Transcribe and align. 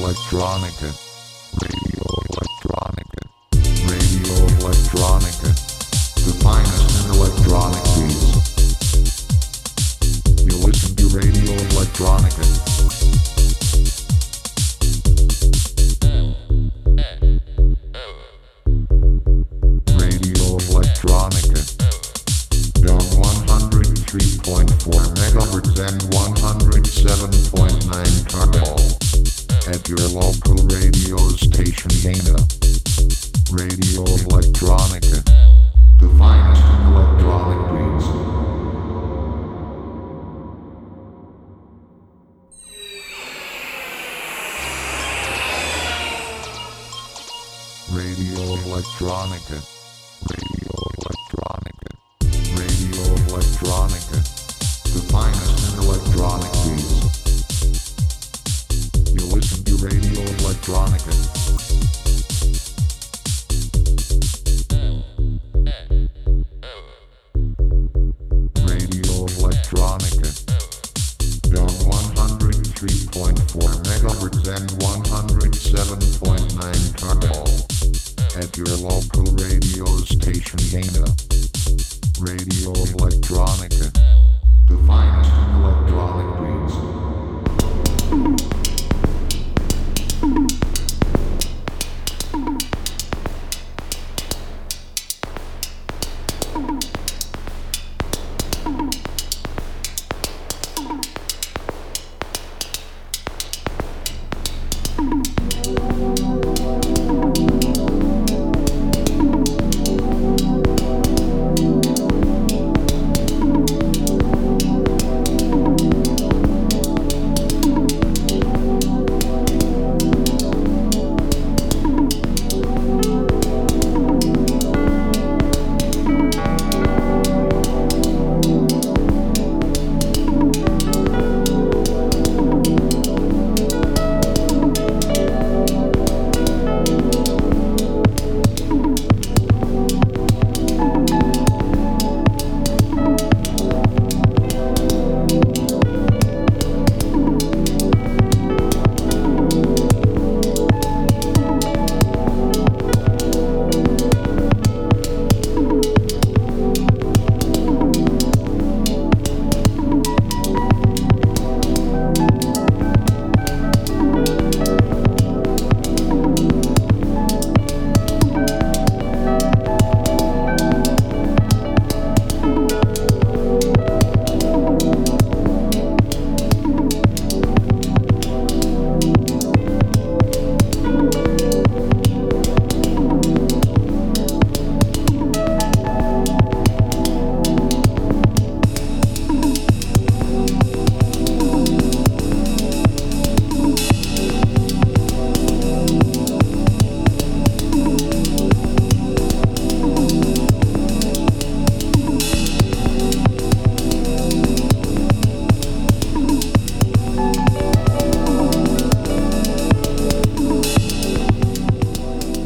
Electronica. 0.00 1.09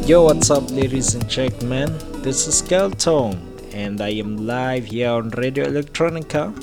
Yo, 0.05 0.21
what's 0.21 0.51
up, 0.51 0.69
ladies 0.69 1.15
and 1.15 1.27
gentlemen? 1.27 1.91
This 2.21 2.45
is 2.45 2.61
Kelton, 2.61 3.41
and 3.73 3.99
I 3.99 4.09
am 4.09 4.45
live 4.45 4.85
here 4.85 5.09
on 5.09 5.31
Radio 5.31 5.65
Electronica 5.65 6.53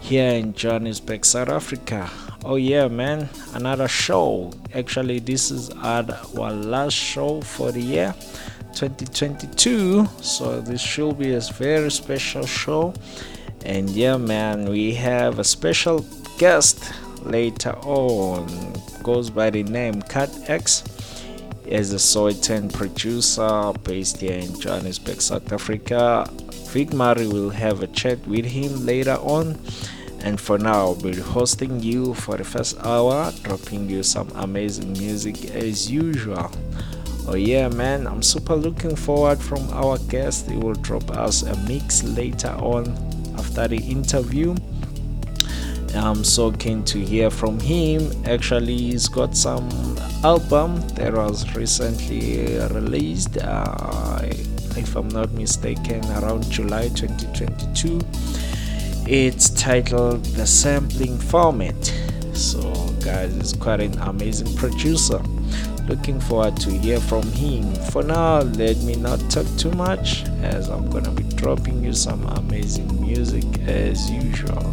here 0.00 0.32
in 0.32 0.52
Johannesburg, 0.52 1.24
South 1.24 1.48
Africa. 1.48 2.10
Oh, 2.44 2.56
yeah, 2.56 2.88
man, 2.88 3.28
another 3.54 3.86
show. 3.86 4.52
Actually, 4.74 5.20
this 5.20 5.52
is 5.52 5.70
our, 5.70 6.02
last 6.34 6.94
show 6.94 7.40
for 7.42 7.70
the 7.70 7.80
year 7.80 8.16
2022, 8.74 10.08
so 10.20 10.60
this 10.60 10.80
should 10.80 11.20
be 11.20 11.34
a 11.34 11.40
very 11.40 11.88
special 11.88 12.44
show. 12.46 12.94
And 13.64 13.90
yeah, 13.90 14.16
man, 14.16 14.68
we 14.68 14.92
have 14.94 15.38
a 15.38 15.44
special 15.44 16.04
guest 16.36 16.82
later 17.22 17.76
on, 17.84 18.48
goes 19.04 19.30
by 19.30 19.50
the 19.50 19.62
name 19.62 20.02
Cat 20.02 20.30
X 20.50 20.82
is 21.72 21.94
a 21.94 21.96
Sowetan 21.96 22.70
producer 22.70 23.72
based 23.82 24.18
here 24.18 24.38
in 24.38 24.60
Johannesburg, 24.60 25.22
South 25.22 25.50
Africa. 25.52 26.28
Vic 26.68 26.90
Marick 26.90 27.32
will 27.32 27.48
have 27.48 27.82
a 27.82 27.86
chat 27.86 28.18
with 28.26 28.44
him 28.44 28.84
later 28.84 29.14
on. 29.14 29.58
And 30.20 30.38
for 30.38 30.58
now, 30.58 30.74
I'll 30.74 30.94
be 30.94 31.16
hosting 31.16 31.80
you 31.80 32.12
for 32.12 32.36
the 32.36 32.44
first 32.44 32.78
hour, 32.84 33.32
dropping 33.42 33.88
you 33.88 34.02
some 34.02 34.28
amazing 34.34 34.92
music 34.92 35.46
as 35.54 35.90
usual. 35.90 36.50
Oh 37.26 37.36
yeah, 37.36 37.68
man, 37.68 38.06
I'm 38.06 38.22
super 38.22 38.54
looking 38.54 38.94
forward 38.94 39.40
from 39.40 39.66
our 39.70 39.96
guest. 40.10 40.50
He 40.50 40.58
will 40.58 40.74
drop 40.74 41.10
us 41.12 41.42
a 41.42 41.56
mix 41.66 42.02
later 42.02 42.52
on 42.58 42.86
after 43.38 43.66
the 43.66 43.78
interview. 43.78 44.54
I'm 45.94 46.22
so 46.22 46.52
keen 46.52 46.84
to 46.84 46.98
hear 46.98 47.30
from 47.30 47.58
him. 47.60 48.10
Actually, 48.26 48.76
he's 48.76 49.08
got 49.08 49.36
some 49.36 49.68
album 50.24 50.80
that 50.90 51.12
was 51.12 51.52
recently 51.56 52.56
released, 52.70 53.38
uh, 53.38 54.20
if 54.76 54.94
I'm 54.94 55.08
not 55.08 55.32
mistaken, 55.32 56.04
around 56.12 56.48
July 56.48 56.88
2022. 56.88 58.00
It's 59.06 59.50
titled 59.50 60.24
The 60.24 60.46
Sampling 60.46 61.18
Format. 61.18 61.92
So, 62.34 62.72
guys, 63.04 63.34
he's 63.34 63.52
quite 63.52 63.80
an 63.80 63.98
amazing 64.00 64.54
producer. 64.56 65.20
Looking 65.88 66.20
forward 66.20 66.56
to 66.58 66.70
hear 66.70 67.00
from 67.00 67.22
him. 67.32 67.74
For 67.90 68.04
now, 68.04 68.42
let 68.42 68.76
me 68.78 68.94
not 68.94 69.18
talk 69.28 69.46
too 69.58 69.72
much 69.72 70.24
as 70.42 70.68
I'm 70.68 70.88
gonna 70.88 71.10
be 71.10 71.24
dropping 71.34 71.82
you 71.82 71.92
some 71.92 72.24
amazing 72.28 73.00
music 73.00 73.44
as 73.66 74.08
usual. 74.08 74.71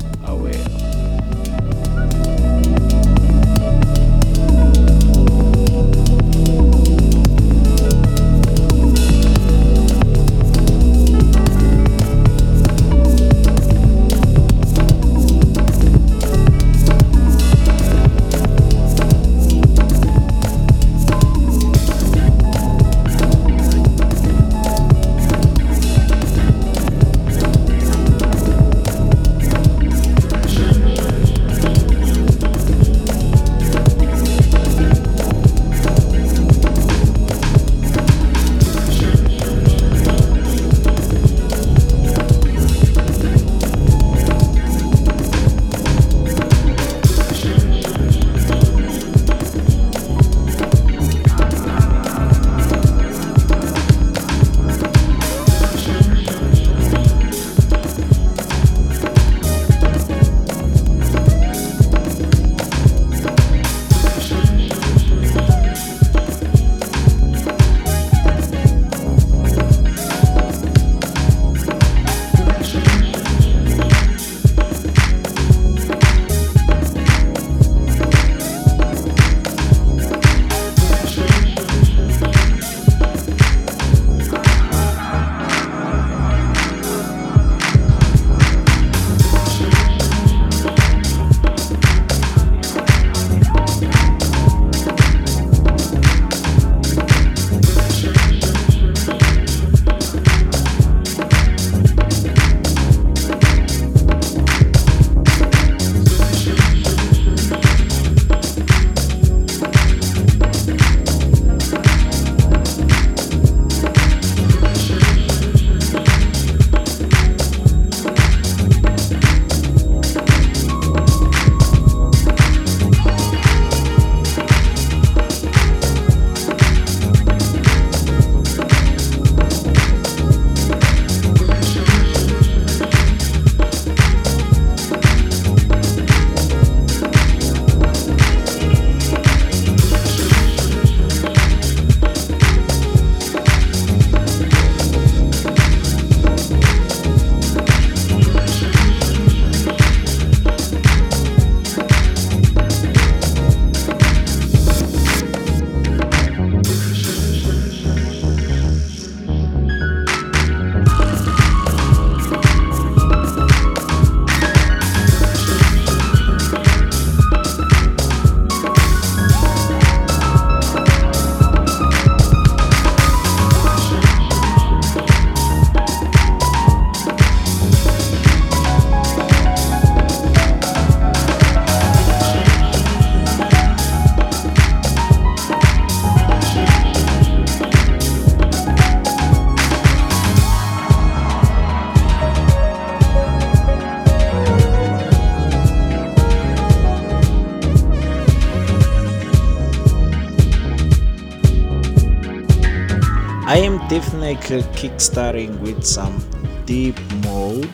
Definitely 204.33 204.89
kickstarting 204.89 205.59
with 205.59 205.83
some 205.83 206.17
deep 206.65 206.99
mode. 207.23 207.71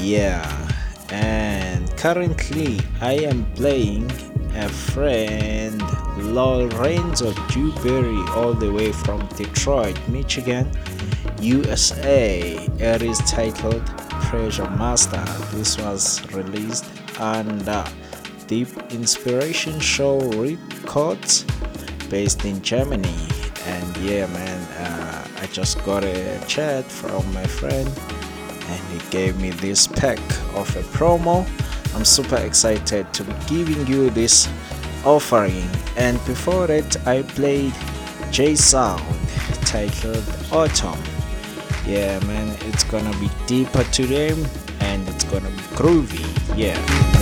Yeah 0.00 0.62
and 1.10 1.96
currently 1.96 2.80
i 3.00 3.12
am 3.12 3.44
playing 3.54 4.10
a 4.56 4.68
friend 4.68 5.80
lorenzo 6.34 7.32
dewberry 7.48 8.18
all 8.34 8.52
the 8.52 8.68
way 8.72 8.90
from 8.90 9.24
detroit 9.36 9.96
michigan 10.08 10.68
usa 11.40 12.56
it 12.80 13.02
is 13.02 13.18
titled 13.20 13.86
pressure 14.26 14.68
master. 14.70 15.24
This 15.56 15.78
was 15.78 16.20
released 16.32 16.84
under 17.20 17.84
deep 18.48 18.68
inspiration 18.90 19.78
show 19.78 20.18
records 20.32 21.44
based 22.10 22.44
in 22.44 22.60
germany. 22.60 23.14
And 23.66 23.96
yeah 23.98 24.26
man 24.26 24.45
just 25.56 25.82
got 25.86 26.04
a 26.04 26.38
chat 26.46 26.84
from 26.84 27.32
my 27.32 27.46
friend 27.46 27.88
and 28.68 28.80
he 28.92 29.10
gave 29.10 29.40
me 29.40 29.48
this 29.48 29.86
pack 29.86 30.18
of 30.54 30.68
a 30.76 30.82
promo. 30.92 31.48
I'm 31.94 32.04
super 32.04 32.36
excited 32.36 33.10
to 33.14 33.24
be 33.24 33.32
giving 33.46 33.86
you 33.86 34.10
this 34.10 34.50
offering. 35.02 35.66
And 35.96 36.22
before 36.26 36.66
that 36.66 36.94
i 37.06 37.22
played 37.22 37.72
j 38.30 38.54
sound 38.54 39.02
titled 39.64 40.28
autumn. 40.52 41.02
Yeah 41.86 42.20
man 42.26 42.54
it's 42.68 42.84
gonna 42.84 43.18
be 43.18 43.30
deeper 43.46 43.84
today 43.84 44.32
and 44.80 45.08
it's 45.08 45.24
gonna 45.24 45.48
be 45.48 45.66
groovy. 45.78 46.26
Yeah 46.54 47.15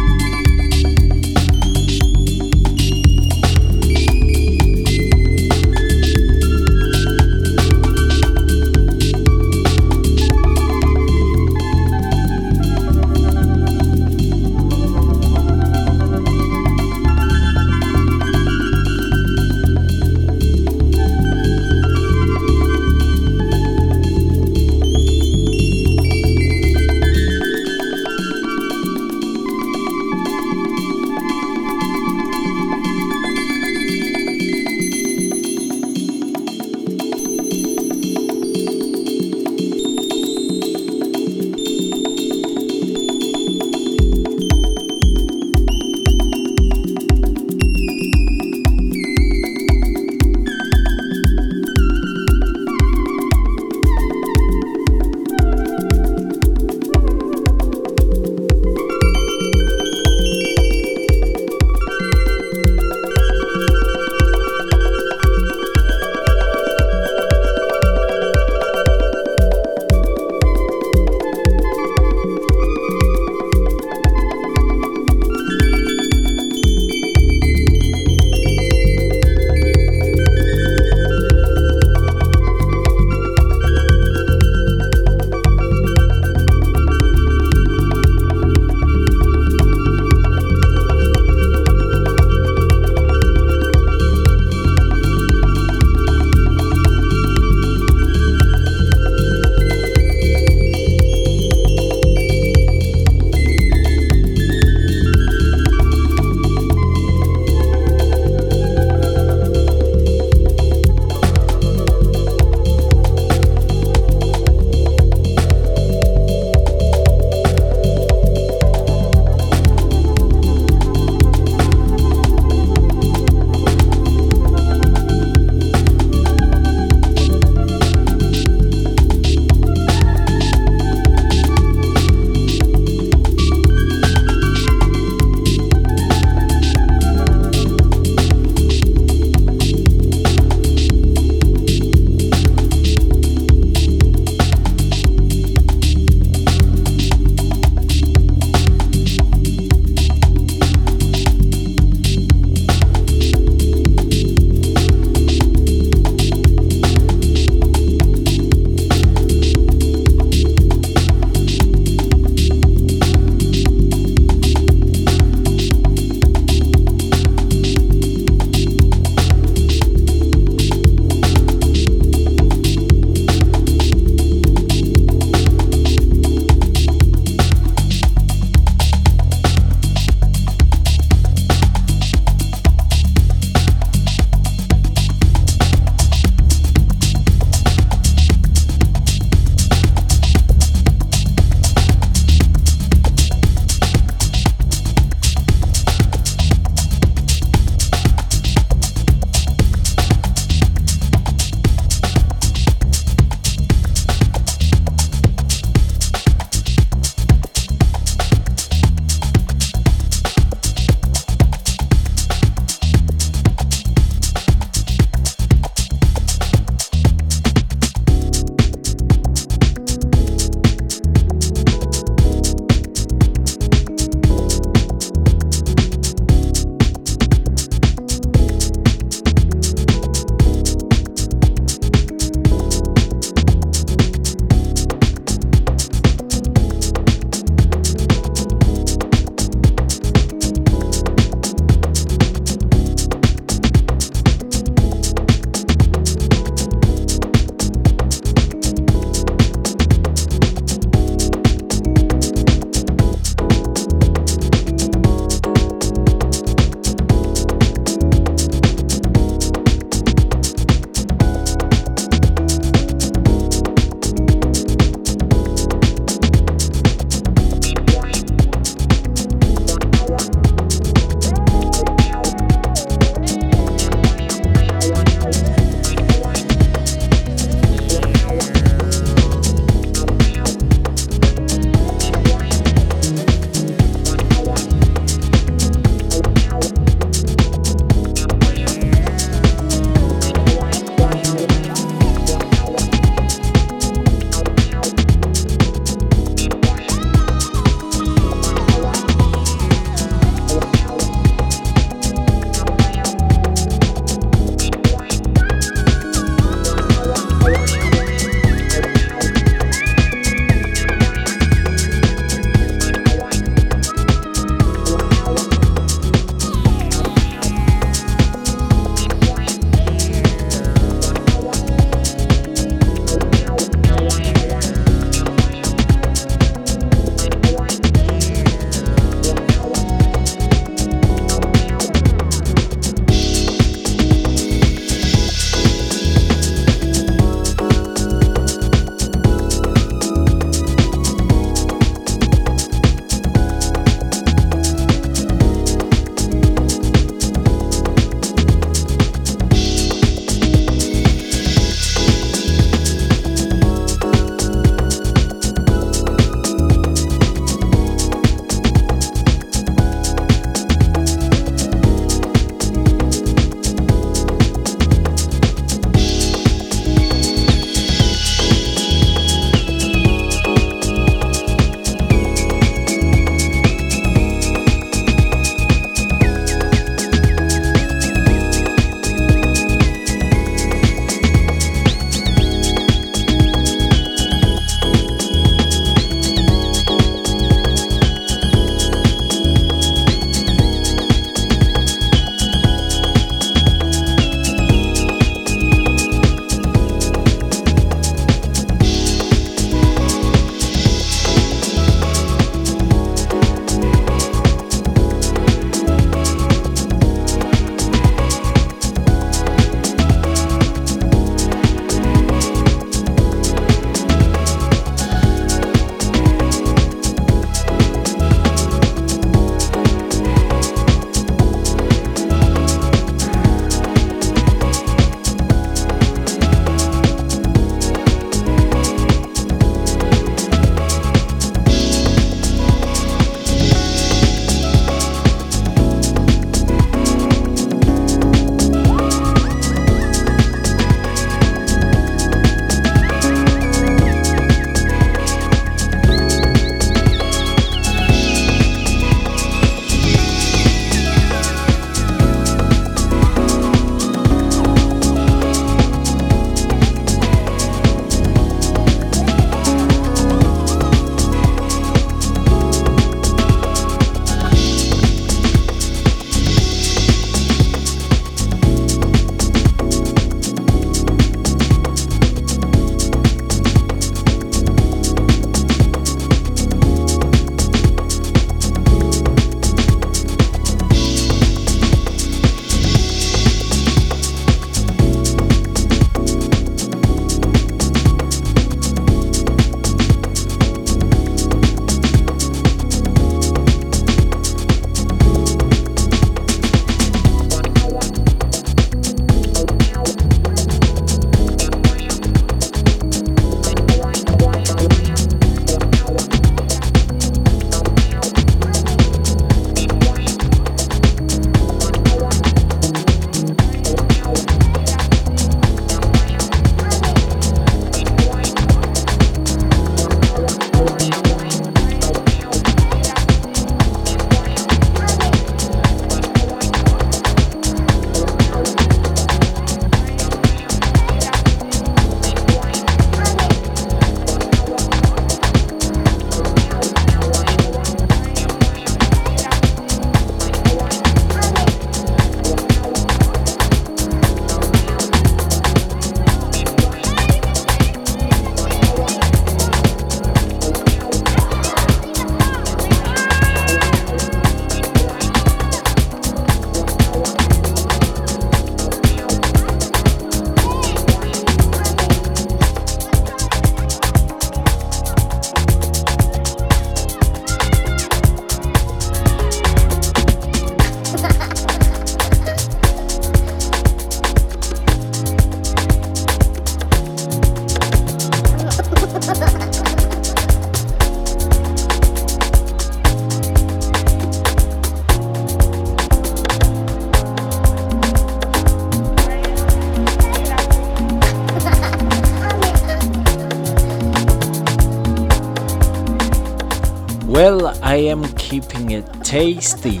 tasty. 599.28 600.00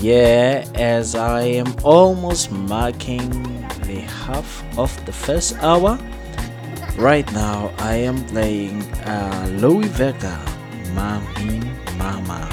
Yeah, 0.00 0.66
as 0.74 1.14
I 1.14 1.42
am 1.42 1.72
almost 1.84 2.50
marking 2.50 3.30
the 3.86 4.00
half 4.26 4.50
of 4.76 4.90
the 5.06 5.12
first 5.12 5.54
hour. 5.62 5.96
Right 6.98 7.30
now, 7.32 7.72
I 7.78 7.94
am 7.94 8.24
playing 8.26 8.82
uh, 9.06 9.46
Louie 9.60 9.86
Vega, 9.86 10.42
Mami 10.92 11.62
Mama, 11.98 12.50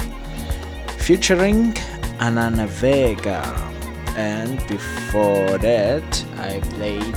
featuring 0.96 1.74
Anané 2.22 2.68
Vega. 2.68 3.42
And 4.14 4.64
before 4.68 5.58
that, 5.58 6.24
I 6.36 6.60
played 6.78 7.16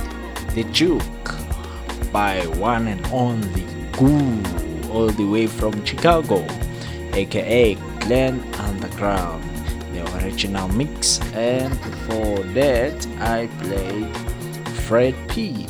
The 0.56 0.64
Juke 0.72 1.30
by 2.10 2.40
one 2.58 2.88
and 2.88 3.06
only 3.12 3.62
Goo, 3.92 4.42
all 4.90 5.10
the 5.10 5.28
way 5.30 5.46
from 5.46 5.84
Chicago, 5.84 6.44
aka 7.14 7.78
Glenn 8.02 8.42
Underground, 8.54 9.44
the 9.92 10.02
original 10.18 10.66
mix. 10.68 11.20
And 11.34 11.70
before 11.82 12.38
that, 12.54 13.06
I 13.20 13.46
played 13.62 14.16
Fred 14.86 15.14
P. 15.28 15.68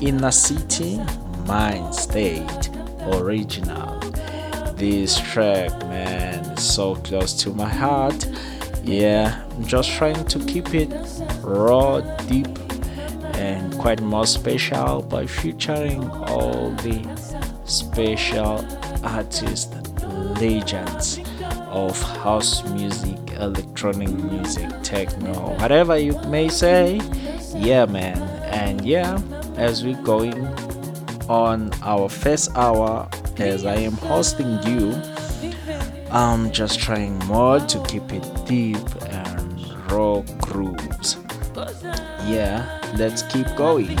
Inner 0.00 0.30
City, 0.30 0.98
Mind 1.46 1.94
State, 1.94 2.70
original. 3.12 4.00
This 4.76 5.18
track, 5.18 5.70
man, 5.86 6.44
is 6.52 6.64
so 6.64 6.96
close 6.96 7.34
to 7.42 7.50
my 7.50 7.68
heart. 7.68 8.26
Yeah, 8.82 9.44
I'm 9.50 9.66
just 9.66 9.90
trying 9.90 10.24
to 10.24 10.38
keep 10.46 10.74
it 10.74 10.90
raw, 11.42 12.00
deep, 12.26 12.58
and 13.34 13.76
quite 13.78 14.00
more 14.00 14.26
special 14.26 15.02
by 15.02 15.26
featuring 15.26 16.08
all 16.10 16.70
the 16.82 17.04
special 17.66 18.66
artists, 19.04 19.74
legends 20.40 21.20
of 21.76 22.00
house 22.24 22.64
music, 22.70 23.18
electronic 23.38 24.08
music, 24.08 24.66
techno, 24.82 25.32
whatever 25.60 25.98
you 25.98 26.18
may 26.26 26.48
say. 26.48 27.00
Yeah, 27.54 27.84
man, 27.84 28.16
and 28.50 28.84
yeah, 28.84 29.20
as 29.56 29.84
we're 29.84 30.02
going 30.02 30.46
on 31.28 31.70
our 31.82 32.08
first 32.08 32.56
hour, 32.56 33.06
as 33.36 33.66
I 33.66 33.76
am 33.76 33.92
hosting 33.92 34.62
you, 34.62 34.94
I'm 36.10 36.50
just 36.50 36.80
trying 36.80 37.18
more 37.26 37.60
to 37.60 37.84
keep 37.84 38.10
it 38.10 38.24
deep 38.46 38.86
and 39.10 39.92
raw 39.92 40.22
grooves. 40.40 41.18
Yeah, 42.24 42.64
let's 42.96 43.20
keep 43.22 43.46
going. 43.54 43.98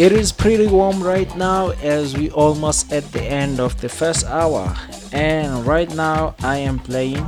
It 0.00 0.12
is 0.12 0.32
pretty 0.32 0.66
warm 0.66 1.02
right 1.02 1.28
now 1.36 1.72
as 1.82 2.16
we 2.16 2.30
almost 2.30 2.90
at 2.90 3.04
the 3.12 3.20
end 3.20 3.60
of 3.60 3.78
the 3.82 3.88
first 3.90 4.24
hour. 4.24 4.74
And 5.12 5.66
right 5.66 5.94
now 5.94 6.34
I 6.40 6.56
am 6.56 6.78
playing 6.78 7.26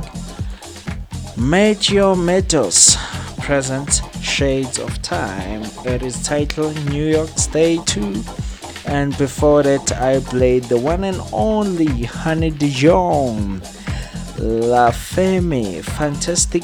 Meteor 1.37 2.15
Metals 2.15 2.97
present 3.41 4.01
Shades 4.23 4.79
of 4.79 4.99
Time. 5.03 5.61
It 5.85 6.01
is 6.01 6.23
titled 6.23 6.73
New 6.89 7.05
York 7.05 7.29
Stay 7.35 7.77
2. 7.85 8.23
And 8.87 9.15
before 9.19 9.61
that, 9.61 9.91
I 9.91 10.21
played 10.21 10.63
the 10.63 10.79
one 10.79 11.03
and 11.03 11.21
only 11.31 12.05
Honey 12.05 12.49
Dijon, 12.49 13.61
La 14.39 14.89
Femme, 14.89 15.83
Fantastic 15.83 16.63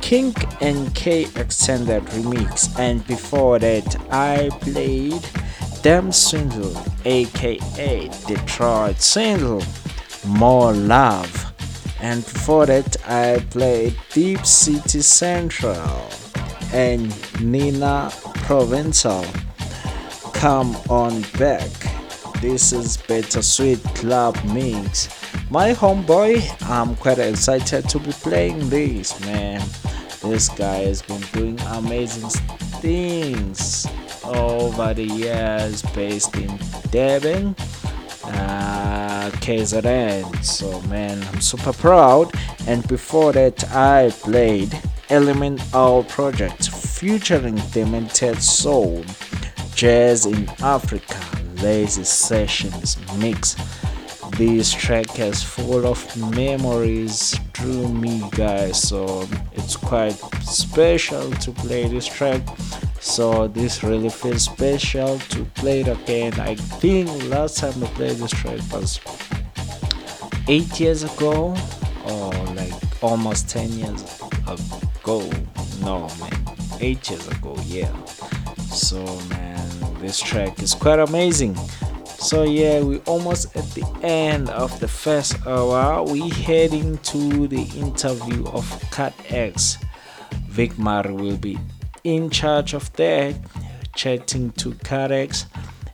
Kink 0.00 0.60
and 0.60 0.92
K 0.96 1.28
Extended 1.36 2.02
Remix. 2.06 2.76
And 2.78 3.06
before 3.06 3.60
that, 3.60 3.96
I 4.12 4.50
played 4.60 5.26
Dam 5.80 6.12
Swindle, 6.12 6.76
aka 7.06 8.10
Detroit 8.26 9.00
Swindle, 9.00 9.64
More 10.26 10.74
Love. 10.74 11.54
And 11.98 12.22
before 12.22 12.66
that, 12.66 12.94
I 13.08 13.42
played 13.48 13.96
Deep 14.12 14.44
City 14.44 15.00
Central 15.00 16.10
and 16.74 17.08
Nina 17.40 18.12
Provencal. 18.44 19.24
Come 20.34 20.76
on 20.90 21.22
back. 21.38 21.70
This 22.42 22.74
is 22.74 22.98
Bittersweet 22.98 23.82
Club 23.94 24.36
Mix. 24.52 25.08
My 25.50 25.72
homeboy, 25.72 26.42
I'm 26.68 26.96
quite 26.96 27.18
excited 27.18 27.88
to 27.88 27.98
be 27.98 28.12
playing 28.12 28.68
this, 28.68 29.18
man. 29.24 29.62
This 30.20 30.50
guy 30.50 30.84
has 30.84 31.00
been 31.00 31.22
doing 31.32 31.58
amazing 31.60 32.28
things 32.82 33.71
over 34.36 34.94
the 34.94 35.04
years 35.04 35.82
based 35.94 36.36
in 36.36 36.58
Durban, 36.90 37.54
uh, 38.24 39.30
KZN. 39.40 40.44
So, 40.44 40.80
man, 40.82 41.22
I'm 41.22 41.40
super 41.40 41.72
proud. 41.72 42.32
And 42.66 42.86
before 42.88 43.32
that, 43.32 43.64
I 43.72 44.10
played 44.10 44.78
Element 45.10 45.60
Our 45.74 46.02
Project 46.04 46.70
featuring 46.70 47.56
Demented 47.72 48.42
Soul, 48.42 49.04
Jazz 49.74 50.26
in 50.26 50.48
Africa, 50.60 51.18
Lazy 51.62 52.04
Sessions 52.04 52.96
Mix. 53.18 53.56
This 54.38 54.72
track 54.72 55.18
is 55.18 55.42
full 55.42 55.86
of 55.86 56.00
memories 56.34 57.38
through 57.52 57.88
me, 57.88 58.22
guys. 58.30 58.80
So 58.80 59.28
it's 59.52 59.76
quite 59.76 60.16
special 60.42 61.30
to 61.30 61.50
play 61.52 61.86
this 61.88 62.06
track. 62.06 62.40
So 63.02 63.48
this 63.48 63.82
really 63.82 64.08
feels 64.10 64.44
special 64.44 65.18
to 65.18 65.44
play 65.56 65.80
it 65.80 65.88
again. 65.88 66.38
I 66.38 66.54
think 66.54 67.10
last 67.24 67.58
time 67.58 67.82
I 67.82 67.86
played 67.88 68.16
this 68.16 68.30
track 68.30 68.60
was 68.72 69.00
eight 70.46 70.78
years 70.78 71.02
ago, 71.02 71.54
or 72.06 72.32
like 72.54 72.72
almost 73.02 73.50
ten 73.50 73.70
years 73.72 74.22
ago. 74.46 75.28
No, 75.80 76.08
man, 76.20 76.46
eight 76.80 77.10
years 77.10 77.26
ago. 77.26 77.56
Yeah. 77.66 77.92
So 78.70 79.04
man, 79.28 79.68
this 80.00 80.20
track 80.20 80.62
is 80.62 80.72
quite 80.72 81.00
amazing. 81.00 81.56
So 82.06 82.44
yeah, 82.44 82.80
we're 82.82 83.02
almost 83.06 83.54
at 83.56 83.68
the 83.72 83.84
end 84.04 84.48
of 84.50 84.78
the 84.78 84.86
first 84.88 85.44
hour. 85.44 86.04
We 86.04 86.28
heading 86.28 86.98
to 86.98 87.48
the 87.48 87.62
interview 87.76 88.46
of 88.46 88.64
Cat 88.92 89.12
X. 89.28 89.76
Vic 90.46 90.72
Marick 90.74 91.16
will 91.18 91.36
be 91.36 91.58
in 92.04 92.30
charge 92.30 92.74
of 92.74 92.92
that, 92.94 93.36
chatting 93.94 94.52
to 94.52 94.72
Kurtx, 94.72 95.46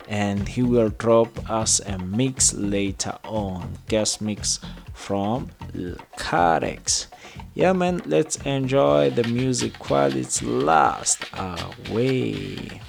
and 0.09 0.48
he 0.48 0.62
will 0.62 0.88
drop 0.90 1.50
us 1.50 1.80
a 1.80 1.98
mix 1.98 2.54
later 2.54 3.18
on, 3.24 3.78
guest 3.88 4.20
mix 4.20 4.61
from 4.94 5.50
Kurtx. 6.16 7.06
Yeah, 7.54 7.72
man, 7.72 8.02
let's 8.06 8.36
enjoy 8.36 9.11
the 9.11 9.24
music 9.24 9.90
while 9.90 10.14
it's 10.14 10.42
last 10.42 11.24
away. 11.34 12.80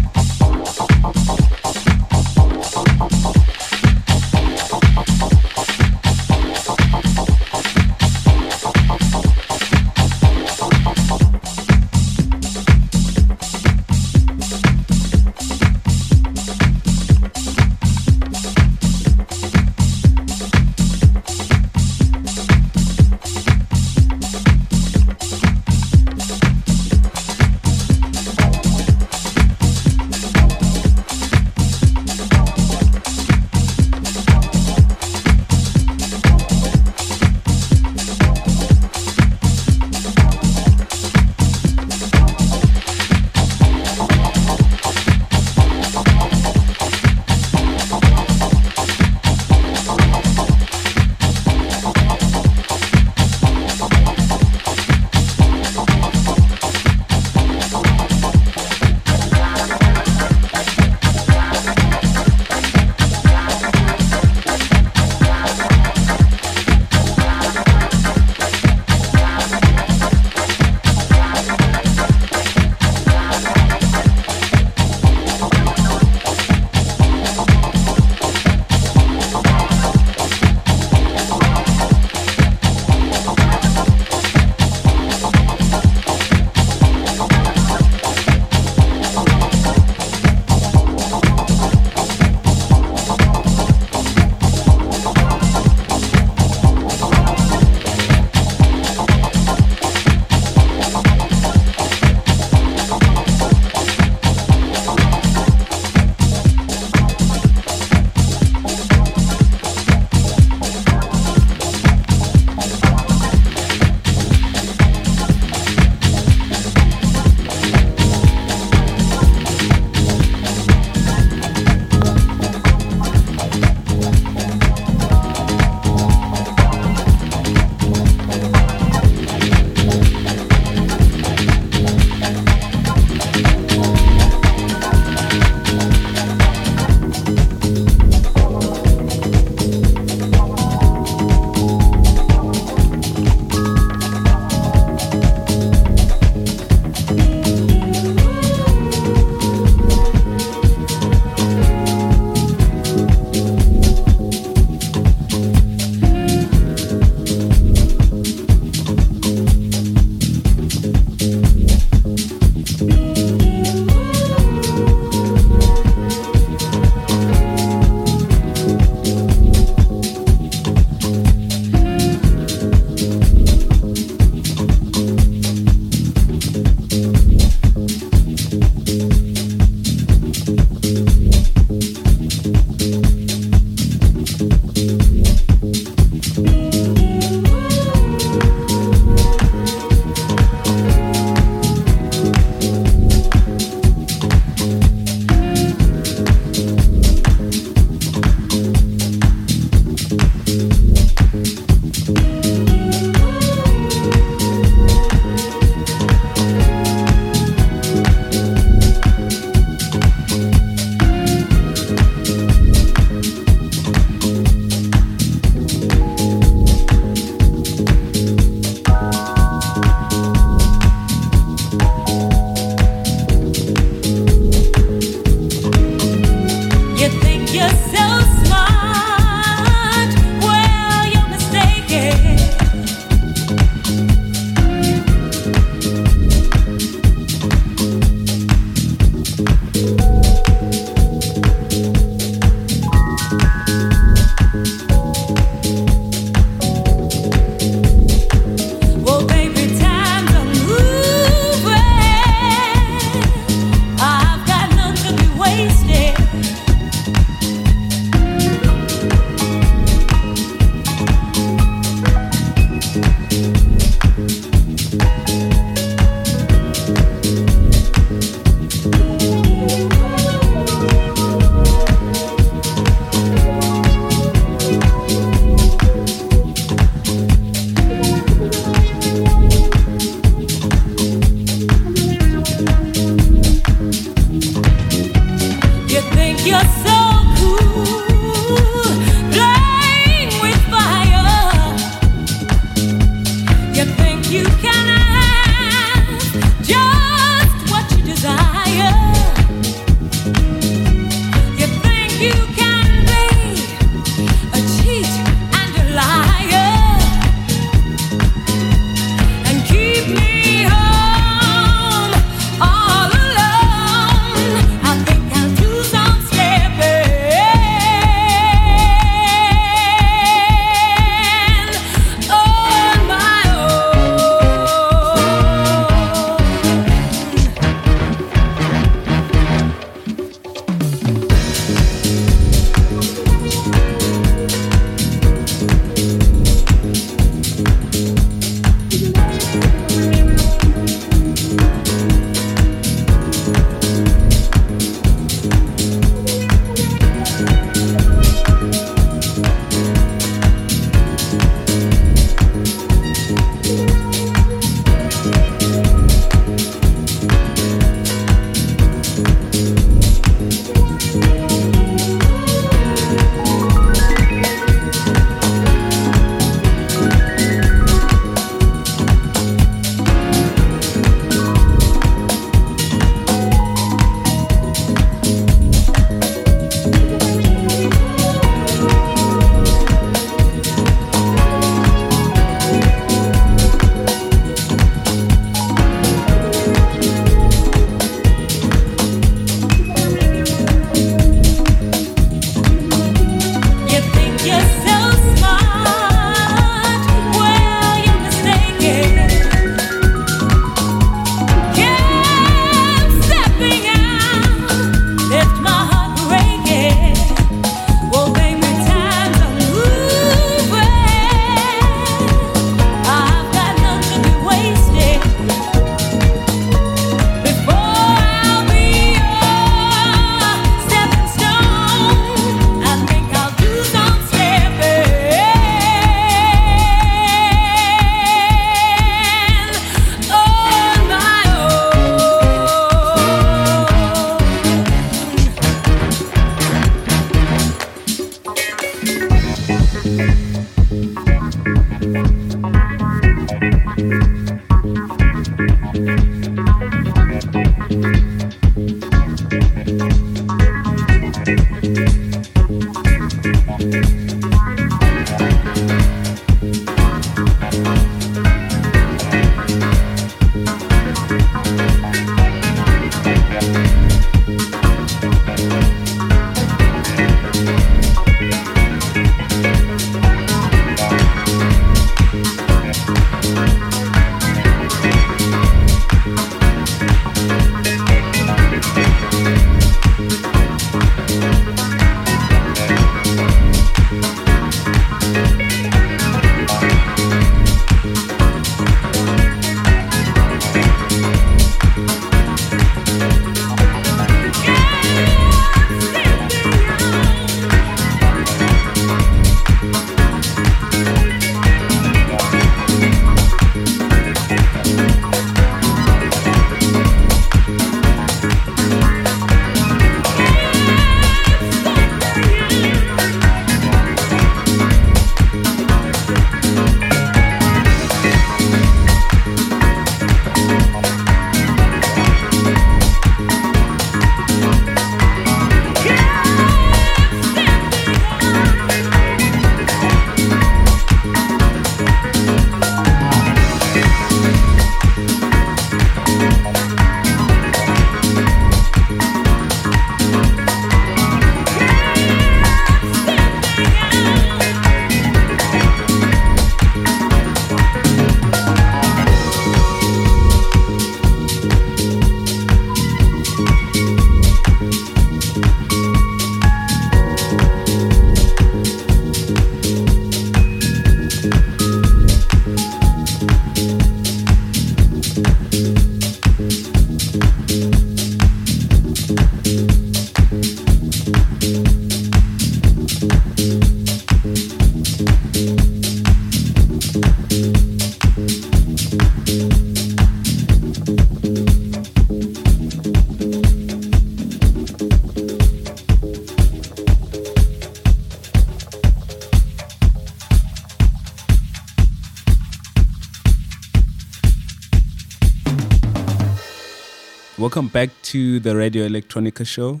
Welcome 597.76 597.92
back 597.92 598.08
to 598.32 598.58
the 598.58 598.74
Radio 598.74 599.06
Electronica 599.06 599.66
show. 599.66 600.00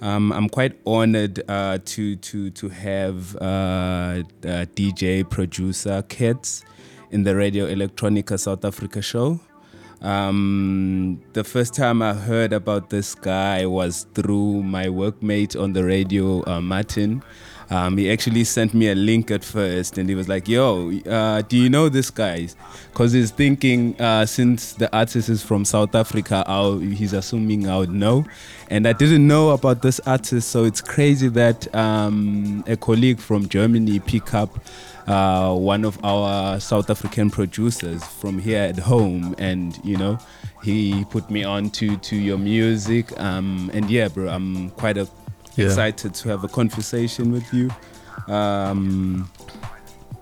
Um, 0.00 0.32
I'm 0.32 0.48
quite 0.48 0.80
honored 0.86 1.42
uh, 1.50 1.76
to 1.84 2.16
to 2.16 2.48
to 2.48 2.68
have 2.70 3.36
uh, 3.36 3.44
uh, 3.44 4.22
DJ 4.74 5.28
producer 5.28 6.02
Kurtx 6.08 6.64
in 7.10 7.24
the 7.24 7.36
Radio 7.36 7.66
Electronica 7.66 8.40
South 8.40 8.64
Africa 8.64 9.02
show. 9.02 9.38
Um, 10.00 11.20
the 11.34 11.44
first 11.44 11.74
time 11.74 12.00
I 12.00 12.14
heard 12.14 12.54
about 12.54 12.88
this 12.88 13.14
guy 13.14 13.66
was 13.66 14.06
through 14.14 14.62
my 14.62 14.86
workmate 14.86 15.62
on 15.62 15.74
the 15.74 15.84
radio, 15.84 16.42
uh, 16.48 16.62
Martin. 16.62 17.22
Um, 17.70 17.96
he 17.96 18.10
actually 18.10 18.44
sent 18.44 18.74
me 18.74 18.88
a 18.88 18.94
link 18.94 19.30
at 19.30 19.44
first, 19.44 19.96
and 19.96 20.08
he 20.08 20.14
was 20.14 20.28
like, 20.28 20.48
"Yo, 20.48 20.90
uh, 21.06 21.42
do 21.42 21.56
you 21.56 21.70
know 21.70 21.88
this 21.88 22.10
guy?" 22.10 22.48
Because 22.92 23.12
he's 23.12 23.30
thinking 23.30 24.00
uh, 24.00 24.26
since 24.26 24.72
the 24.72 24.94
artist 24.94 25.28
is 25.28 25.42
from 25.42 25.64
South 25.64 25.94
Africa, 25.94 26.42
I'll, 26.46 26.78
he's 26.78 27.12
assuming 27.12 27.68
I 27.68 27.78
would 27.78 27.92
know, 27.92 28.24
and 28.68 28.88
I 28.88 28.92
didn't 28.92 29.26
know 29.26 29.50
about 29.50 29.82
this 29.82 30.00
artist. 30.00 30.48
So 30.48 30.64
it's 30.64 30.80
crazy 30.80 31.28
that 31.28 31.72
um, 31.74 32.64
a 32.66 32.76
colleague 32.76 33.20
from 33.20 33.48
Germany 33.48 34.00
pick 34.00 34.34
up 34.34 34.58
uh, 35.06 35.54
one 35.54 35.84
of 35.84 35.98
our 36.04 36.60
South 36.60 36.90
African 36.90 37.30
producers 37.30 38.04
from 38.04 38.38
here 38.38 38.62
at 38.62 38.78
home, 38.78 39.34
and 39.38 39.78
you 39.84 39.96
know, 39.96 40.18
he 40.62 41.04
put 41.06 41.30
me 41.30 41.44
on 41.44 41.70
to 41.70 41.96
to 41.98 42.16
your 42.16 42.38
music. 42.38 43.18
Um, 43.20 43.70
and 43.72 43.90
yeah, 43.90 44.08
bro, 44.08 44.28
I'm 44.28 44.70
quite 44.70 44.98
a, 44.98 45.08
Yeah. 45.60 45.66
excited 45.66 46.14
to 46.14 46.28
have 46.28 46.44
a 46.44 46.48
conversation 46.48 47.32
with 47.32 47.52
you. 47.52 47.70
Um, 48.32 49.30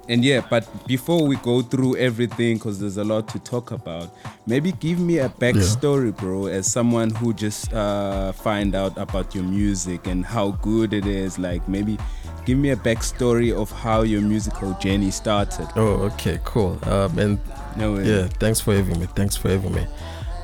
and 0.09 0.25
yeah, 0.25 0.41
but 0.49 0.67
before 0.87 1.27
we 1.27 1.37
go 1.37 1.61
through 1.61 1.97
everything, 1.97 2.57
because 2.57 2.81
there's 2.81 2.97
a 2.97 3.05
lot 3.05 3.29
to 3.29 3.39
talk 3.39 3.73
about, 3.73 4.15
maybe 4.47 4.73
give 4.73 4.99
me 4.99 5.19
a 5.19 5.29
backstory, 5.29 6.17
bro, 6.17 6.47
as 6.47 6.71
someone 6.71 7.11
who 7.11 7.35
just 7.35 7.73
uh, 7.75 8.33
find 8.33 8.75
out 8.75 8.97
about 8.97 9.35
your 9.35 9.45
music 9.45 10.07
and 10.07 10.25
how 10.25 10.53
good 10.63 10.95
it 10.95 11.07
is. 11.07 11.39
Like 11.39 11.69
maybe 11.69 11.99
give 12.47 12.57
me 12.57 12.71
a 12.71 12.77
backstory 12.77 13.53
of 13.55 13.71
how 13.71 14.01
your 14.03 14.23
musical 14.23 14.73
journey 14.75 15.11
started. 15.11 15.69
Oh, 15.77 16.11
okay, 16.13 16.41
cool. 16.45 16.79
Um, 16.85 17.19
and 17.19 17.39
No 17.77 17.99
yeah, 17.99 18.29
thanks 18.41 18.61
for 18.61 18.75
having 18.75 18.99
me. 19.01 19.07
Thanks 19.15 19.37
for 19.37 19.51
having 19.51 19.75
me. 19.75 19.87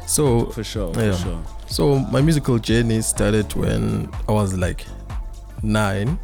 So 0.07 0.47
For 0.51 0.63
sure, 0.63 0.93
for 0.93 1.03
yeah. 1.03 1.17
sure. 1.17 1.43
So 1.67 1.99
my 1.99 2.21
musical 2.21 2.59
journey 2.59 3.01
started 3.03 3.53
when 3.55 4.09
I 4.29 4.33
was 4.33 4.57
like 4.57 4.87
nine, 5.63 6.19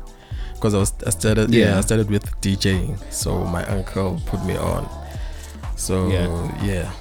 because 0.54 0.74
I 0.74 0.78
was 0.78 0.92
I 1.06 1.10
started 1.10 1.52
yeah. 1.52 1.70
Yeah. 1.72 1.78
I 1.78 1.80
started 1.80 2.10
with 2.10 2.24
DJing. 2.40 2.98
So 3.12 3.44
my 3.44 3.64
uncle 3.66 4.20
put 4.26 4.44
me 4.44 4.56
on. 4.56 4.88
So 5.76 6.08
Yeah. 6.08 6.62
yeah, 6.62 6.92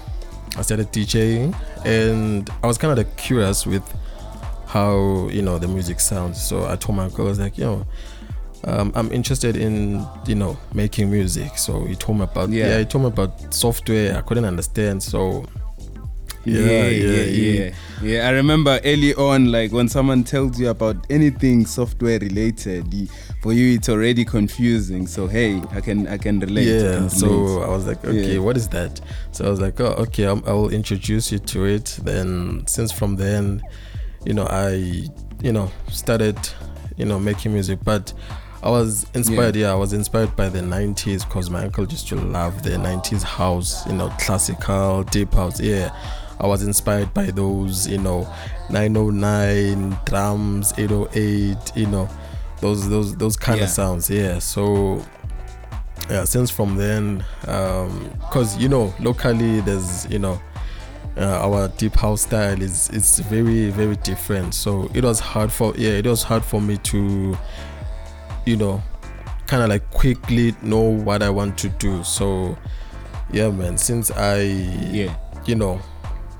I 0.58 0.62
started 0.62 0.92
DJing, 0.92 1.54
and 1.86 2.50
I 2.64 2.68
was 2.68 2.78
kind 2.78 2.92
of 2.92 2.98
like 2.98 3.16
curious 3.18 3.66
with 3.68 3.84
how 4.68 5.28
you 5.32 5.42
know 5.42 5.58
the 5.60 5.68
music 5.68 6.00
sounds. 6.00 6.42
So 6.42 6.66
I 6.68 6.76
told 6.76 6.96
my 6.98 7.06
uncle 7.06 7.26
I 7.26 7.30
was 7.30 7.40
like, 7.40 7.58
you 7.58 7.66
know. 7.66 7.86
Um, 8.66 8.92
I'm 8.94 9.10
interested 9.14 9.56
in 9.56 10.06
you 10.28 10.36
know 10.36 10.58
making 10.74 11.10
music, 11.10 11.58
so 11.58 11.86
he 11.86 11.96
told 11.96 12.18
me 12.18 12.26
about 12.26 12.50
Yeah. 12.50 12.68
yeah. 12.68 12.80
He 12.80 12.86
told 12.86 13.04
me 13.06 13.08
about 13.08 13.54
software. 13.54 14.18
I 14.18 14.22
couldn't 14.22 14.44
understand, 14.44 15.02
so 15.02 15.46
Yeah, 16.46 16.88
yeah, 16.88 17.24
yeah, 17.24 17.76
yeah. 18.02 18.28
I 18.28 18.32
remember 18.32 18.80
early 18.86 19.14
on, 19.16 19.52
like 19.52 19.72
when 19.72 19.88
someone 19.90 20.24
tells 20.24 20.60
you 20.60 20.70
about 20.70 21.06
anything 21.10 21.66
software 21.66 22.18
related, 22.20 23.10
for 23.42 23.52
you 23.54 23.76
it's 23.76 23.90
already 23.90 24.24
confusing. 24.26 25.06
So 25.06 25.28
hey, 25.28 25.62
I 25.72 25.82
can 25.82 26.08
I 26.08 26.18
can 26.18 26.40
relate. 26.40 26.68
Yeah, 26.82 26.96
can 27.00 27.10
so. 27.10 27.62
I 27.62 27.68
was 27.70 27.86
like, 27.88 28.04
okay, 28.06 28.36
Yeah. 28.36 28.40
what 28.40 28.56
is 28.58 28.68
that? 28.70 29.02
So 29.32 29.46
I 29.46 29.50
was 29.50 29.60
like, 29.60 29.80
oh, 29.82 29.96
okay, 30.08 30.24
I'm, 30.26 30.44
I 30.46 30.54
will 30.54 30.70
introduce 30.70 31.32
you 31.32 31.40
to 31.40 31.66
it. 31.66 32.00
Then, 32.04 32.66
since 32.68 32.92
from 32.92 33.18
then, 33.18 33.62
you 34.26 34.34
know, 34.34 34.46
I, 34.50 35.08
you 35.42 35.52
know, 35.52 35.70
started, 35.90 36.38
you 36.98 37.06
know, 37.06 37.20
making 37.20 37.54
music. 37.54 37.80
But 37.84 38.14
I 38.64 38.70
was 38.70 39.06
inspired, 39.14 39.56
yeah, 39.56 39.72
I 39.72 39.76
was 39.76 39.94
inspired 39.94 40.36
by 40.36 40.50
the 40.50 40.60
90s 40.60 41.26
because 41.28 41.50
my 41.50 41.64
uncle 41.64 41.86
used 41.86 42.08
to 42.10 42.16
love 42.16 42.64
the 42.64 42.72
90s 42.72 43.24
house, 43.24 43.86
you 43.88 43.94
know, 43.94 44.10
classical, 44.20 45.04
deep 45.04 45.34
house. 45.34 45.62
Yeah, 45.62 45.96
I 46.40 46.48
was 46.48 46.64
inspired 46.64 47.14
by 47.14 47.26
those, 47.32 47.88
you 47.88 47.98
know, 47.98 48.28
909 48.70 49.98
drums, 50.06 50.74
808, 50.78 51.58
you 51.76 51.88
know, 51.88 52.08
those 52.62 52.90
those 52.90 53.16
those 53.16 53.36
kind 53.38 53.58
Yeah. 53.60 53.66
of 53.66 53.70
sounds. 53.70 54.10
Yeah, 54.10 54.40
so 54.40 55.04
yeah 56.10 56.24
since 56.24 56.50
from 56.50 56.76
then 56.76 57.24
because 57.42 58.58
you 58.58 58.68
know 58.70 58.92
locally 59.00 59.60
there's 59.62 60.08
you 60.10 60.18
know 60.18 60.42
uh, 61.18 61.46
our 61.46 61.68
deep 61.78 61.94
house 61.94 62.22
style 62.22 62.60
is 62.62 62.90
it's 62.94 63.20
very 63.20 63.70
very 63.70 63.96
different 63.98 64.54
so 64.56 64.90
it 64.96 65.04
was 65.04 65.20
hard 65.20 65.52
for 65.52 65.74
yeah 65.76 65.92
it 65.92 66.08
was 66.08 66.24
hard 66.24 66.44
for 66.44 66.62
me 66.62 66.78
to 66.78 67.38
you 68.46 68.56
know 68.56 68.82
kind 69.46 69.62
of 69.62 69.70
like 69.70 69.88
quickly 69.92 70.56
know 70.64 70.80
what 70.80 71.22
i 71.22 71.30
want 71.30 71.58
to 71.60 71.68
do 71.70 72.02
so 72.04 72.58
yeah 73.32 73.50
man 73.50 73.78
since 73.78 74.10
i 74.12 74.40
yeah, 74.92 75.16
you 75.46 75.54
know 75.54 75.80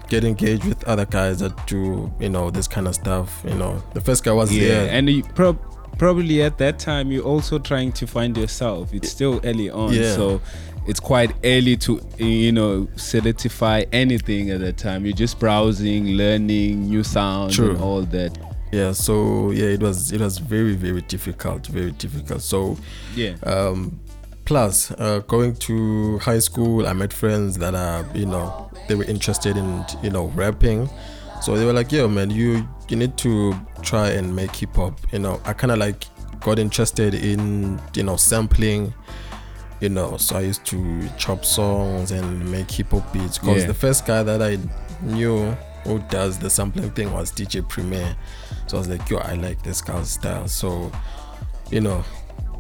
get 0.10 0.24
engaged 0.24 0.66
with 0.66 0.84
other 0.86 1.06
guys 1.06 1.40
that 1.40 1.56
do 1.68 2.12
you 2.20 2.30
know 2.30 2.50
this 2.50 2.68
kind 2.68 2.88
of 2.88 2.96
stuff 2.96 3.42
you 3.48 3.54
know 3.56 3.82
the 3.94 4.02
first 4.02 4.24
guy 4.24 4.32
was 4.32 4.52
yeah, 4.56 4.68
there 4.68 4.90
and 4.92 5.10
you 5.10 5.24
prob- 5.24 5.60
probably 5.98 6.42
at 6.42 6.58
that 6.58 6.80
time 6.80 7.12
you're 7.12 7.24
also 7.26 7.60
trying 7.60 7.92
to 7.92 8.08
find 8.08 8.38
yourself. 8.38 8.94
It's 8.94 9.10
still 9.10 9.42
early 9.44 9.70
on, 9.70 9.92
Yeah. 9.94 10.16
so 10.16 10.42
it's 10.88 11.00
quite 11.00 11.34
early 11.44 11.76
to 11.78 12.00
you 12.18 12.52
know 12.54 12.88
solidify 12.96 13.84
anything 13.92 14.50
at 14.50 14.62
that 14.62 14.78
time. 14.78 15.06
You're 15.06 15.14
just 15.16 15.40
browsing, 15.40 16.06
learning 16.16 16.88
new 16.90 17.04
sounds 17.04 17.56
True. 17.56 17.72
and 17.72 17.82
all 17.82 18.02
that. 18.04 18.38
yeah 18.72 18.92
so 18.94 19.50
yeah 19.52 19.66
it 19.66 19.82
was 19.82 20.12
it 20.12 20.22
was 20.22 20.38
very 20.38 20.76
very 20.76 21.02
difficult 21.02 21.66
very 21.68 21.92
difficult 21.94 22.42
so 22.42 22.78
Yeah, 23.16 23.34
um, 23.44 24.00
plus 24.50 24.90
uh, 24.98 25.20
going 25.28 25.54
to 25.54 26.18
high 26.18 26.40
school 26.40 26.88
i 26.88 26.92
met 26.92 27.14
friends 27.14 27.56
that 27.60 27.76
are 27.76 28.04
you 28.16 28.26
know 28.26 28.68
they 28.88 28.96
were 28.96 29.04
interested 29.04 29.56
in 29.56 29.86
you 30.02 30.10
know 30.10 30.26
rapping. 30.36 30.90
So 31.44 31.56
they 31.56 31.66
were 31.66 31.74
like 31.74 31.92
yo 31.92 32.08
man 32.08 32.32
you 32.32 32.68
you 32.90 32.96
need 32.98 33.16
to 33.18 33.54
try 33.84 34.10
and 34.10 34.36
make 34.36 34.56
hip 34.56 34.76
hop. 34.76 35.00
You 35.14 35.20
know 35.20 35.40
i 35.46 35.54
kind 35.54 35.72
of 35.72 35.78
like 35.78 36.06
got 36.40 36.58
interested 36.58 37.14
in 37.14 37.80
you 37.94 38.02
know 38.02 38.16
sampling 38.16 38.92
you 39.82 39.90
know. 39.90 40.18
So 40.18 40.38
i 40.38 40.42
used 40.42 40.66
to 40.66 41.08
chop 41.20 41.46
songs 41.46 42.10
and 42.12 42.52
make 42.52 42.72
hip 42.72 42.90
hop 42.90 43.14
beats. 43.14 43.38
Because 43.38 43.62
Yeah. 43.62 43.68
the 43.68 43.76
first 43.76 44.08
guy 44.08 44.24
that 44.24 44.42
i 44.42 44.58
knew 45.04 45.52
who 45.84 46.00
does 46.10 46.40
the 46.40 46.50
sampling 46.50 46.90
thing 46.90 47.14
was 47.14 47.32
dj 47.32 47.62
premier. 47.70 48.16
So 48.66 48.78
i 48.78 48.80
was 48.80 48.90
like 48.90 49.08
yo 49.12 49.18
i 49.20 49.36
like 49.36 49.62
this 49.62 49.80
guy's 49.82 50.10
style. 50.10 50.48
So 50.48 50.92
you 51.70 51.82
know 51.82 52.04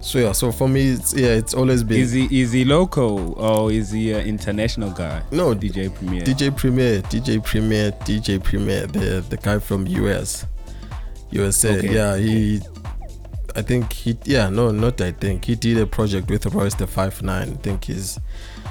so 0.01 0.17
yeah 0.19 0.31
so 0.31 0.51
for 0.51 0.67
me 0.69 0.91
it's 0.91 1.13
yeah 1.13 1.29
it's 1.29 1.53
always 1.53 1.83
been 1.83 1.99
is 1.99 2.11
he 2.11 2.41
is 2.41 2.51
he 2.53 2.63
local 2.63 3.33
or 3.33 3.71
is 3.71 3.91
he 3.91 4.11
an 4.13 4.25
international 4.25 4.91
guy? 4.91 5.21
No, 5.31 5.53
DJ 5.53 5.93
Premier. 5.93 6.21
DJ 6.23 6.55
Premier, 6.55 7.01
DJ 7.01 7.43
Premier, 7.43 7.91
DJ 7.91 8.41
Premier, 8.43 8.87
the 8.87 9.23
the 9.29 9.37
guy 9.37 9.59
from 9.59 9.85
US, 9.87 10.45
USA. 11.31 11.77
Okay, 11.77 11.93
Yeah, 11.93 12.15
he. 12.17 12.61
I 13.55 13.61
think 13.63 13.91
he. 13.91 14.17
Yeah, 14.25 14.49
no, 14.49 14.71
not 14.71 15.01
I 15.01 15.11
think 15.11 15.45
he 15.45 15.55
did 15.55 15.77
a 15.79 15.85
project 15.87 16.29
with 16.29 16.45
Royce 16.45 16.75
da 16.75 16.85
5'9". 16.85 17.29
I 17.29 17.45
think 17.45 17.85
he's. 17.85 18.19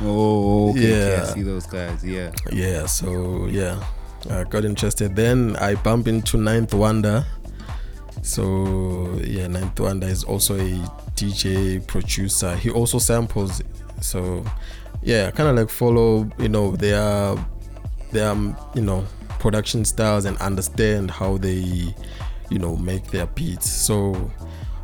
Oh, 0.00 0.70
okay, 0.70 0.78
okay, 0.80 1.10
Yeah. 1.16 1.22
I 1.22 1.34
see 1.34 1.42
those 1.42 1.66
guys. 1.66 2.04
Yeah. 2.04 2.30
Yeah, 2.52 2.86
so 2.86 3.46
yeah, 3.46 3.82
I 4.30 4.44
got 4.44 4.64
interested. 4.64 5.16
Then 5.16 5.56
I 5.56 5.74
bump 5.74 6.06
into 6.08 6.36
9th 6.36 6.74
Wonder. 6.74 7.26
So 8.22 9.18
yeah, 9.24 9.46
9th 9.46 9.80
Wonder 9.80 10.06
is 10.06 10.24
also 10.24 10.56
a 10.56 10.70
DJ 11.14 11.86
producer. 11.86 12.56
He 12.56 12.70
also 12.70 12.98
samples. 12.98 13.62
So 14.00 14.44
yeah, 15.02 15.30
kind 15.30 15.48
of 15.48 15.56
like 15.56 15.70
follow 15.70 16.28
you 16.38 16.48
know 16.48 16.72
their 16.76 17.36
their 18.12 18.34
you 18.74 18.82
know 18.82 19.04
production 19.38 19.84
styles 19.84 20.24
and 20.24 20.36
understand 20.38 21.10
how 21.10 21.38
they 21.38 21.94
you 22.50 22.58
know 22.58 22.76
make 22.76 23.10
their 23.10 23.26
beats. 23.26 23.70
So 23.70 24.30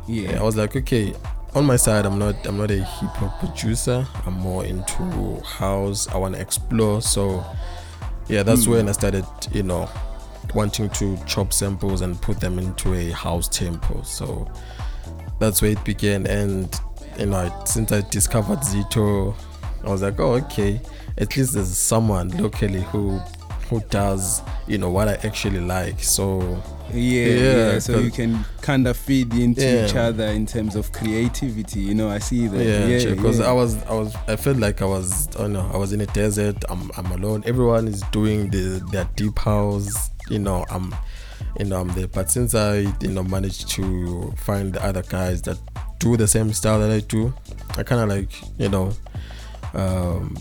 Yeah. 0.07 0.31
yeah, 0.31 0.39
I 0.39 0.43
was 0.43 0.55
like, 0.55 0.75
okay, 0.75 1.13
on 1.55 1.65
my 1.65 1.77
side, 1.77 2.05
I'm 2.05 2.19
not 2.19 2.45
I'm 2.45 2.57
not 2.57 2.71
a 2.71 2.83
hip 2.83 3.09
hop 3.11 3.39
producer. 3.39 4.05
I'm 4.25 4.33
more 4.33 4.65
into 4.65 5.41
house. 5.45 6.07
I 6.09 6.17
want 6.17 6.35
to 6.35 6.41
explore. 6.41 7.01
So 7.01 7.43
yeah, 8.27 8.43
that's 8.43 8.65
hmm. 8.65 8.71
when 8.71 8.89
I 8.89 8.91
started, 8.91 9.25
you 9.51 9.63
know, 9.63 9.89
wanting 10.53 10.89
to 10.91 11.17
chop 11.25 11.53
samples 11.53 12.01
and 12.01 12.21
put 12.21 12.39
them 12.39 12.59
into 12.59 12.93
a 12.93 13.11
house 13.11 13.47
tempo. 13.47 14.01
So 14.03 14.51
that's 15.39 15.61
where 15.61 15.71
it 15.71 15.83
began. 15.83 16.27
And 16.27 16.73
you 17.17 17.27
know, 17.27 17.63
since 17.65 17.91
I 17.91 18.01
discovered 18.09 18.59
Zito, 18.59 19.35
I 19.83 19.89
was 19.89 20.01
like, 20.01 20.19
oh, 20.19 20.33
okay, 20.33 20.81
at 21.17 21.35
least 21.37 21.53
there's 21.53 21.75
someone 21.77 22.29
locally 22.29 22.81
who 22.81 23.21
who 23.69 23.79
does 23.89 24.41
you 24.67 24.77
know 24.77 24.89
what 24.89 25.07
I 25.07 25.13
actually 25.27 25.59
like. 25.59 26.01
So 26.03 26.61
Yeah, 26.93 27.25
Yeah, 27.25 27.55
yeah. 27.73 27.79
So 27.79 27.99
you 27.99 28.11
can 28.11 28.45
kind 28.61 28.87
of 28.87 28.95
feed 28.97 29.33
into 29.33 29.61
Yeah. 29.61 29.85
each 29.85 29.95
other 29.95 30.25
in 30.27 30.45
terms 30.45 30.75
of 30.75 30.91
creativity. 30.91 31.79
You 31.81 31.95
know, 31.95 32.09
I 32.09 32.19
see 32.19 32.47
that. 32.47 32.63
yeah, 32.63 33.13
because. 33.15 33.39
I 33.39 33.51
was 33.51 33.81
I 33.83 33.93
was 33.93 34.15
I 34.27 34.35
felt 34.35 34.57
like 34.57 34.81
I 34.81 34.85
was 34.85 35.27
I 35.35 35.41
don't 35.41 35.53
know 35.53 35.69
I 35.73 35.77
was 35.77 35.93
in 35.93 36.01
a 36.01 36.05
desert. 36.07 36.63
I'm 36.69 36.91
I'm 36.97 37.07
alone. 37.11 37.43
Everyone 37.45 37.87
is 37.87 38.01
doing 38.11 38.49
the 38.49 38.81
their 38.91 39.05
deep 39.15 39.39
house 39.39 40.09
you 40.29 40.39
know 40.39 40.65
I'm 40.69 40.93
you 41.59 41.65
know 41.65 41.81
I'm 41.81 41.89
there. 41.89 42.07
But 42.07 42.29
since 42.31 42.53
I 42.55 42.77
you 43.01 43.09
know 43.09 43.23
managed 43.23 43.69
to 43.71 44.31
find 44.37 44.73
the 44.73 44.83
other 44.85 45.01
guys 45.03 45.41
that 45.43 45.57
do 45.99 46.17
the 46.17 46.27
same 46.27 46.53
style 46.53 46.79
that 46.79 46.91
I 46.91 46.99
do, 46.99 47.33
I 47.77 47.83
kind 47.83 48.01
of 48.01 48.09
like 48.09 48.31
you 48.59 48.69
know 48.69 48.91
um, 49.73 50.35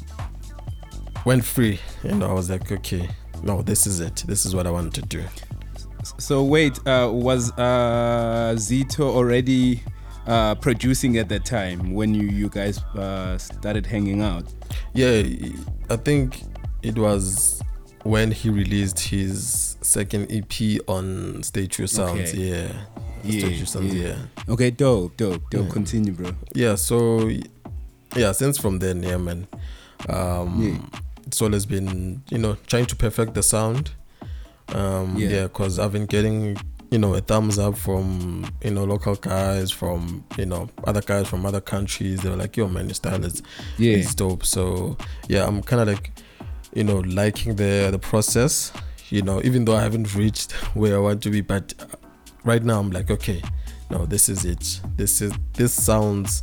went 1.25 1.45
free. 1.45 1.81
and 2.03 2.23
I 2.23 2.33
was 2.33 2.51
like 2.51 2.71
okay, 2.71 3.09
no, 3.43 3.63
this 3.63 3.87
is 3.87 4.01
it. 4.01 4.25
This 4.27 4.47
is 4.47 4.55
what 4.55 4.67
I 4.67 4.71
want 4.71 4.95
to 4.95 5.03
do. 5.03 5.23
So 6.19 6.43
wait, 6.45 6.79
uh, 6.87 7.11
was 7.13 7.51
uh, 7.53 8.55
Zito 8.57 9.01
already 9.01 9.83
uh, 10.27 10.55
producing 10.57 11.17
at 11.19 11.29
that 11.31 11.45
time 11.45 11.95
when 11.95 12.15
you 12.15 12.29
you 12.29 12.49
guys 12.49 12.79
uh, 12.97 13.39
started 13.39 13.87
hanging 13.87 14.21
out? 14.23 14.45
Yeah, 14.93 15.23
I 15.91 15.97
think 15.97 16.43
it 16.83 16.99
was 16.99 17.63
when 18.03 18.31
he 18.31 18.51
released 18.51 18.99
his 19.01 19.77
second 19.81 20.31
EP 20.31 20.81
on 20.89 21.43
Stay 21.43 21.67
True 21.67 21.87
Sounds. 21.87 22.31
Okay. 22.33 22.39
Yeah. 22.39 22.73
Yeah, 23.23 23.41
Stay 23.41 23.57
True 23.57 23.67
Sounds, 23.67 23.95
yeah. 23.95 24.09
yeah. 24.09 24.53
Okay, 24.53 24.71
dope, 24.71 25.17
dope, 25.17 25.49
dope. 25.49 25.67
Yeah. 25.67 25.73
Continue, 25.73 26.13
bro. 26.13 26.33
Yeah, 26.55 26.75
so 26.75 27.31
yeah, 28.15 28.33
since 28.33 28.59
from 28.59 28.79
then, 28.79 29.03
yeah, 29.03 29.17
man. 29.17 29.47
Um 30.09 30.63
Yeah. 30.63 31.01
It's 31.35 31.43
always 31.43 31.66
been, 31.66 32.23
you 32.31 32.39
know, 32.39 32.56
trying 32.69 32.86
to 32.86 32.94
perfect 32.94 33.35
the 33.35 33.43
sound. 33.43 33.90
Um 34.69 35.16
Yeah. 35.19 35.28
yeah, 35.28 35.43
because 35.44 35.81
I've 35.81 35.90
been 35.93 36.06
getting, 36.06 36.56
you 36.93 36.98
know, 36.98 37.12
a 37.15 37.20
thumbs 37.20 37.59
up 37.59 37.77
from, 37.77 38.47
you 38.62 38.70
know, 38.70 38.85
local 38.85 39.16
guys, 39.16 39.73
from, 39.73 40.24
you 40.39 40.47
know, 40.47 40.69
other 40.86 41.01
guys 41.02 41.27
from 41.27 41.44
other 41.44 41.61
countries. 41.61 42.20
They 42.20 42.31
were 42.31 42.36
like, 42.36 42.56
yo 42.56 42.69
man, 42.69 42.86
your 42.86 42.94
style 42.94 43.24
is 43.24 43.43
Yeah. 43.78 43.97
it's 43.97 44.15
dope. 44.15 44.44
So 44.44 44.97
yeah, 45.28 45.44
I'm 45.44 45.61
kinda 45.62 45.85
like, 45.86 46.12
you 46.73 46.85
know, 46.85 47.01
liking 47.01 47.56
the 47.56 47.89
the 47.90 47.98
process. 47.98 48.73
You 49.11 49.23
know, 49.23 49.40
even 49.43 49.65
though 49.65 49.74
I 49.77 49.82
haven't 49.82 50.15
reached 50.15 50.52
where 50.78 50.94
I 50.97 51.01
want 51.01 51.20
to 51.24 51.31
be, 51.31 51.40
but 51.40 51.74
right 52.44 52.62
now 52.62 52.78
I'm 52.78 52.90
like, 52.93 53.11
okay, 53.11 53.43
no, 53.90 54.06
this 54.06 54.28
is 54.28 54.44
it. 54.44 54.81
This 54.97 55.20
is 55.20 55.32
this 55.55 55.73
sounds 55.73 56.43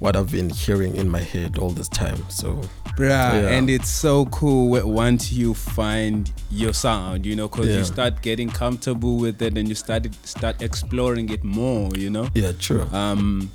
what 0.00 0.16
I've 0.16 0.30
been 0.32 0.50
hearing 0.50 0.96
in 0.96 1.08
my 1.08 1.20
head 1.20 1.58
all 1.58 1.70
this 1.70 1.88
time. 1.88 2.24
So 2.28 2.60
Bruh, 2.96 3.08
Yeah. 3.42 3.48
and 3.56 3.70
it's 3.70 3.88
so 3.88 4.26
cool 4.26 4.68
once 4.88 5.30
you 5.32 5.54
find 5.54 6.30
your 6.50 6.72
sound, 6.74 7.24
you 7.24 7.36
know, 7.36 7.48
because 7.48 7.68
Yeah. 7.68 7.78
you 7.78 7.84
start 7.84 8.20
getting 8.20 8.48
comfortable 8.50 9.16
with 9.16 9.40
it 9.40 9.56
and 9.56 9.68
you 9.68 9.74
started 9.74 10.14
start 10.24 10.60
exploring 10.62 11.28
it 11.30 11.44
more, 11.44 11.90
you 11.96 12.10
know. 12.10 12.26
yeah, 12.34 12.52
true. 12.58 12.82
Um, 12.92 13.50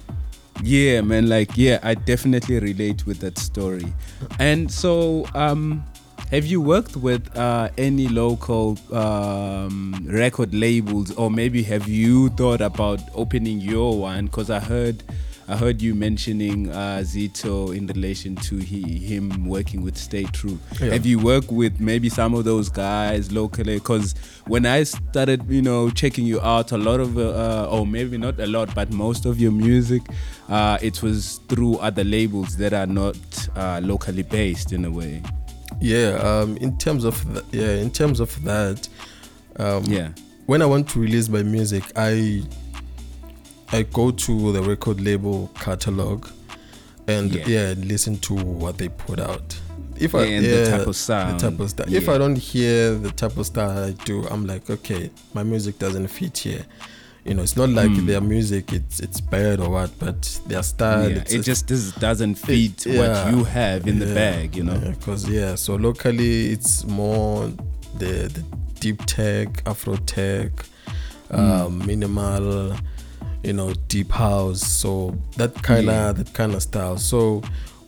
yeah, 0.64 1.02
man, 1.02 1.28
like 1.28 1.58
yeah, 1.58 1.80
I 1.84 1.96
definitely 1.96 2.60
relate 2.60 3.06
with 3.06 3.20
that 3.20 3.38
story. 3.38 3.92
And 4.40 4.72
so, 4.72 5.26
um, 5.36 5.84
have 6.32 6.46
you 6.46 6.62
worked 6.62 6.96
with 6.96 7.36
uh, 7.38 7.70
any 7.78 8.08
local 8.08 8.78
um, 8.94 10.08
record 10.10 10.54
labels, 10.54 11.12
or 11.12 11.30
maybe 11.30 11.62
have 11.64 11.88
you 11.88 12.30
thought 12.30 12.62
about 12.62 13.00
opening 13.14 13.60
your 13.60 14.00
one? 14.00 14.26
Because 14.26 14.50
I 14.50 14.60
heard. 14.60 15.04
I 15.48 15.56
heard 15.56 15.80
you 15.80 15.94
mentioning 15.94 16.70
uh, 16.72 17.02
Zito 17.04 17.76
in 17.76 17.86
relation 17.86 18.36
to 18.38 18.58
he, 18.58 18.82
him 18.98 19.46
working 19.46 19.84
with 19.84 19.96
Stay 19.96 20.24
True. 20.24 20.58
Yeah. 20.82 20.94
Have 20.94 21.06
you 21.06 21.20
worked 21.20 21.52
with 21.52 21.80
maybe 21.80 22.10
some 22.10 22.34
of 22.34 22.46
those 22.46 22.68
guys 22.68 23.32
locally? 23.32 23.76
Because 23.76 24.16
when 24.48 24.66
I 24.66 24.82
started, 24.84 25.46
you 25.48 25.62
know, 25.62 25.92
checking 25.92 26.26
you 26.26 26.42
out, 26.42 26.72
a 26.72 26.78
lot 26.80 27.00
of, 27.00 27.20
uh, 27.20 27.70
or 27.70 27.86
maybe 27.86 28.18
not 28.18 28.40
a 28.40 28.48
lot, 28.48 28.74
but 28.74 28.92
most 28.92 29.26
of 29.28 29.40
your 29.40 29.52
music, 29.52 30.02
uh, 30.50 30.80
it 30.82 31.04
was 31.04 31.40
through 31.48 31.78
other 31.78 32.04
labels 32.04 32.58
that 32.58 32.74
are 32.74 32.88
not 32.88 33.16
uh, 33.56 33.80
locally 33.84 34.24
based 34.24 34.74
in 34.74 34.84
a 34.86 34.92
way. 34.92 35.22
yeah, 35.82 36.12
um 36.24 36.56
in 36.58 36.76
terms 36.78 37.04
of 37.04 37.22
th- 37.34 37.46
yeah, 37.52 37.76
in 37.84 37.92
terms 37.92 38.20
of 38.20 38.32
that, 38.46 38.88
um 39.58 39.84
Yeah. 39.86 40.10
when 40.48 40.62
I 40.62 40.66
want 40.66 40.88
to 40.90 41.00
release 41.00 41.28
my 41.30 41.44
music, 41.44 41.84
I 41.96 42.42
I 43.72 43.84
go 43.84 44.12
to 44.12 44.52
the 44.52 44.62
record 44.62 45.02
label 45.02 45.50
catalog 45.60 46.28
and 47.08 47.32
Yeah. 47.34 47.48
yeah, 47.48 47.74
listen 47.78 48.18
to 48.20 48.34
what 48.36 48.78
they 48.78 48.90
put 48.90 49.20
out. 49.20 49.56
If 49.98 50.14
I 50.14 50.24
And 50.26 50.46
the 50.46 50.50
yeah, 50.50 50.78
type 50.78 50.88
of 50.88 50.96
sound. 50.96 51.40
the 51.40 51.50
type 51.50 51.60
of 51.60 51.70
style. 51.70 51.94
If 51.94 52.10
I 52.10 52.18
don't 52.18 52.36
hear 52.38 52.96
the 52.96 53.12
type 53.12 53.38
of 53.38 53.46
style 53.46 53.86
I 53.86 53.92
do, 54.06 54.26
I'm 54.28 54.46
like, 54.46 54.70
okay, 54.70 55.10
my 55.34 55.44
music 55.44 55.80
doesn't 55.80 56.08
fit 56.08 56.38
here. 56.40 56.66
You 57.24 57.34
know, 57.34 57.44
it's 57.44 57.56
not 57.58 57.70
like 57.70 57.90
Mm. 57.90 58.06
their 58.06 58.22
music 58.22 58.72
it's 58.74 59.00
it's 59.00 59.20
bad 59.20 59.60
or 59.60 59.70
what, 59.70 59.90
but 59.98 60.40
their 60.48 60.62
style 60.64 61.10
yeah. 61.10 61.18
it's, 61.18 61.34
It 61.34 61.42
just 61.44 61.66
does, 61.68 61.92
doesn't 61.94 62.36
fit 62.36 62.86
yeah. 62.86 63.00
what 63.00 63.34
you 63.34 63.44
have 63.46 63.88
in 63.88 63.98
the 64.00 64.06
bag, 64.14 64.56
you 64.56 64.64
know? 64.64 64.78
Because 64.78 65.28
yeah, 65.28 65.56
so 65.56 65.76
locally 65.76 66.52
it's 66.52 66.84
more 66.86 67.52
the 67.98 68.30
the 68.36 68.44
deep 68.80 69.04
tech, 69.08 69.64
Afro 69.66 69.96
tech, 70.06 70.52
um, 71.32 71.80
minimal, 71.86 72.76
you 73.46 73.54
know, 73.54 73.74
deep 73.88 74.12
house. 74.12 74.62
So 74.62 75.16
that 75.38 75.54
kind 75.64 75.88
of 75.90 75.96
Yeah. 75.96 76.12
that 76.14 76.34
kind 76.34 76.54
of 76.54 76.62
style. 76.64 76.98
So 76.98 77.42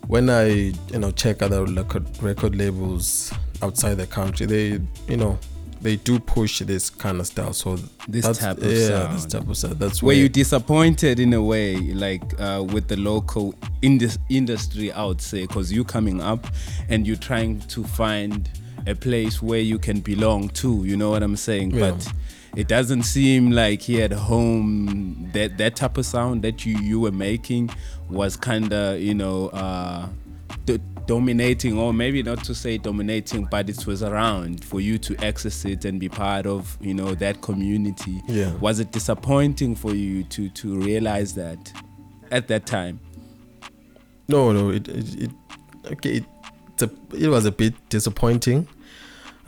when 0.06 0.30
I 0.30 0.46
you 0.92 0.98
know 0.98 1.10
check 1.10 1.42
other 1.42 1.64
record 1.64 2.04
record 2.22 2.54
labels 2.56 3.32
outside 3.62 3.94
the 3.96 4.06
country, 4.06 4.46
they 4.46 4.80
you 5.08 5.16
know 5.16 5.38
they 5.80 5.96
do 5.96 6.18
push 6.18 6.58
this 6.60 6.90
kind 6.90 7.20
of 7.20 7.26
style. 7.26 7.52
So 7.52 7.78
This 8.08 8.24
type 8.38 8.58
of 8.58 8.64
yeah, 8.64 9.12
this 9.12 9.26
type 9.26 9.48
of 9.48 9.56
style. 9.56 9.74
That's 9.74 10.02
Were 10.02 10.08
where 10.08 10.16
you 10.16 10.28
disappointed 10.28 11.20
in 11.20 11.32
a 11.34 11.42
way, 11.42 11.76
like 11.76 12.22
uh, 12.40 12.64
with 12.72 12.88
the 12.88 12.96
local 12.96 13.54
indus- 13.82 14.18
industry, 14.28 14.90
I 14.90 15.04
would 15.04 15.20
say, 15.20 15.42
because 15.46 15.72
you 15.72 15.84
coming 15.84 16.20
up 16.20 16.46
and 16.88 17.06
you're 17.06 17.16
trying 17.30 17.60
to 17.60 17.84
find 17.84 18.48
a 18.88 18.94
place 18.94 19.40
where 19.42 19.60
you 19.60 19.78
can 19.78 20.00
belong 20.00 20.48
to. 20.62 20.82
You 20.84 20.96
know 20.96 21.10
what 21.10 21.22
I'm 21.22 21.36
saying? 21.36 21.70
Yeah. 21.72 21.90
But 21.92 22.12
it 22.56 22.68
doesn't 22.68 23.02
seem 23.04 23.50
like 23.50 23.82
he 23.82 24.02
at 24.02 24.12
home 24.12 25.30
that 25.32 25.58
that 25.58 25.76
type 25.76 25.96
of 25.98 26.06
sound 26.06 26.42
that 26.42 26.64
you 26.66 26.78
you 26.78 27.00
were 27.00 27.12
making 27.12 27.70
was 28.10 28.36
kind 28.36 28.72
of 28.72 29.00
you 29.00 29.14
know. 29.14 29.48
Uh, 29.48 30.08
d- 30.64 30.78
dominating 31.06 31.78
or 31.78 31.94
maybe 31.94 32.22
not 32.22 32.44
to 32.44 32.54
say 32.54 32.76
dominating 32.76 33.46
but 33.50 33.70
it 33.70 33.86
was 33.86 34.02
around 34.02 34.62
for 34.62 34.78
you 34.78 34.98
to 34.98 35.16
access 35.24 35.64
it 35.64 35.86
and 35.86 35.98
be 35.98 36.06
part 36.06 36.44
of 36.46 36.76
you 36.82 36.92
know 36.92 37.14
that 37.14 37.40
community 37.40 38.20
Yeah. 38.28 38.52
was 38.56 38.78
it 38.78 38.92
disappointing 38.92 39.74
for 39.74 39.94
you 39.94 40.24
to 40.24 40.50
to 40.50 40.78
realize 40.78 41.32
that 41.34 41.72
at 42.30 42.48
that 42.48 42.66
time 42.66 43.00
No, 44.28 44.52
no, 44.52 44.68
it 44.70 44.86
it, 44.88 45.22
it 45.22 45.30
okay. 45.92 46.10
It, 46.18 46.24
it's 46.74 46.82
a, 46.82 46.90
it 47.16 47.28
was 47.28 47.46
a 47.46 47.52
bit 47.52 47.72
disappointing. 47.88 48.68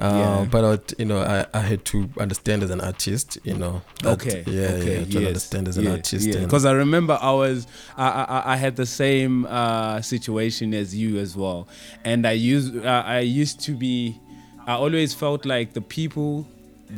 Uh, 0.00 0.16
Yeah. 0.42 0.48
but 0.50 0.64
I, 0.64 0.94
you 0.98 1.04
know, 1.04 1.20
I, 1.20 1.46
I 1.52 1.60
had 1.60 1.84
to 1.86 2.08
understand 2.18 2.62
as 2.62 2.70
an 2.70 2.80
artist, 2.80 3.38
you 3.44 3.54
know. 3.54 3.82
that- 4.02 4.12
okay 4.22 4.44
Yeah, 4.46 4.68
okay 4.80 4.98
yeah. 5.04 5.20
To 5.20 5.26
understand 5.26 5.68
as 5.68 5.76
an 5.76 5.86
artist. 5.88 6.26
and- 6.26 6.44
because 6.44 6.64
i 6.64 6.72
remember 6.72 7.18
i 7.20 7.30
was 7.32 7.66
I, 7.98 8.06
I 8.36 8.42
i 8.54 8.56
had 8.56 8.76
the 8.76 8.86
same 8.86 9.46
uh 9.46 10.00
situation 10.00 10.72
as 10.74 10.94
you 10.94 11.18
as 11.18 11.36
well 11.36 11.68
and 12.04 12.26
i 12.26 12.32
used 12.32 12.70
uh, 12.84 13.02
i 13.06 13.20
used 13.20 13.60
to 13.66 13.72
be 13.84 14.18
i 14.66 14.72
always 14.74 15.12
felt 15.14 15.44
like 15.44 15.74
the 15.74 15.80
people 15.98 16.46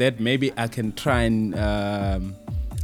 that 0.00 0.20
maybe 0.20 0.52
i 0.56 0.66
can 0.68 0.92
try 0.92 1.22
and 1.22 1.54
um 1.58 2.34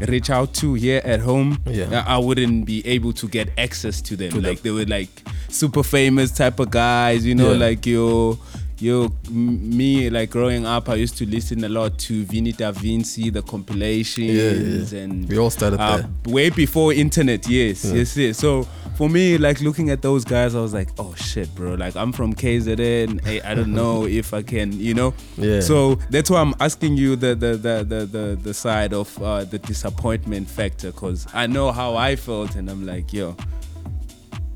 reach 0.09 0.31
out 0.31 0.55
to 0.55 0.75
here 0.75 1.01
at 1.05 1.21
home 1.21 1.59
Yeah. 1.67 2.05
I, 2.07 2.19
wouldn't 2.19 2.67
be 2.67 2.87
able 2.87 3.13
to 3.15 3.27
get 3.29 3.49
access 3.59 4.01
to 4.03 4.17
them 4.17 4.31
To 4.31 4.41
them. 4.41 4.51
like 4.51 4.63
they 4.63 4.71
were 4.71 4.85
like 4.87 5.11
super 5.49 5.83
famous 5.83 6.31
type 6.31 6.61
of 6.61 6.71
guys 6.71 7.27
you 7.27 7.35
know 7.35 7.53
Yeah. 7.53 7.67
like 7.67 7.85
your 7.87 8.39
Yo, 8.81 9.09
m- 9.27 9.77
me 9.77 10.09
like 10.09 10.31
growing 10.31 10.65
up, 10.65 10.89
I 10.89 10.95
used 10.95 11.17
to 11.19 11.27
listen 11.27 11.65
a 11.65 11.69
lot 11.69 11.99
to 11.99 12.23
Vinny 12.25 12.53
Da 12.53 12.71
Vinci, 12.71 13.29
the 13.29 13.43
compilations, 13.43 14.93
yeah. 14.93 15.01
and 15.01 15.29
We 15.29 15.37
all 15.37 15.51
started 15.51 15.81
uh, 15.81 15.97
there. 15.97 16.09
way 16.33 16.51
before 16.51 16.93
internet. 16.93 17.49
Yes, 17.49 17.85
Yeah. 17.85 17.95
yes, 17.95 18.17
yes. 18.17 18.39
So 18.39 18.69
for 18.97 19.09
me, 19.09 19.37
like 19.37 19.61
looking 19.61 19.91
at 19.91 20.01
those 20.01 20.25
guys, 20.25 20.55
I 20.55 20.61
was 20.61 20.73
like, 20.75 20.91
oh 20.97 21.13
shit, 21.17 21.53
bro. 21.57 21.75
Like 21.75 21.97
I'm 21.97 22.13
from 22.13 22.35
KZN. 22.35 23.25
Hey, 23.25 23.41
I 23.41 23.57
don't 23.57 23.75
know 23.75 24.07
if 24.21 24.33
I 24.33 24.43
can, 24.43 24.73
you 24.79 24.95
know. 24.95 25.13
Yeah. 25.37 25.59
So 25.61 25.97
that's 26.11 26.31
why 26.31 26.41
I'm 26.41 26.55
asking 26.61 26.97
you 26.99 27.17
the 27.17 27.35
the 27.35 27.57
the 27.57 27.85
the 27.85 28.07
the, 28.07 28.39
the 28.41 28.55
side 28.55 28.93
of 28.95 29.21
uh, 29.21 29.43
the 29.43 29.59
disappointment 29.59 30.49
factor, 30.49 30.93
cause 30.93 31.27
I 31.35 31.49
know 31.49 31.73
how 31.73 31.97
I 31.97 32.15
felt, 32.15 32.55
and 32.55 32.71
I'm 32.71 32.87
like, 32.87 33.13
yo, 33.13 33.35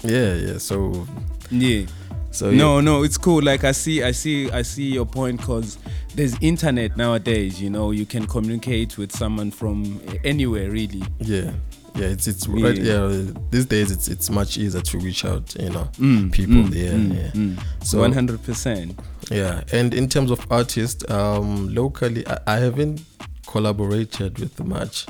yeah, 0.05 0.35
yeah. 0.35 0.59
So, 0.59 1.07
yeah. 1.51 1.87
So 2.33 2.51
No, 2.51 2.81
no, 2.81 3.03
it's 3.05 3.19
cool. 3.19 3.43
Like 3.43 3.63
I 3.65 3.73
see, 3.73 4.03
I 4.03 4.13
see, 4.13 4.51
I 4.51 4.63
see 4.63 4.93
your 4.93 5.07
point 5.07 5.39
because 5.41 5.79
there's 6.15 6.35
internet 6.41 6.97
nowadays. 6.97 7.61
You 7.63 7.71
know, 7.71 7.91
you 7.93 8.07
can 8.07 8.27
communicate 8.27 8.99
with 8.99 9.13
someone 9.13 9.51
from 9.51 10.01
anywhere, 10.25 10.71
really. 10.71 11.03
Yeah, 11.21 11.53
yeah. 11.95 12.07
It's 12.07 12.27
it's 12.27 12.47
Yeah. 12.49 12.65
right. 12.67 12.77
Yeah, 12.79 13.23
these 13.51 13.67
days 13.67 13.91
it's 13.91 14.09
it's 14.09 14.31
much 14.31 14.57
easier 14.59 14.81
to 14.83 14.99
reach 14.99 15.25
out. 15.25 15.55
You 15.61 15.71
know, 15.71 15.89
Mm, 15.99 16.33
people. 16.33 16.63
mm, 16.65 16.75
yeah, 16.75 16.91
mm, 16.93 17.15
yeah. 17.15 17.31
mm. 17.33 17.63
So 17.85 18.01
One 18.01 18.13
hundred 18.13 18.43
percent. 18.43 18.99
Yeah, 19.31 19.63
and 19.73 19.95
in 19.95 20.09
terms 20.09 20.31
of 20.31 20.45
artists, 20.51 21.09
um, 21.11 21.73
locally, 21.75 22.27
I, 22.27 22.39
I 22.47 22.57
haven't 22.59 23.03
collaborated 23.47 24.39
with 24.39 24.59
much. 24.65 25.07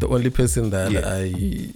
The 0.00 0.08
only 0.08 0.30
person 0.30 0.70
that 0.70 0.90
Yeah. 0.90 1.02
I 1.06 1.72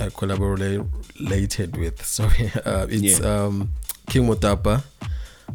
I 0.00 0.08
collaborated 0.08 1.76
with, 1.76 2.04
sorry, 2.18 2.50
uh, 2.64 2.86
it's 2.88 3.20
Yeah. 3.20 3.44
um, 3.44 3.70
King 4.08 4.26
Motapa. 4.28 4.82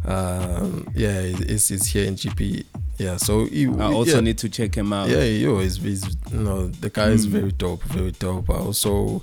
Um, 0.05 0.87
yeah, 0.95 1.19
it's, 1.21 1.71
it's 1.71 1.87
here 1.87 2.05
in 2.05 2.15
GP 2.15 2.65
yeah. 2.99 3.17
So 3.17 3.45
he, 3.45 3.65
I 3.67 3.91
also 3.91 4.15
yeah, 4.15 4.19
need 4.21 4.37
to 4.39 4.49
check 4.49 4.75
him 4.75 4.93
out. 4.93 5.09
yeah, 5.09 5.23
yo, 5.23 5.59
he's, 5.59 5.77
he's 5.77 6.03
you 6.31 6.39
know 6.39 6.67
the 6.67 6.89
guy 6.89 7.09
is 7.09 7.25
Mm. 7.27 7.31
very 7.31 7.51
dope, 7.51 7.83
very 7.83 8.11
dope. 8.11 8.49
I 8.49 8.55
also 8.55 9.21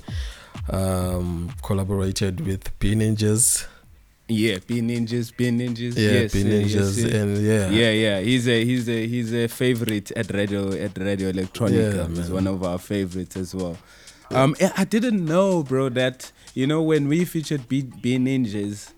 um 0.68 1.50
collaborated 1.62 2.40
with 2.46 2.76
B 2.78 2.94
Ninjas. 2.94 3.66
Yeah, 4.28 4.58
B 4.66 4.80
Ninjas, 4.80 5.36
B 5.36 5.50
Ninjas. 5.50 5.96
Yeah, 5.96 6.10
yes, 6.22 6.32
B 6.32 6.40
uh, 6.42 6.44
Ninjas, 6.44 6.96
yes, 6.96 7.04
uh, 7.14 7.16
and 7.18 7.38
yeah, 7.38 7.68
yeah, 7.70 7.90
yeah. 7.90 8.20
He's 8.20 8.48
a 8.48 8.64
he's 8.64 8.88
a 8.88 9.06
he's 9.06 9.32
a 9.34 9.48
favorite 9.48 10.10
at 10.12 10.32
radio 10.32 10.72
at 10.72 10.96
Radio 10.98 11.30
Electronica. 11.32 12.08
Yeah, 12.08 12.14
he's 12.16 12.30
one 12.30 12.46
of 12.46 12.62
our 12.64 12.78
favorites 12.78 13.36
as 13.36 13.54
well. 13.54 13.76
Um, 14.34 14.54
I 14.60 14.72
I 14.78 14.84
didn't 14.84 15.24
know, 15.24 15.62
bro, 15.62 15.88
that 15.90 16.32
you 16.54 16.66
know 16.66 16.82
when 16.82 17.08
we 17.08 17.24
featured 17.24 17.68
B, 17.68 17.82
B 17.82 18.18
Ninjas, 18.18 18.92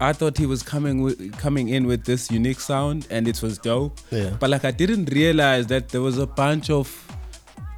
I 0.00 0.12
thought 0.12 0.38
he 0.38 0.46
was 0.46 0.62
coming 0.62 1.02
with, 1.02 1.36
coming 1.38 1.68
in 1.68 1.86
with 1.86 2.04
this 2.04 2.30
unique 2.30 2.60
sound, 2.60 3.06
and 3.10 3.28
it 3.28 3.42
was 3.42 3.58
dope. 3.58 3.98
yeah, 4.10 4.30
But 4.40 4.50
like 4.50 4.64
I 4.64 4.70
didn't 4.70 5.06
realize 5.12 5.66
that 5.68 5.90
there 5.90 6.00
was 6.00 6.18
a 6.18 6.26
bunch 6.26 6.70
of 6.70 6.86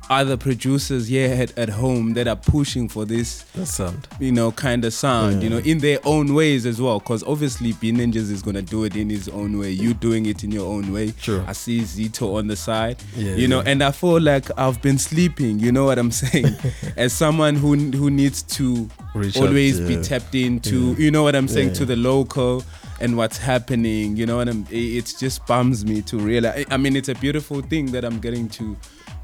other 0.09 0.37
producers 0.37 1.09
here 1.09 1.33
at, 1.33 1.57
at 1.59 1.69
home 1.69 2.15
that 2.15 2.29
are 2.29 2.37
pushing 2.37 2.89
for 2.89 3.05
this 3.05 3.43
the 3.55 3.67
sound. 3.67 4.07
you 4.21 4.31
know, 4.33 4.53
kind 4.53 4.85
of 4.85 4.93
sound, 4.93 5.43
you 5.43 5.51
know, 5.51 5.59
in 5.59 5.79
their 5.79 5.99
own 6.05 6.35
ways 6.35 6.65
as 6.67 6.81
well. 6.81 6.99
Because 7.01 7.23
obviously, 7.25 7.73
B 7.75 7.93
Ninjas 7.93 8.31
is 8.31 8.43
gonna 8.43 8.63
do 8.63 8.85
it 8.85 8.95
in 8.97 9.11
his 9.11 9.29
own 9.29 9.59
way. 9.59 9.71
You 9.71 9.95
doing 9.95 10.27
it 10.27 10.45
in 10.45 10.51
your 10.53 10.67
own 10.73 10.93
way. 10.93 11.13
Sure. 11.19 11.45
I 11.47 11.53
see 11.53 11.81
Zito 11.81 12.37
on 12.37 12.47
the 12.47 12.57
side. 12.57 12.97
Yeah, 13.17 13.35
you 13.35 13.49
know, 13.49 13.63
yeah. 13.63 13.71
and 13.71 13.83
I 13.83 13.91
feel 13.91 14.21
like 14.21 14.49
I've 14.59 14.81
been 14.83 14.99
sleeping. 14.99 15.59
You 15.59 15.73
know 15.73 15.85
what 15.85 15.99
I'm 15.99 16.11
saying? 16.13 16.47
As 16.97 17.13
someone 17.13 17.55
who 17.57 17.75
who 17.75 18.11
needs 18.11 18.43
to 18.43 18.89
Reach 19.15 19.37
always 19.37 19.81
be 19.81 19.95
yeah. 19.95 20.03
tapped 20.03 20.35
into, 20.35 20.91
Yeah. 20.93 20.97
you 20.99 21.11
know 21.11 21.23
what 21.23 21.35
I'm 21.35 21.49
saying, 21.49 21.69
Yeah, 21.69 21.75
to 21.75 21.85
the 21.87 21.97
local 21.97 22.63
and 23.01 23.17
what's 23.17 23.39
happening. 23.39 24.17
You 24.17 24.27
know 24.27 24.37
what 24.37 24.49
I'm? 24.49 24.67
It 24.71 24.99
it 24.99 25.15
just 25.19 25.45
bums 25.47 25.85
me 25.85 26.03
to 26.03 26.19
realize. 26.19 26.65
I 26.71 26.77
mean, 26.77 26.97
it's 26.97 27.09
a 27.09 27.15
beautiful 27.15 27.61
thing 27.61 27.87
that 27.93 28.05
I'm 28.05 28.21
getting 28.21 28.49
to, 28.51 28.77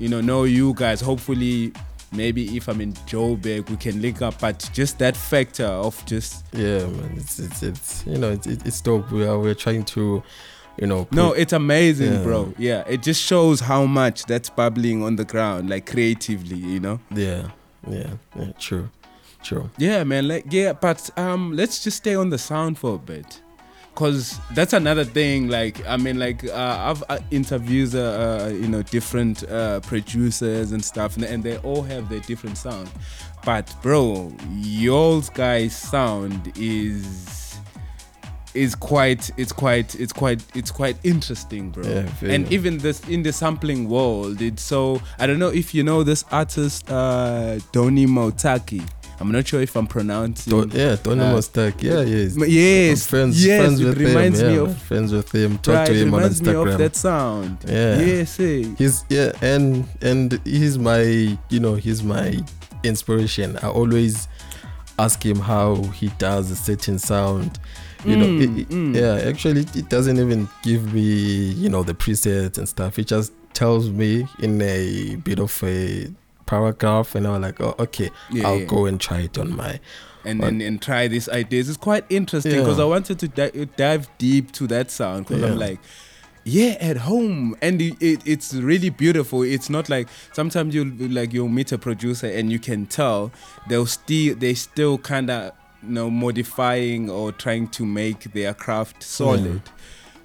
you 0.03 0.09
know, 0.09 0.21
know 0.21 0.45
you 0.45 0.75
guys. 0.75 1.01
Hopefully. 1.01 1.73
Maybe 2.15 2.59
if 2.59 2.69
I'm 2.69 2.83
in 2.83 2.93
Joburg, 3.09 3.71
we 3.71 3.77
can 3.79 4.03
link 4.03 4.21
up. 4.21 4.39
But 4.39 4.69
just 4.75 4.99
that 4.99 5.17
factor 5.17 5.65
of 5.65 6.05
just 6.05 6.45
Yeah, 6.53 6.85
man, 6.85 7.15
it's 7.17 7.39
it's, 7.39 7.63
it's 7.63 8.05
you 8.07 8.19
know 8.19 8.33
it's 8.33 8.47
it's 8.47 8.83
dope. 8.83 9.11
We 9.11 9.25
are 9.27 9.39
we're 9.39 9.55
trying 9.55 9.85
to, 9.97 10.23
you 10.77 10.87
know, 10.87 11.09
no, 11.11 11.33
it's 11.33 11.55
amazing, 11.55 12.13
Yeah. 12.13 12.23
bro. 12.23 12.53
Yeah, 12.59 12.85
it 12.87 13.03
just 13.03 13.23
shows 13.23 13.61
how 13.61 13.87
much 13.87 14.27
that's 14.27 14.51
bubbling 14.51 15.03
on 15.03 15.17
the 15.17 15.25
ground, 15.25 15.71
like 15.71 15.87
creatively, 15.91 16.59
you 16.59 16.81
know. 16.81 17.01
yeah, 17.15 17.49
yeah, 17.89 18.11
yeah, 18.39 18.53
true, 18.59 18.91
true. 19.43 19.71
Yeah, 19.79 20.05
man. 20.05 20.29
Like, 20.29 20.45
yeah, 20.51 20.75
but 20.75 21.09
um, 21.19 21.57
let's 21.57 21.83
just 21.83 21.97
stay 21.97 22.15
on 22.15 22.29
the 22.29 22.37
sound 22.39 22.77
for 22.77 22.97
a 22.97 22.99
bit, 22.99 23.41
cause 23.95 24.39
that's 24.55 24.73
another 24.73 25.05
thing. 25.05 25.49
Like, 25.49 25.87
I 25.87 25.97
mean, 25.97 26.19
like, 26.19 26.45
uh, 26.45 26.55
I've 26.91 27.05
uh, 27.09 27.19
interviews, 27.31 27.95
uh, 27.95 28.45
uh, 28.45 28.49
you 28.49 28.69
know, 28.69 28.83
different 28.83 29.49
uh, 29.51 29.81
producers 29.81 30.73
and 30.73 30.85
stuff, 30.85 31.17
and, 31.17 31.25
and 31.25 31.43
they 31.43 31.59
all 31.59 31.83
have 31.83 32.09
their 32.09 32.21
different 32.21 32.59
sound. 32.59 32.91
But 33.45 33.75
bro, 33.83 34.33
y'all's 34.61 35.29
guys' 35.31 35.77
sound 35.77 36.53
is 36.57 37.43
is 38.55 38.75
quite 38.75 39.31
it's 39.39 39.53
quite 39.53 39.95
it's 39.99 40.13
quite 40.13 40.45
it's 40.55 40.71
quite 40.71 40.97
interesting 41.05 41.71
bro 41.71 41.83
Yeah, 41.85 42.09
and 42.23 42.53
even 42.53 42.79
this 42.79 43.01
in 43.09 43.23
the 43.23 43.33
sampling 43.33 43.89
world 43.89 44.43
it's 44.43 44.63
so 44.63 45.01
i 45.19 45.27
don't 45.27 45.39
know 45.39 45.49
if 45.49 45.75
you 45.75 45.83
know 45.83 46.03
this 46.03 46.25
artist 46.31 46.91
uh 46.91 47.59
doni 47.73 48.07
motaki 48.07 48.87
i'm 49.23 49.33
not 49.33 49.47
sure 49.47 49.63
if 49.63 49.75
i'm 49.77 49.87
pronouncing 49.87 50.53
yeah, 50.71 50.97
Tony 50.97 51.23
Uh, 51.23 51.35
Mostak. 51.35 51.75
Yeah, 51.83 52.03
yes. 52.03 52.37
Yes, 52.37 53.05
I'm 53.05 53.09
friends, 53.11 53.35
yes, 53.47 53.61
friends 53.61 53.81
it 53.81 53.85
with 53.87 53.99
reminds 53.99 54.41
him. 54.41 54.49
me 54.49 54.55
yeah, 54.57 54.61
of- 54.63 54.77
friends 54.91 55.11
with 55.13 55.31
him. 55.35 55.51
Talk 55.59 55.75
right, 55.77 55.87
to 55.87 55.95
him 55.95 56.09
on 56.15 56.21
reminds 56.21 56.43
me 56.43 56.49
Instagram. 56.53 56.73
of 56.73 56.79
that 56.79 56.95
sound 56.97 57.57
Yeah. 57.67 57.99
yes 58.01 58.41
eh. 58.41 58.65
He's 58.79 58.97
yeah, 59.09 59.31
and 59.41 59.87
and 60.11 60.29
he's 60.45 60.77
my 60.91 61.03
you 61.55 61.61
know 61.65 61.75
he's 61.87 62.03
my 62.03 62.27
inspiration. 62.85 63.57
I 63.63 63.69
always 63.69 64.29
ask 64.99 65.25
him 65.25 65.39
how 65.39 65.77
he 65.99 66.09
does 66.19 66.51
a 66.51 66.57
certain 66.57 66.99
sound. 66.99 67.59
You 68.05 68.17
know, 68.17 68.27
Mm, 68.27 68.43
it- 68.43 68.59
it- 68.63 68.69
mm. 68.71 68.95
yeah. 69.01 69.29
Actually, 69.31 69.61
it 69.81 69.89
doesn't 69.89 70.19
even 70.19 70.49
give 70.65 70.93
me 70.93 71.03
you 71.63 71.69
know 71.69 71.83
the 71.85 71.95
presets 71.95 72.59
and 72.59 72.69
stuff. 72.69 72.99
It 72.99 73.07
just 73.07 73.33
tells 73.55 73.91
me 73.91 74.27
in 74.41 74.61
a 74.63 75.17
bit 75.29 75.39
of 75.39 75.53
a 75.63 76.09
paragraph, 76.57 77.15
and 77.15 77.27
I 77.27 77.31
was 77.31 77.41
like, 77.41 77.61
oh, 77.61 77.75
okay, 77.79 78.11
Yeah, 78.31 78.47
I'll 78.49 78.59
yeah. 78.61 78.65
go 78.67 78.85
and 78.87 79.01
try 79.01 79.21
it 79.29 79.39
on 79.39 79.57
my. 79.57 79.81
and, 80.25 80.45
and 80.45 80.63
and 80.63 80.81
try 80.81 81.09
these 81.09 81.29
ideas. 81.29 81.69
It's 81.69 81.77
quite 81.91 82.05
interesting 82.09 82.59
because 82.61 82.79
I 82.79 82.85
wanted 82.85 83.19
to 83.21 83.29
di- 83.29 83.65
dive 83.77 84.05
deep 84.19 84.53
to 84.53 84.67
that 84.69 84.91
sound 84.91 85.27
because 85.27 85.43
I'm 85.43 85.59
like, 85.59 85.81
yeah, 86.45 86.77
at 86.91 86.97
home, 86.99 87.57
and 87.67 87.81
it, 87.83 87.95
it, 88.01 88.21
it's 88.27 88.53
really 88.55 88.91
beautiful. 88.91 89.43
It's 89.43 89.69
not 89.77 89.89
like 89.89 90.07
sometimes 90.33 90.75
you 90.77 90.85
like 91.19 91.33
you'll 91.33 91.49
meet 91.61 91.73
a 91.73 91.79
producer 91.79 92.29
and 92.39 92.53
you 92.53 92.59
can 92.69 92.87
tell 92.87 93.33
they'll 93.69 93.87
still 93.87 94.35
they 94.37 94.55
still 94.55 94.99
kind 94.99 95.29
of 95.31 95.53
you 95.83 95.91
know 95.97 96.09
modifying 96.11 97.11
or 97.11 97.33
trying 97.33 97.67
to 97.79 97.85
make 97.87 98.33
their 98.33 98.55
craft 98.55 99.03
solid. 99.03 99.63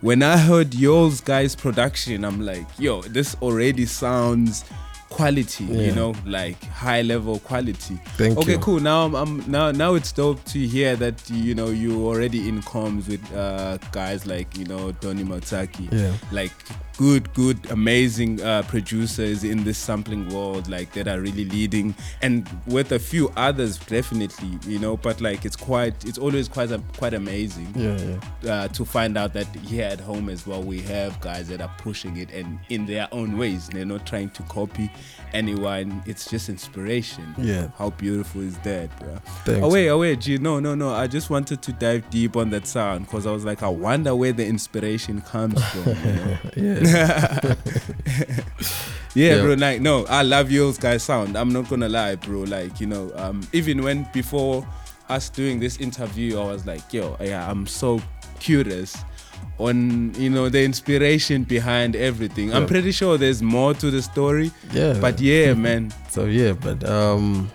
When 0.01 0.21
I 0.21 0.37
heard 0.37 0.75
yours 0.75 1.21
guys' 1.21 1.55
production, 1.55 2.23
I'm 2.23 2.39
like, 2.45 2.67
yo, 2.77 3.01
this 3.17 3.35
already 3.41 3.87
sounds 3.87 4.63
quality, 5.09 5.63
you 5.65 5.91
know, 5.93 6.13
like 6.25 6.61
high 6.65 7.01
level 7.01 7.39
quality. 7.39 7.99
Thank 8.17 8.37
okay, 8.37 8.53
you. 8.53 8.59
cool. 8.59 8.79
Now 8.79 9.05
I'm, 9.05 9.15
I'm 9.15 9.51
now 9.51 9.71
now 9.71 9.93
it's 9.95 10.11
dope 10.11 10.43
to 10.45 10.59
hear 10.59 10.95
that 10.97 11.29
you 11.29 11.55
know 11.55 11.67
you 11.69 12.05
already 12.07 12.47
in 12.49 12.61
comms 12.61 13.07
with 13.07 13.33
uh, 13.35 13.77
guys 13.91 14.25
like 14.25 14.57
you 14.57 14.65
know 14.65 14.91
Donny 14.93 15.23
Matsaki, 15.23 15.91
Yeah. 15.91 16.13
like 16.31 16.51
good, 16.97 17.31
good, 17.35 17.59
amazing 17.69 18.41
uh, 18.41 18.63
producers 18.63 19.43
in 19.43 19.63
this 19.63 19.77
sampling 19.77 20.27
world, 20.29 20.67
like 20.67 20.93
that 20.93 21.07
are 21.07 21.19
really 21.21 21.45
leading, 21.45 21.93
and 22.23 22.49
with 22.65 22.91
a 22.91 22.97
few 22.99 23.29
others 23.37 23.77
definitely, 23.77 24.57
you 24.67 24.79
know. 24.79 24.97
But 24.97 25.21
like 25.21 25.45
it's 25.45 25.55
quite, 25.55 26.05
it's 26.05 26.17
always 26.17 26.47
quite 26.47 26.71
a, 26.71 26.81
quite 26.97 27.13
amazing 27.13 27.71
Yeah, 27.75 28.19
yeah. 28.41 28.51
uh, 28.53 28.67
to 28.69 28.83
find 28.83 29.15
out 29.17 29.33
that 29.33 29.47
here 29.57 29.85
at 29.85 29.99
home 29.99 30.27
as 30.29 30.47
well 30.47 30.63
we 30.63 30.81
have 30.81 31.19
guys 31.21 31.47
that 31.49 31.61
are 31.61 31.71
pushing 31.77 32.17
it 32.17 32.31
and 32.31 32.59
in 32.69 32.85
their 32.87 33.07
own 33.11 33.37
ways 33.37 33.67
they're 33.69 33.85
not 33.85 34.05
trying 34.07 34.29
to 34.31 34.43
copy 34.43 34.89
anyone 35.33 36.01
it's 36.05 36.29
just 36.29 36.47
inspiration 36.49 37.35
Yeah. 37.37 37.67
how 37.77 37.89
beautiful 37.89 38.41
is 38.41 38.57
that 38.59 38.97
bro 38.99 39.17
Thanks. 39.43 39.61
oh 39.61 39.69
wait 39.71 39.89
oh 39.89 39.99
wait 39.99 40.19
G, 40.21 40.37
no 40.37 40.59
no 40.59 40.73
no 40.73 40.89
i 40.93 41.05
just 41.05 41.29
wanted 41.29 41.61
to 41.63 41.73
dive 41.73 42.09
deep 42.09 42.37
on 42.37 42.49
that 42.51 42.65
sound 42.65 43.05
because 43.05 43.25
i 43.27 43.31
was 43.31 43.43
like 43.43 43.61
i 43.61 43.67
wonder 43.67 44.15
where 44.15 44.31
the 44.31 44.45
inspiration 44.45 45.21
comes 45.21 45.61
from? 45.71 45.83
Yeah. 46.55 46.79
yeah, 46.81 47.55
Yeah. 49.15 49.41
bro. 49.41 49.53
Like, 49.55 49.81
no, 49.81 50.05
I 50.05 50.21
love 50.21 50.51
yours 50.51 50.77
guys 50.77 51.03
sound. 51.03 51.35
I'm 51.37 51.51
not 51.51 51.67
gonna 51.69 51.89
lie, 51.89 52.15
bro. 52.15 52.41
Like, 52.41 52.79
you 52.79 52.87
know, 52.87 53.11
um, 53.15 53.41
even 53.51 53.81
when 53.83 54.07
before 54.13 54.65
us 55.09 55.29
doing 55.29 55.59
this 55.59 55.77
interview, 55.79 56.39
I 56.39 56.45
was 56.45 56.65
like, 56.65 56.93
yo, 56.93 57.17
yeah, 57.21 57.49
I'm 57.49 57.65
so 57.67 57.99
curious 58.39 58.95
on 59.59 60.13
you 60.15 60.29
know 60.29 60.49
the 60.49 60.63
inspiration 60.63 61.43
behind 61.43 61.95
everything. 61.95 62.53
I'm 62.53 62.65
pretty 62.67 62.91
sure 62.91 63.17
there's 63.17 63.41
more 63.41 63.73
to 63.75 63.89
the 63.91 64.01
story, 64.01 64.51
yeah. 64.71 64.97
but 65.01 65.19
yeah, 65.19 65.53
man. 65.67 65.91
So 66.09 66.25
yeah, 66.25 66.53
but 66.53 66.83
um, 66.87 67.49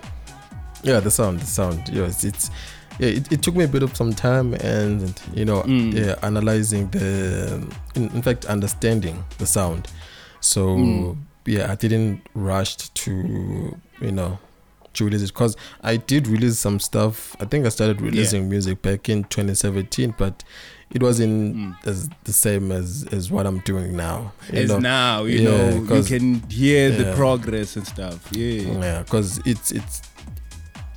yeah, 0.82 1.00
the 1.00 1.10
sound, 1.10 1.40
the 1.40 1.46
sound, 1.46 1.88
yes, 1.88 2.24
it's 2.24 2.50
yeah, 2.98 3.08
it, 3.08 3.32
it 3.32 3.42
took 3.42 3.54
me 3.56 3.64
a 3.64 3.68
bit 3.68 3.82
of 3.82 3.96
some 3.96 4.12
time, 4.12 4.54
and 4.54 5.20
you 5.34 5.44
know, 5.44 5.62
Mm. 5.62 5.92
yeah, 5.94 6.16
analyzing 6.22 6.88
the, 6.90 7.66
in, 7.94 8.10
in 8.10 8.22
fact, 8.22 8.44
understanding 8.46 9.24
the 9.38 9.46
sound. 9.46 9.88
So 10.40 10.76
Mm. 10.76 11.16
yeah, 11.46 11.70
I 11.70 11.76
didn't 11.76 12.20
rush 12.34 12.76
to 12.76 13.76
you 14.00 14.12
know 14.12 14.38
to 14.94 15.04
release 15.06 15.22
it 15.22 15.28
because 15.32 15.56
I 15.82 15.96
did 15.96 16.26
release 16.28 16.58
some 16.58 16.78
stuff. 16.78 17.34
I 17.40 17.46
think 17.46 17.64
I 17.64 17.70
started 17.70 18.02
releasing 18.02 18.48
music 18.50 18.82
back 18.82 19.08
in 19.08 19.24
2017, 19.24 20.14
but 20.18 20.44
it 20.94 21.02
wasn't 21.02 21.56
Mm. 21.56 21.76
as 21.86 22.08
the 22.24 22.32
same 22.32 22.70
as 22.72 23.06
as 23.12 23.30
what 23.30 23.46
I'm 23.46 23.60
doing 23.60 23.96
now. 23.96 24.32
As 24.52 24.68
know. 24.68 24.78
now, 24.78 25.24
you 25.24 25.40
Yeah, 25.40 25.50
know, 25.80 25.96
you 25.96 26.02
can 26.04 26.42
hear 26.50 26.90
the 26.90 27.14
progress 27.14 27.76
and 27.76 27.86
stuff. 27.86 28.18
Yeah. 28.32 28.62
yeah 28.80 29.02
because 29.02 29.40
it's 29.44 29.70
it's 29.72 30.02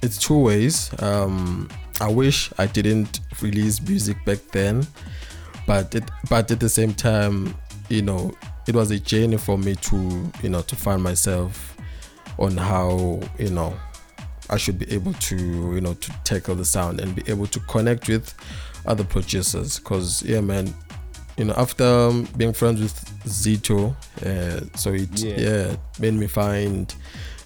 it's 0.01 0.17
two 0.19 0.37
ways 0.37 0.91
um 1.01 1.67
i 2.01 2.07
wish 2.11 2.51
i 2.59 2.67
didn't 2.67 3.21
release 3.41 3.81
music 3.81 4.17
back 4.25 4.37
then 4.51 4.85
but 5.65 5.95
it 5.95 6.03
but 6.29 6.51
at 6.51 6.59
the 6.59 6.69
same 6.69 6.93
time 6.93 7.55
you 7.89 8.01
know 8.03 8.31
it 8.67 8.75
was 8.75 8.91
a 8.91 8.99
journey 8.99 9.37
for 9.37 9.57
me 9.57 9.73
to 9.75 10.31
you 10.43 10.49
know 10.49 10.61
to 10.61 10.75
find 10.75 11.01
myself 11.01 11.75
on 12.37 12.55
how 12.57 13.19
you 13.39 13.49
know 13.49 13.73
i 14.51 14.57
should 14.57 14.77
be 14.77 14.91
able 14.93 15.13
to 15.13 15.35
you 15.73 15.81
know 15.81 15.93
to 15.95 16.11
tackle 16.23 16.53
the 16.55 16.65
sound 16.65 16.99
and 16.99 17.15
be 17.15 17.23
able 17.31 17.47
to 17.47 17.59
connect 17.61 18.07
with 18.07 18.35
other 18.87 19.03
producers 19.03 19.79
because 19.79 20.23
yeah 20.23 20.41
man 20.41 20.73
you 21.37 21.45
know 21.45 21.53
after 21.57 21.83
um, 21.85 22.27
being 22.37 22.53
friends 22.53 22.79
with 22.81 22.93
zito 23.25 23.95
uh, 24.25 24.65
so 24.77 24.93
it 24.93 25.09
Yeah. 25.19 25.35
yeah 25.37 25.75
made 25.99 26.13
me 26.13 26.27
find 26.27 26.93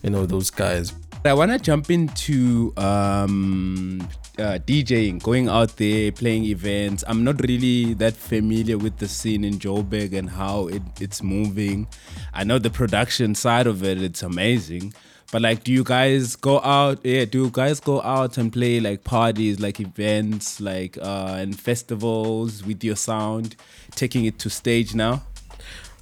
you 0.04 0.10
know 0.10 0.26
those 0.26 0.50
guys 0.52 0.94
I 1.26 1.34
want 1.34 1.52
to 1.52 1.60
jump 1.60 1.92
into 1.92 2.72
um, 2.78 4.00
uh, 4.38 4.58
DJing, 4.66 5.22
going 5.22 5.50
out 5.50 5.76
there, 5.76 6.14
playing 6.14 6.46
events. 6.46 7.04
I'm 7.08 7.26
not 7.26 7.42
really 7.46 7.94
that 7.96 8.14
familiar 8.16 8.78
with 8.78 8.98
the 9.00 9.08
scene 9.10 9.44
in 9.44 9.56
Joburg 9.60 10.14
and 10.18 10.30
how 10.30 10.68
it, 10.68 10.82
it's 11.02 11.22
moving. 11.22 11.88
I 12.34 12.46
know 12.46 12.58
the 12.58 12.70
production 12.70 13.36
side 13.36 13.68
of 13.68 13.84
it, 13.84 14.02
it's 14.02 14.24
amazing. 14.24 14.94
But 15.32 15.44
like, 15.44 15.64
do 15.64 15.72
you 15.72 15.84
guys 15.84 16.36
go 16.36 16.60
out? 16.62 17.00
Yeah, 17.06 17.26
do 17.26 17.44
you 17.44 17.50
guys 17.52 17.80
go 17.80 18.02
out 18.02 18.38
and 18.38 18.52
play 18.52 18.80
like 18.80 19.04
parties, 19.04 19.60
like 19.60 19.80
events, 19.80 20.60
like 20.60 20.98
uh, 20.98 21.36
and 21.38 21.60
festivals 21.60 22.66
with 22.66 22.84
your 22.84 22.96
sound, 22.96 23.56
taking 23.92 24.26
it 24.26 24.40
to 24.40 24.50
stage 24.50 24.96
now? 24.96 25.22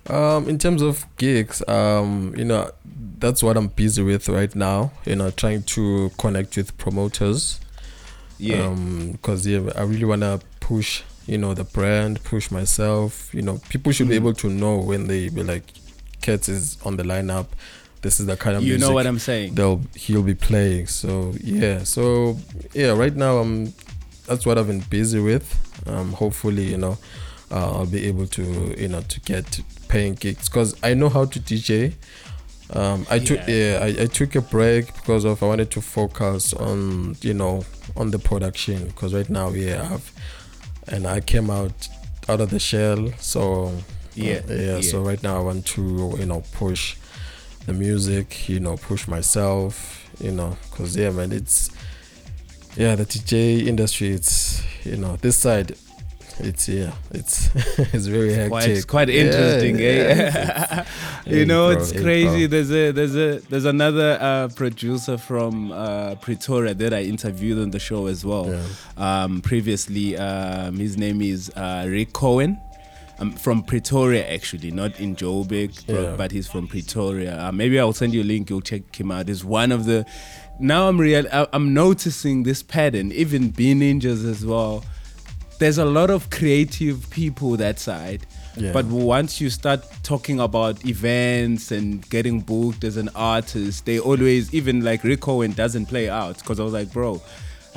Um, 0.10 0.48
in 0.48 0.58
terms 0.58 0.82
of 0.82 1.06
gigs, 1.18 1.62
um, 1.68 2.34
you 2.38 2.46
know, 2.46 2.72
that's 3.20 3.44
what 3.44 3.58
I'm 3.58 3.68
busy 3.68 4.02
with 4.02 4.30
right 4.30 4.56
now. 4.56 4.92
You 5.06 5.18
know, 5.18 5.32
trying 5.32 5.64
to 5.64 6.10
connect 6.18 6.56
with 6.56 6.78
promoters. 6.78 7.60
Yeah. 8.38 8.62
Um, 8.68 9.12
because 9.14 9.46
yeah, 9.46 9.60
I 9.76 9.82
really 9.82 10.06
wanna 10.06 10.40
push, 10.62 11.02
you 11.26 11.38
know, 11.38 11.54
the 11.54 11.66
brand, 11.66 12.24
push 12.24 12.50
myself. 12.52 13.34
You 13.34 13.42
know, 13.42 13.60
people 13.68 13.92
should 13.92 14.08
be 14.08 14.14
Mm. 14.14 14.22
able 14.22 14.34
to 14.36 14.50
know 14.50 14.78
when 14.78 15.08
they 15.08 15.28
be 15.28 15.44
like, 15.44 15.64
Kurtx 16.22 16.48
is 16.48 16.78
on 16.86 16.96
the 16.98 17.04
lineup. 17.04 17.48
This 18.02 18.20
is 18.20 18.26
the 18.28 18.38
kind 18.38 18.56
of 18.56 18.64
you 18.64 18.74
music 18.74 18.88
know 18.88 18.94
what 18.94 19.08
I'm 19.08 19.20
saying? 19.20 19.56
they'll 19.56 19.82
he'll 19.96 20.24
be 20.24 20.36
playing. 20.36 20.88
So 20.88 21.34
yeah, 21.42 21.84
so 21.84 22.38
yeah, 22.74 22.92
right 22.94 23.16
now 23.16 23.38
I'm 23.38 23.74
that's 24.28 24.46
what 24.46 24.58
I've 24.58 24.68
been 24.68 24.82
busy 24.90 25.20
with. 25.20 25.48
Um, 25.88 26.12
hopefully, 26.14 26.66
you 26.66 26.78
know, 26.78 26.98
uh, 27.52 27.72
I'll 27.80 27.86
be 27.86 28.06
able 28.08 28.28
to 28.28 28.76
you 28.80 28.88
know 28.88 29.02
to 29.02 29.20
get 29.22 29.60
paying 29.88 30.14
gigs 30.16 30.48
because 30.50 30.76
I 30.84 30.94
know 30.94 31.10
how 31.10 31.26
to 31.26 31.40
DJ. 31.40 31.94
Um, 32.74 33.06
I 33.10 33.20
took 33.20 33.40
Yeah. 33.48 33.80
yeah, 33.80 33.80
I, 33.82 34.04
I 34.04 34.06
took 34.08 34.36
a 34.36 34.42
break 34.42 34.94
because 34.94 35.24
of 35.24 35.42
I 35.42 35.46
wanted 35.48 35.72
to 35.72 35.82
focus 35.82 36.54
on 36.54 37.16
you 37.22 37.34
know 37.34 37.64
on 37.96 38.12
the 38.12 38.20
production 38.20 38.88
because 38.88 39.14
right 39.14 39.30
now 39.30 39.50
yeah 39.52 39.82
I 39.82 39.86
have 39.86 40.12
and 40.90 41.08
I 41.08 41.22
came 41.22 41.50
out 41.50 41.88
out 42.28 42.42
of 42.42 42.50
the 42.50 42.60
shell 42.60 43.10
so 43.20 43.72
Yeah, 44.16 44.42
yeah, 44.50 44.56
yeah. 44.76 44.82
so 44.82 45.02
right 45.02 45.22
now 45.24 45.38
I 45.38 45.40
want 45.40 45.66
to 45.68 46.16
you 46.20 46.26
know 46.26 46.44
push 46.52 46.98
the 47.68 47.74
music 47.74 48.50
you 48.50 48.60
know 48.60 48.76
push 48.78 49.08
myself 49.08 50.10
you 50.20 50.32
know 50.32 50.58
because 50.72 50.96
yeah 50.98 51.12
man 51.12 51.32
it's 51.32 51.70
yeah 52.76 52.96
the 52.96 53.06
DJ 53.06 53.68
industry 53.68 54.10
it's 54.10 54.64
you 54.86 54.96
know 54.98 55.16
this 55.18 55.38
side 55.38 55.76
it's 56.40 56.70
yeah 56.70 56.92
it's 57.12 57.50
it's 57.96 58.06
very 58.06 58.32
hectic 58.34 58.52
Quite, 58.52 58.70
it's 58.70 58.86
quite 58.86 59.10
interesting, 59.10 59.80
yeah, 59.80 59.86
eh? 59.88 60.12
it's- 60.12 60.88
you 61.26 61.46
know, 61.46 61.72
it's 61.72 61.92
crazy. 61.92 62.46
bro. 62.46 62.48
There's 62.48 62.72
a 62.72 62.92
there's 62.92 63.16
a 63.16 63.40
there's 63.50 63.66
another 63.66 64.18
uh, 64.22 64.48
producer 64.56 65.18
from 65.18 65.72
uh, 65.72 66.14
Pretoria 66.22 66.74
that 66.76 66.94
I 66.94 67.02
interviewed 67.04 67.58
on 67.60 67.72
the 67.72 67.80
show 67.80 68.06
as 68.06 68.24
well. 68.24 68.46
Yeah. 68.52 68.64
Um, 69.24 69.42
previously, 69.42 70.16
um, 70.16 70.78
his 70.78 70.96
name 70.96 71.22
is 71.24 71.50
uh, 71.56 71.86
Rick 71.90 72.14
Cohen. 72.14 72.60
I'm 73.20 73.32
from 73.32 73.64
Pretoria, 73.64 74.28
actually, 74.32 74.72
not 74.72 75.00
in 75.00 75.16
Joburg, 75.16 75.72
but, 75.88 75.94
Yeah. 76.02 76.16
but 76.16 76.32
he's 76.32 76.48
from 76.48 76.68
Pretoria. 76.68 77.48
Uh, 77.48 77.52
maybe 77.52 77.80
I'll 77.80 77.94
send 77.94 78.14
you 78.14 78.22
a 78.22 78.24
link. 78.24 78.50
You'll 78.50 78.62
check 78.62 78.96
him 79.00 79.12
out. 79.12 79.28
He's 79.28 79.44
one 79.44 79.72
of 79.72 79.86
the. 79.86 80.06
Now 80.60 80.88
I'm 80.88 81.00
real. 81.00 81.26
I- 81.32 81.48
I'm 81.54 81.74
noticing 81.74 82.44
this 82.44 82.62
pattern. 82.64 83.12
Even 83.12 83.50
B 83.50 83.74
Ninjas 83.74 84.24
as 84.30 84.46
well. 84.46 84.84
There's 85.60 85.80
a 85.80 85.86
lot 85.86 86.12
of 86.12 86.30
creative 86.30 87.10
people 87.10 87.58
that 87.58 87.80
side. 87.80 88.28
Yeah. 88.56 88.72
But 88.72 88.86
once 88.86 89.42
you 89.42 89.50
start 89.50 89.84
talking 90.04 90.40
about 90.40 90.86
events 90.86 91.72
and 91.72 92.08
getting 92.10 92.42
booked 92.42 92.84
as 92.84 92.98
an 92.98 93.10
artist, 93.16 93.86
they 93.86 93.98
always 94.00 94.54
even 94.54 94.82
like 94.84 95.04
Rick 95.04 95.28
Owen 95.28 95.54
doesn't 95.54 95.88
play 95.88 96.10
out 96.10 96.38
because 96.40 96.60
I 96.60 96.64
was 96.64 96.74
like, 96.74 96.92
bro, 96.94 97.22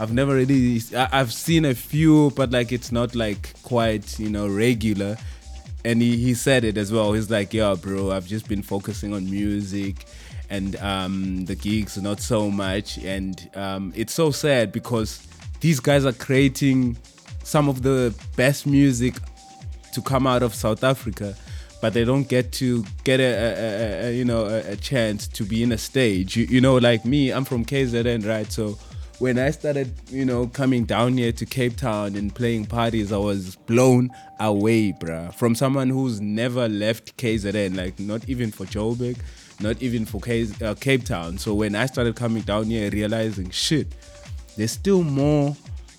I've 0.01 0.13
never 0.13 0.35
really 0.35 0.81
I- 0.97 1.09
I've 1.21 1.33
seen 1.33 1.65
a 1.67 1.75
few, 1.75 2.31
but 2.31 2.51
like 2.51 2.73
it's 2.73 2.91
not 2.91 3.15
like 3.15 3.53
quite 3.63 4.19
you 4.19 4.31
know 4.31 4.49
regular. 4.49 5.17
And 5.85 6.03
he, 6.03 6.17
he 6.19 6.35
said 6.35 6.65
it 6.65 6.77
as 6.77 6.93
well. 6.93 7.13
He's 7.15 7.31
like, 7.31 7.55
yeah, 7.55 7.75
bro, 7.75 8.11
I've 8.11 8.27
just 8.27 8.47
been 8.49 8.63
focusing 8.63 9.15
on 9.15 9.31
music 9.31 10.05
and 10.51 10.77
um, 10.77 11.45
the 11.47 11.55
gigs 11.55 11.97
not 11.97 12.21
so 12.21 12.51
much. 12.51 12.99
And 12.99 13.49
um, 13.55 13.93
it's 13.97 14.13
so 14.13 14.31
sad 14.31 14.73
because 14.73 15.27
these 15.61 15.81
guys 15.81 16.05
are 16.05 16.13
creating 16.13 16.99
some 17.45 17.69
of 17.69 17.83
the 17.83 18.15
best 18.37 18.67
music 18.67 19.15
to 19.95 20.03
come 20.03 20.27
out 20.27 20.43
of 20.43 20.55
South 20.55 20.85
Africa, 20.85 21.35
but 21.81 21.95
they 21.95 22.05
don't 22.05 22.29
get 22.29 22.53
to 22.53 22.85
get 23.05 23.21
a, 23.21 23.25
a, 23.25 23.55
a, 23.55 24.09
a 24.09 24.17
you 24.17 24.25
know 24.25 24.45
a, 24.47 24.73
a 24.73 24.77
chance 24.77 25.27
to 25.29 25.45
be 25.45 25.63
in 25.63 25.73
a 25.73 25.79
stage. 25.79 26.37
You, 26.37 26.45
you 26.45 26.61
know, 26.61 26.77
like 26.77 27.05
me, 27.05 27.31
I'm 27.33 27.45
from 27.45 27.65
KZN, 27.65 28.27
right? 28.29 28.51
So 28.53 28.79
when 29.21 29.39
I 29.39 29.51
started, 29.51 29.93
you 30.09 30.25
know, 30.25 30.47
coming 30.49 30.85
down 30.85 31.17
here 31.19 31.31
to 31.31 31.47
Cape 31.47 31.77
Town 31.77 32.17
and 32.17 32.35
playing 32.35 32.65
parties, 32.67 33.13
I 33.13 33.19
was 33.19 33.55
blown 33.55 34.11
away, 34.41 34.93
bruh. 34.93 35.33
From 35.35 35.55
someone 35.55 35.91
who's 35.91 36.21
never 36.21 36.69
left 36.69 37.17
KZN, 37.19 37.77
like 37.77 38.01
not 38.01 38.29
even 38.29 38.51
for 38.51 38.65
Joburg, 38.65 39.19
not 39.61 39.81
even 39.83 40.07
for 40.07 40.21
K, 40.23 40.49
uh, 40.65 40.75
Cape 40.75 41.05
Town. 41.05 41.37
So 41.37 41.53
when 41.55 41.75
I 41.77 41.85
started 41.87 42.17
coming 42.17 42.43
down 42.43 42.65
here, 42.65 42.91
realizing 42.91 43.51
shit, 43.51 43.89
there's 44.57 44.73
still 44.73 45.03
more 45.05 45.55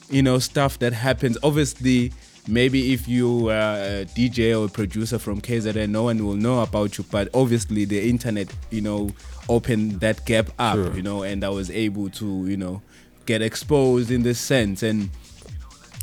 you 0.09 0.21
know 0.21 0.37
stuff 0.39 0.77
that 0.79 0.91
happens 0.91 1.37
obviously 1.41 2.11
maybe 2.45 2.91
if 2.91 3.07
you 3.07 3.47
are 3.49 3.75
a 3.77 4.05
dj 4.13 4.59
or 4.59 4.65
a 4.65 4.67
producer 4.67 5.17
from 5.17 5.39
kzn 5.39 5.89
no 5.89 6.03
one 6.03 6.21
will 6.25 6.35
know 6.35 6.61
about 6.61 6.97
you 6.97 7.05
but 7.09 7.29
obviously 7.33 7.85
the 7.85 8.09
internet 8.09 8.53
you 8.71 8.81
know 8.81 9.09
opened 9.47 9.93
that 10.01 10.25
gap 10.25 10.49
up 10.59 10.75
Sure. 10.75 10.93
you 10.93 11.01
know 11.01 11.23
and 11.23 11.45
i 11.45 11.49
was 11.49 11.71
able 11.71 12.09
to 12.09 12.45
you 12.45 12.57
know 12.57 12.81
get 13.25 13.41
exposed 13.41 14.11
in 14.11 14.23
this 14.23 14.39
sense 14.39 14.83
and 14.83 15.09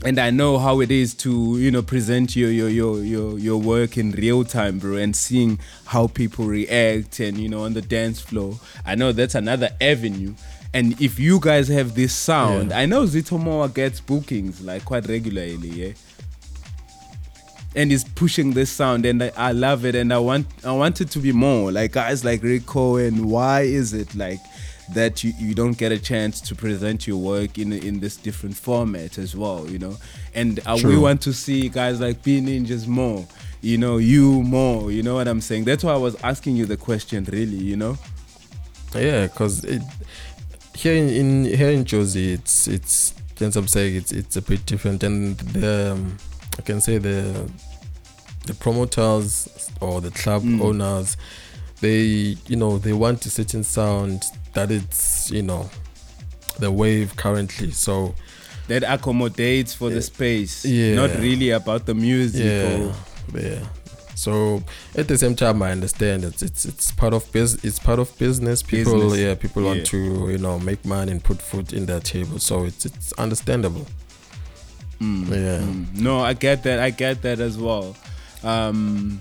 and 0.04 0.20
I 0.20 0.30
know 0.30 0.58
how 0.58 0.80
it 0.80 0.92
is 0.92 1.12
to 1.16 1.58
you 1.58 1.70
know 1.72 1.82
present 1.82 2.36
your 2.36 2.50
your 2.52 2.68
your 2.68 3.02
your, 3.02 3.38
your 3.38 3.56
work 3.60 3.98
in 3.98 4.12
real 4.12 4.44
time, 4.44 4.78
bro, 4.78 4.94
and 4.96 5.14
seeing 5.16 5.58
how 5.86 6.06
people 6.06 6.44
react 6.44 7.18
and 7.18 7.36
you 7.36 7.48
know 7.48 7.64
on 7.64 7.74
the 7.74 7.82
dance 7.82 8.20
floor. 8.20 8.54
I 8.86 8.94
know 8.94 9.10
that's 9.12 9.34
another 9.34 9.70
avenue. 9.80 10.34
And 10.72 11.00
if 11.00 11.18
you 11.18 11.40
guys 11.40 11.66
have 11.68 11.94
this 11.96 12.12
sound, 12.12 12.70
Yeah. 12.70 12.78
I 12.80 12.86
know 12.86 13.04
Zito 13.04 13.42
Moa 13.42 13.68
gets 13.70 14.00
bookings 14.00 14.60
like 14.60 14.84
quite 14.84 15.08
regularly, 15.08 15.68
yeah. 15.68 15.92
And 17.74 17.90
he's 17.90 18.04
pushing 18.04 18.52
this 18.52 18.70
sound, 18.70 19.04
and 19.04 19.22
I, 19.22 19.32
I 19.36 19.52
love 19.52 19.84
it, 19.84 19.94
and 19.94 20.12
I 20.12 20.18
want 20.18 20.46
I 20.64 20.72
want 20.72 21.00
it 21.00 21.10
to 21.10 21.18
be 21.18 21.32
more 21.32 21.72
like 21.72 21.92
guys 21.92 22.24
like 22.24 22.42
Rick 22.42 22.66
Cohen. 22.66 23.28
Why 23.28 23.62
is 23.62 23.92
it 23.94 24.14
like 24.14 24.38
that 24.94 25.22
you, 25.22 25.32
you 25.38 25.54
don't 25.54 25.76
get 25.76 25.92
a 25.92 25.98
chance 25.98 26.40
to 26.40 26.54
present 26.54 27.06
your 27.06 27.18
work 27.18 27.58
in 27.58 27.72
in 27.72 28.00
this 28.00 28.16
different 28.16 28.56
format 28.56 29.18
as 29.18 29.34
well, 29.36 29.68
you 29.68 29.78
know? 29.78 29.96
And 30.34 30.60
uh, 30.66 30.78
we 30.82 30.96
want 30.96 31.20
to 31.22 31.32
see 31.32 31.68
guys 31.68 32.00
like 32.00 32.22
B 32.22 32.40
Ninjas 32.40 32.86
more, 32.86 33.26
you 33.60 33.76
know, 33.78 33.98
you 33.98 34.42
more, 34.42 34.90
you 34.90 35.02
know 35.02 35.14
what 35.14 35.28
I'm 35.28 35.40
saying? 35.40 35.64
That's 35.64 35.84
why 35.84 35.92
I 35.92 35.96
was 35.98 36.16
asking 36.22 36.56
you 36.56 36.66
the 36.66 36.76
question, 36.76 37.24
really, 37.24 37.56
you 37.56 37.76
know? 37.76 37.98
Yeah, 38.94 39.26
because 39.26 39.64
it 39.64 39.82
here 40.74 40.94
in, 40.94 41.08
in 41.08 41.44
here 41.44 41.70
in 41.70 41.84
Jozi, 41.84 42.32
it's 42.32 42.66
it's 42.68 43.14
since 43.36 43.56
I'm 43.56 43.68
saying 43.68 43.96
it's 43.96 44.12
it's 44.12 44.36
a 44.36 44.42
bit 44.42 44.64
different, 44.64 45.02
and 45.02 45.36
the 45.38 45.92
um, 45.92 46.16
I 46.58 46.62
can 46.62 46.80
say 46.80 46.98
the 46.98 47.50
the 48.46 48.54
promoters 48.54 49.70
or 49.80 50.00
the 50.00 50.10
club 50.10 50.42
Mm. 50.42 50.62
owners, 50.62 51.16
they 51.80 52.36
you 52.46 52.56
know 52.56 52.78
they 52.78 52.92
want 52.94 53.26
a 53.26 53.30
certain 53.30 53.62
sound 53.64 54.24
that 54.58 54.70
it's 54.72 55.30
you 55.30 55.42
know 55.42 55.70
the 56.58 56.70
wave 56.70 57.14
currently. 57.16 57.70
So 57.70 58.14
That 58.68 58.82
accommodates 58.82 59.72
for 59.74 59.88
the 59.90 60.02
space, 60.02 60.64
Yeah. 60.64 60.94
not 60.94 61.10
really 61.18 61.50
about 61.52 61.86
the 61.86 61.94
music. 61.94 62.44
yeah, 62.44 62.92
Or, 63.34 63.40
yeah. 63.40 63.64
So 64.14 64.62
at 64.94 65.06
the 65.08 65.16
same 65.16 65.34
time, 65.36 65.62
I 65.62 65.70
understand 65.70 66.24
it's 66.24 66.42
it's 66.42 66.64
it's 66.66 66.90
part 66.92 67.14
of 67.14 67.22
bus 67.32 67.54
It's 67.64 67.78
part 67.78 67.98
of 67.98 68.08
business. 68.18 68.62
People, 68.62 68.94
Business. 69.00 69.18
yeah, 69.20 69.34
people 69.36 69.62
Yeah. 69.62 69.68
want 69.68 69.86
to 69.86 69.96
you 70.32 70.38
know 70.38 70.58
make 70.58 70.84
money 70.84 71.12
and 71.12 71.22
put 71.22 71.40
food 71.40 71.72
in 71.72 71.86
their 71.86 72.00
table. 72.00 72.38
So 72.40 72.64
it's 72.64 72.84
it's 72.84 73.12
understandable. 73.14 73.86
Mm, 75.00 75.28
Yeah. 75.30 75.60
mm. 75.64 75.94
No, 75.94 76.20
I 76.20 76.34
get 76.34 76.62
that. 76.64 76.78
I 76.80 76.90
get 76.90 77.22
that 77.22 77.38
as 77.40 77.56
well. 77.56 77.96
Um, 78.42 79.20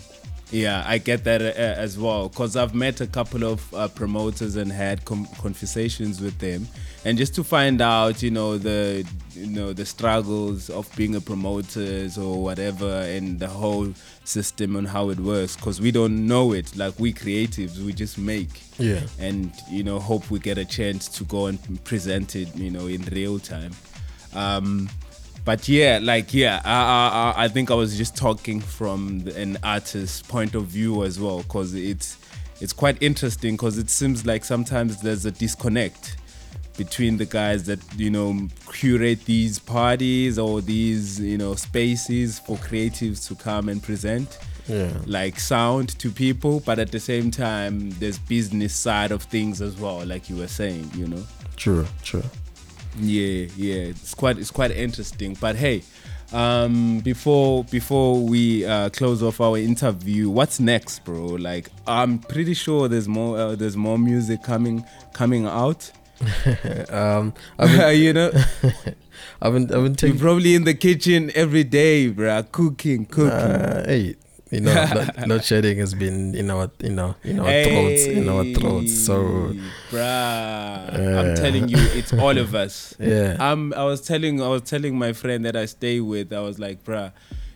yeah, 0.52 0.84
I 0.88 0.98
get 0.98 1.24
that 1.26 1.42
uh, 1.42 1.46
as 1.46 1.98
well. 1.98 2.30
Cause 2.30 2.56
I've 2.56 2.74
met 2.74 3.02
a 3.02 3.08
couple 3.08 3.44
of 3.44 3.74
uh, 3.74 3.88
promoters 3.90 4.56
and 4.56 4.72
had 4.72 5.04
com- 5.06 5.28
conversations 5.40 6.22
with 6.22 6.38
them, 6.40 6.68
and 7.04 7.18
just 7.18 7.36
to 7.36 7.44
find 7.44 7.82
out, 7.82 8.24
you 8.24 8.32
know, 8.32 8.58
the 8.58 9.06
you 9.34 9.48
know 9.48 9.74
the 9.74 9.86
struggles 9.86 10.70
of 10.70 10.90
being 10.96 11.16
a 11.16 11.22
promoter 11.22 12.08
or 12.18 12.42
whatever, 12.42 13.02
and 13.02 13.40
the 13.40 13.48
whole 13.48 13.94
system 14.24 14.76
and 14.78 14.88
how 14.88 15.10
it 15.10 15.20
works. 15.20 15.56
Cause 15.56 15.82
we 15.82 15.92
don't 15.92 16.26
know 16.28 16.54
it. 16.54 16.76
Like 16.78 16.98
we 17.00 17.14
creatives, 17.14 17.80
we 17.80 17.92
just 17.94 18.18
make 18.18 18.62
Yeah, 18.80 19.02
and 19.20 19.52
you 19.70 19.84
know 19.84 20.00
hope 20.00 20.30
we 20.32 20.40
get 20.40 20.58
a 20.58 20.66
chance 20.66 21.08
to 21.10 21.24
go 21.26 21.48
and 21.48 21.84
present 21.84 22.36
it 22.36 22.56
you 22.56 22.72
know 22.72 22.88
in 22.88 23.02
real 23.06 23.40
time 23.40 23.74
um 24.34 24.90
but 25.48 25.68
yeah 25.70 25.98
like 26.04 26.34
yeah 26.34 26.62
i 26.66 27.34
i, 27.38 27.46
I- 27.46 27.48
think 27.48 27.72
i 27.72 27.74
was 27.84 27.92
just 27.98 28.16
talking 28.18 28.60
from 28.60 29.24
an 29.44 29.58
artist's 29.64 30.22
point 30.22 30.54
of 30.56 30.66
view 30.66 31.04
as 31.06 31.16
well 31.24 31.40
because 31.44 31.74
it's 31.74 32.18
it's 32.60 32.74
quite 32.74 32.98
interesting 33.02 33.54
because 33.56 33.78
it 33.78 33.90
seems 33.90 34.26
like 34.26 34.44
sometimes 34.44 35.02
there's 35.02 35.26
a 35.26 35.32
disconnect 35.32 36.18
between 36.78 37.18
the 37.18 37.26
guys 37.26 37.64
that 37.64 37.80
you 37.96 38.10
know 38.10 38.30
curate 38.74 39.24
these 39.26 39.58
parties 39.58 40.38
or 40.38 40.60
these 40.62 41.20
you 41.20 41.38
know 41.38 41.56
spaces 41.56 42.40
for 42.40 42.58
creatives 42.58 43.20
to 43.28 43.34
come 43.36 43.70
and 43.70 43.82
present 43.82 44.30
Yeah. 44.68 44.92
like 45.06 45.40
sound 45.40 45.88
to 46.00 46.08
people 46.12 46.60
but 46.70 46.78
at 46.78 46.92
the 46.92 47.00
same 47.00 47.32
time 47.32 47.74
there's 48.02 48.20
business 48.20 48.74
side 48.76 49.12
of 49.18 49.24
things 49.24 49.62
as 49.62 49.74
well 49.78 50.06
like 50.06 50.30
you 50.30 50.36
were 50.36 50.50
saying 50.62 50.92
you 50.94 51.08
know 51.08 51.24
True. 51.56 51.88
True. 52.04 52.28
Yeah 53.00 53.48
yeah. 53.56 53.90
It's 53.92 54.14
quite 54.14 54.38
it's 54.38 54.52
quite 54.52 54.72
interesting. 54.72 55.38
But 55.40 55.56
hey 55.56 55.84
um 56.34 57.00
before 57.00 57.64
before 57.66 58.20
we 58.20 58.66
uh 58.66 58.90
close 58.90 59.24
off 59.24 59.40
our 59.40 59.58
interview 59.58 60.30
what's 60.30 60.60
next 60.60 61.06
bro? 61.06 61.26
Like 61.26 61.70
i'm 61.88 62.20
pretty 62.20 62.54
sure 62.54 62.90
there's 62.90 63.08
more 63.08 63.38
uh, 63.38 63.56
there's 63.56 63.78
more 63.78 63.98
music 63.98 64.44
coming 64.44 64.84
coming 65.14 65.46
out. 65.46 65.92
Um, 66.90 67.34
been, 67.60 67.92
you 68.04 68.12
know? 68.14 68.32
I've 69.42 69.54
been, 69.54 69.64
I've 69.64 69.70
been 69.70 69.84
you're 69.86 69.96
taking. 69.96 70.20
probably 70.20 70.56
in 70.56 70.64
the 70.64 70.74
kitchen 70.74 71.32
every 71.36 71.64
day 71.64 72.10
bro, 72.10 72.44
cooking 72.44 73.06
cooking. 73.06 73.30
Uh, 73.30 73.84
hey, 73.86 74.16
you 74.52 74.62
know, 74.62 74.74
load, 74.96 75.28
load 75.28 75.44
shedding 75.50 75.78
has 75.80 75.94
been 75.94 76.34
in 76.36 76.50
our, 76.50 76.72
you 76.80 76.92
know, 76.92 77.16
in 77.24 77.40
our 77.40 77.64
throats, 77.64 78.06
in 78.06 78.30
our 78.30 78.44
throats. 78.56 78.94
So 79.06 79.52
Hey, 79.54 79.60
bruh, 79.92 81.18
I'm 81.20 81.36
telling 81.36 81.68
you, 81.70 81.78
it's 81.80 82.14
all 82.14 82.38
of 82.38 82.56
us. 82.56 82.96
yeah, 83.00 83.36
Um, 83.40 83.74
I 83.76 83.84
was 83.84 84.02
telling, 84.02 84.42
I 84.42 84.48
was 84.48 84.62
telling 84.64 84.98
my 84.98 85.14
friend 85.14 85.46
that 85.46 85.56
I 85.56 85.66
stay 85.66 86.00
with. 86.00 86.32
I 86.34 86.40
was 86.40 86.60
like, 86.60 86.84
bruh, 86.84 87.12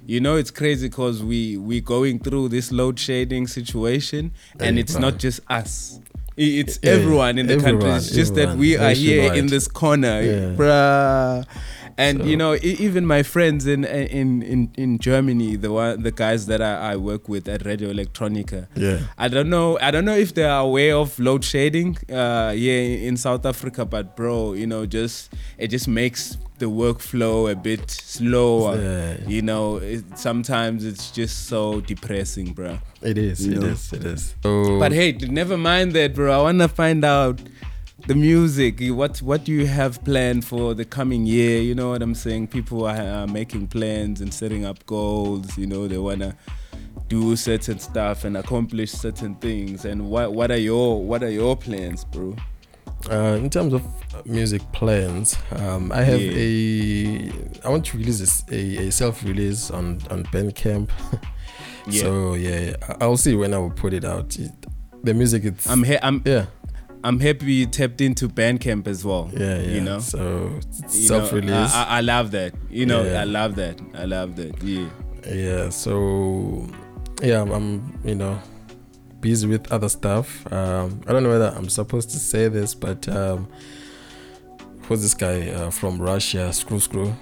you 0.06 0.20
know, 0.20 0.36
it's 0.36 0.52
crazy 0.52 0.90
because 0.90 1.24
we 1.24 1.58
we 1.58 1.80
going 1.80 2.20
through 2.20 2.50
this 2.50 2.72
load 2.72 3.00
shedding 3.00 3.48
situation, 3.48 4.32
and 4.60 4.76
Hey, 4.76 4.82
it's 4.82 4.98
not 4.98 5.18
just 5.20 5.40
us. 5.50 6.00
It's 6.38 6.80
everyone 6.82 7.38
in 7.38 7.46
the 7.48 7.58
country. 7.58 7.92
It's 7.92 8.10
just 8.10 8.34
that 8.36 8.42
everyone, 8.42 8.60
we 8.60 8.78
are 8.78 8.92
here 8.92 9.34
in 9.34 9.48
this 9.48 9.68
corner, 9.68 10.22
Yeah. 10.22 10.56
bruh. 10.58 11.46
And 11.98 12.20
So- 12.20 12.26
you 12.26 12.38
know, 12.38 12.54
e- 12.56 12.78
even 12.80 13.06
my 13.06 13.24
friends 13.24 13.66
in 13.68 13.84
in 13.86 14.42
in 14.42 14.70
in 14.78 14.98
Germany, 15.00 15.56
the 15.56 15.72
one, 15.72 16.04
the 16.04 16.12
guys 16.12 16.46
that 16.48 16.62
I, 16.62 16.94
I 16.94 16.96
work 16.96 17.28
with 17.30 17.48
at 17.48 17.66
Radio 17.66 17.92
Electronica, 17.94 18.68
yeah, 18.76 19.00
I 19.18 19.28
don't 19.28 19.50
know. 19.50 19.78
I 19.82 19.92
don't 19.92 20.06
know 20.06 20.18
if 20.18 20.34
they 20.34 20.44
are 20.44 20.62
aware 20.62 20.96
of 20.96 21.18
load 21.20 21.44
shedding. 21.44 21.98
Uh, 22.10 22.54
yeah, 22.56 23.08
in 23.10 23.18
South 23.18 23.46
Africa, 23.46 23.86
but 23.86 24.16
bro, 24.16 24.54
you 24.54 24.68
know, 24.68 24.86
just 24.86 25.34
it 25.58 25.68
just 25.68 25.88
makes 25.88 26.38
the 26.60 26.68
workflow 26.68 27.52
a 27.52 27.56
bit 27.56 27.90
slower. 27.90 28.76
Yeah. 28.80 29.18
You 29.28 29.42
know, 29.42 29.78
it, 29.78 30.04
sometimes 30.18 30.86
it's 30.86 31.10
just 31.10 31.48
so 31.48 31.82
depressing, 31.82 32.54
bro. 32.54 32.78
it 33.02 33.18
is, 33.18 33.48
You 33.48 33.54
it 33.54 33.60
know. 33.62 33.68
is, 33.68 33.92
it 33.94 34.06
is. 34.06 34.36
So, 34.44 34.78
But 34.80 34.92
hey, 34.92 35.14
never 35.14 35.58
mind 35.58 35.94
that, 35.94 36.14
bro. 36.14 36.32
I 36.40 36.42
wanna 36.44 36.68
find 36.68 37.04
out 37.04 37.42
the 38.08 38.16
music. 38.16 38.80
What 38.82 39.20
what 39.20 39.44
do 39.44 39.52
you 39.52 39.66
have 39.68 40.04
planned 40.04 40.46
for 40.46 40.74
the 40.74 40.86
coming 40.86 41.26
year? 41.26 41.62
You 41.62 41.76
know 41.76 41.90
what 41.90 42.02
I'm 42.02 42.16
saying? 42.16 42.48
People 42.48 42.86
are, 42.86 42.96
are 42.98 43.28
making 43.28 43.68
plans 43.68 44.22
and 44.22 44.34
setting 44.34 44.66
up 44.66 44.86
goals. 44.86 45.58
You 45.58 45.68
know, 45.68 45.88
they 45.88 45.98
wanna 45.98 46.36
do 47.08 47.36
certain 47.36 47.80
stuff 47.80 48.24
and 48.24 48.38
accomplish 48.38 48.92
certain 48.92 49.36
things. 49.36 49.86
And 49.86 50.10
what 50.10 50.34
what 50.34 50.52
are 50.52 50.58
your 50.60 51.04
what 51.04 51.24
are 51.24 51.30
your 51.32 51.56
plans, 51.56 52.06
bro? 52.06 52.36
Uh, 53.10 53.36
in 53.40 53.50
terms 53.50 53.74
of 53.74 53.84
music 54.28 54.62
plans, 54.74 55.36
um, 55.54 55.92
I 55.92 56.04
have 56.04 56.22
Yeah. 56.22 56.34
a. 56.38 57.32
I 57.66 57.70
want 57.70 57.86
to 57.88 57.98
release 57.98 58.44
a, 58.52 58.88
a 58.88 58.92
self-release 58.92 59.72
on 59.72 60.00
on 60.10 60.24
Bandcamp. 60.26 60.90
Yeah. 61.88 62.02
So 62.04 62.36
yeah, 62.36 62.76
I'll 63.02 63.18
see 63.18 63.34
when 63.36 63.56
I 63.56 63.58
will 63.58 63.72
put 63.72 63.92
it 63.94 64.06
out. 64.06 64.38
It, 64.38 64.52
the 65.04 65.16
music, 65.16 65.46
it's 65.46 65.66
I'm 65.68 65.82
here. 65.84 65.98
I'm 66.04 66.22
yeah, 66.26 66.46
I'm 67.04 67.20
happy 67.20 67.54
you 67.54 67.66
tapped 67.66 68.00
into 68.02 68.28
Bandcamp 68.30 68.88
as 68.88 69.04
well. 69.04 69.30
yeah, 69.34 69.58
yeah. 69.60 69.70
You 69.72 69.82
know. 69.82 70.00
so 70.00 70.20
You 70.20 70.54
know, 70.54 70.88
self-release. 70.88 71.74
I, 71.74 71.84
I, 71.84 71.98
I 71.98 72.02
love 72.02 72.32
that. 72.32 72.54
You 72.70 72.86
know, 72.86 73.04
Yeah. 73.04 73.22
I 73.22 73.24
love 73.24 73.56
that. 73.56 73.80
I 73.96 74.06
love 74.06 74.36
that. 74.36 74.62
Yeah. 74.64 74.90
yeah, 75.28 75.70
so 75.70 76.68
yeah, 77.24 77.42
I'm, 77.42 77.52
I'm 77.52 78.00
you 78.04 78.16
know 78.16 78.40
busy 79.20 79.48
with 79.48 79.72
other 79.72 79.90
stuff. 79.90 80.52
Um, 80.52 81.02
I 81.08 81.12
don't 81.14 81.24
know 81.24 81.30
whether 81.30 81.54
I'm 81.56 81.70
supposed 81.70 82.10
to 82.12 82.18
say 82.18 82.48
this, 82.48 82.74
but 82.76 83.08
um, 83.10 83.48
who's 84.84 85.02
this 85.02 85.14
guy 85.14 85.50
uh, 85.50 85.70
from 85.72 86.02
Russia? 86.02 86.52
Screw 86.54 86.80
Screw. 86.80 87.16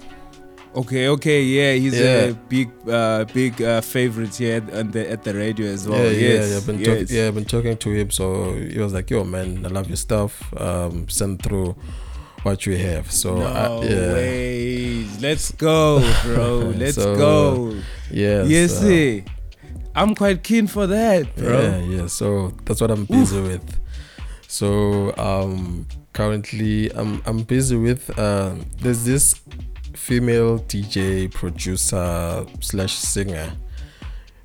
Okay, 0.72 1.08
okay, 1.08 1.42
yeah, 1.42 1.72
he's 1.72 1.98
a 2.00 2.32
big, 2.48 2.70
uh, 2.88 3.24
big 3.34 3.60
uh, 3.60 3.80
favorite 3.80 4.36
here 4.36 4.58
at, 4.58 4.70
at 4.70 4.92
the 4.92 5.10
at 5.10 5.24
the 5.24 5.34
radio 5.34 5.66
as 5.66 5.88
well. 5.88 5.98
yeah, 6.04 6.10
yes, 6.10 6.20
yeah, 6.20 6.50
yeah. 6.50 6.56
I've 6.58 6.66
been 6.66 6.78
yes. 6.78 6.86
talking. 6.86 7.16
Yeah, 7.16 7.26
I've 7.28 7.34
been 7.34 7.44
talking 7.44 7.76
to 7.76 7.90
him. 7.90 8.10
So 8.12 8.54
he 8.54 8.78
was 8.78 8.92
like, 8.92 9.10
"Yo, 9.10 9.24
man, 9.24 9.66
I 9.66 9.68
love 9.68 9.88
your 9.88 9.96
stuff. 9.96 10.32
Um, 10.56 11.08
send 11.08 11.42
through 11.42 11.74
what 12.44 12.66
you 12.66 12.76
have." 12.76 13.10
So 13.10 13.34
no 13.38 13.46
I, 13.46 13.84
yeah, 13.84 14.12
way, 14.14 15.06
let's 15.20 15.50
go, 15.52 15.98
bro. 16.22 16.58
Let's 16.76 16.94
So, 16.94 17.14
uh, 17.14 17.16
go. 17.16 17.74
yeah, 18.10 18.44
yes, 18.44 18.78
so- 18.80 18.86
eh. 18.86 19.22
I'm 19.96 20.14
quite 20.14 20.44
keen 20.44 20.68
for 20.68 20.86
that, 20.86 21.34
bro. 21.34 21.60
Yeah, 21.62 21.78
yeah. 21.80 22.06
So 22.06 22.54
that's 22.64 22.80
what 22.80 22.92
I'm 22.92 23.06
busy 23.06 23.40
with. 23.40 23.80
So 24.46 25.12
um, 25.18 25.86
currently 26.12 26.92
I'm 26.94 27.20
I'm 27.26 27.42
busy 27.42 27.74
with 27.76 28.06
uh, 28.16 28.54
there's 28.78 29.04
this 29.04 29.34
female 29.94 30.58
DJ 30.60 31.30
producer 31.32 32.44
slash 32.60 32.94
singer. 32.94 33.52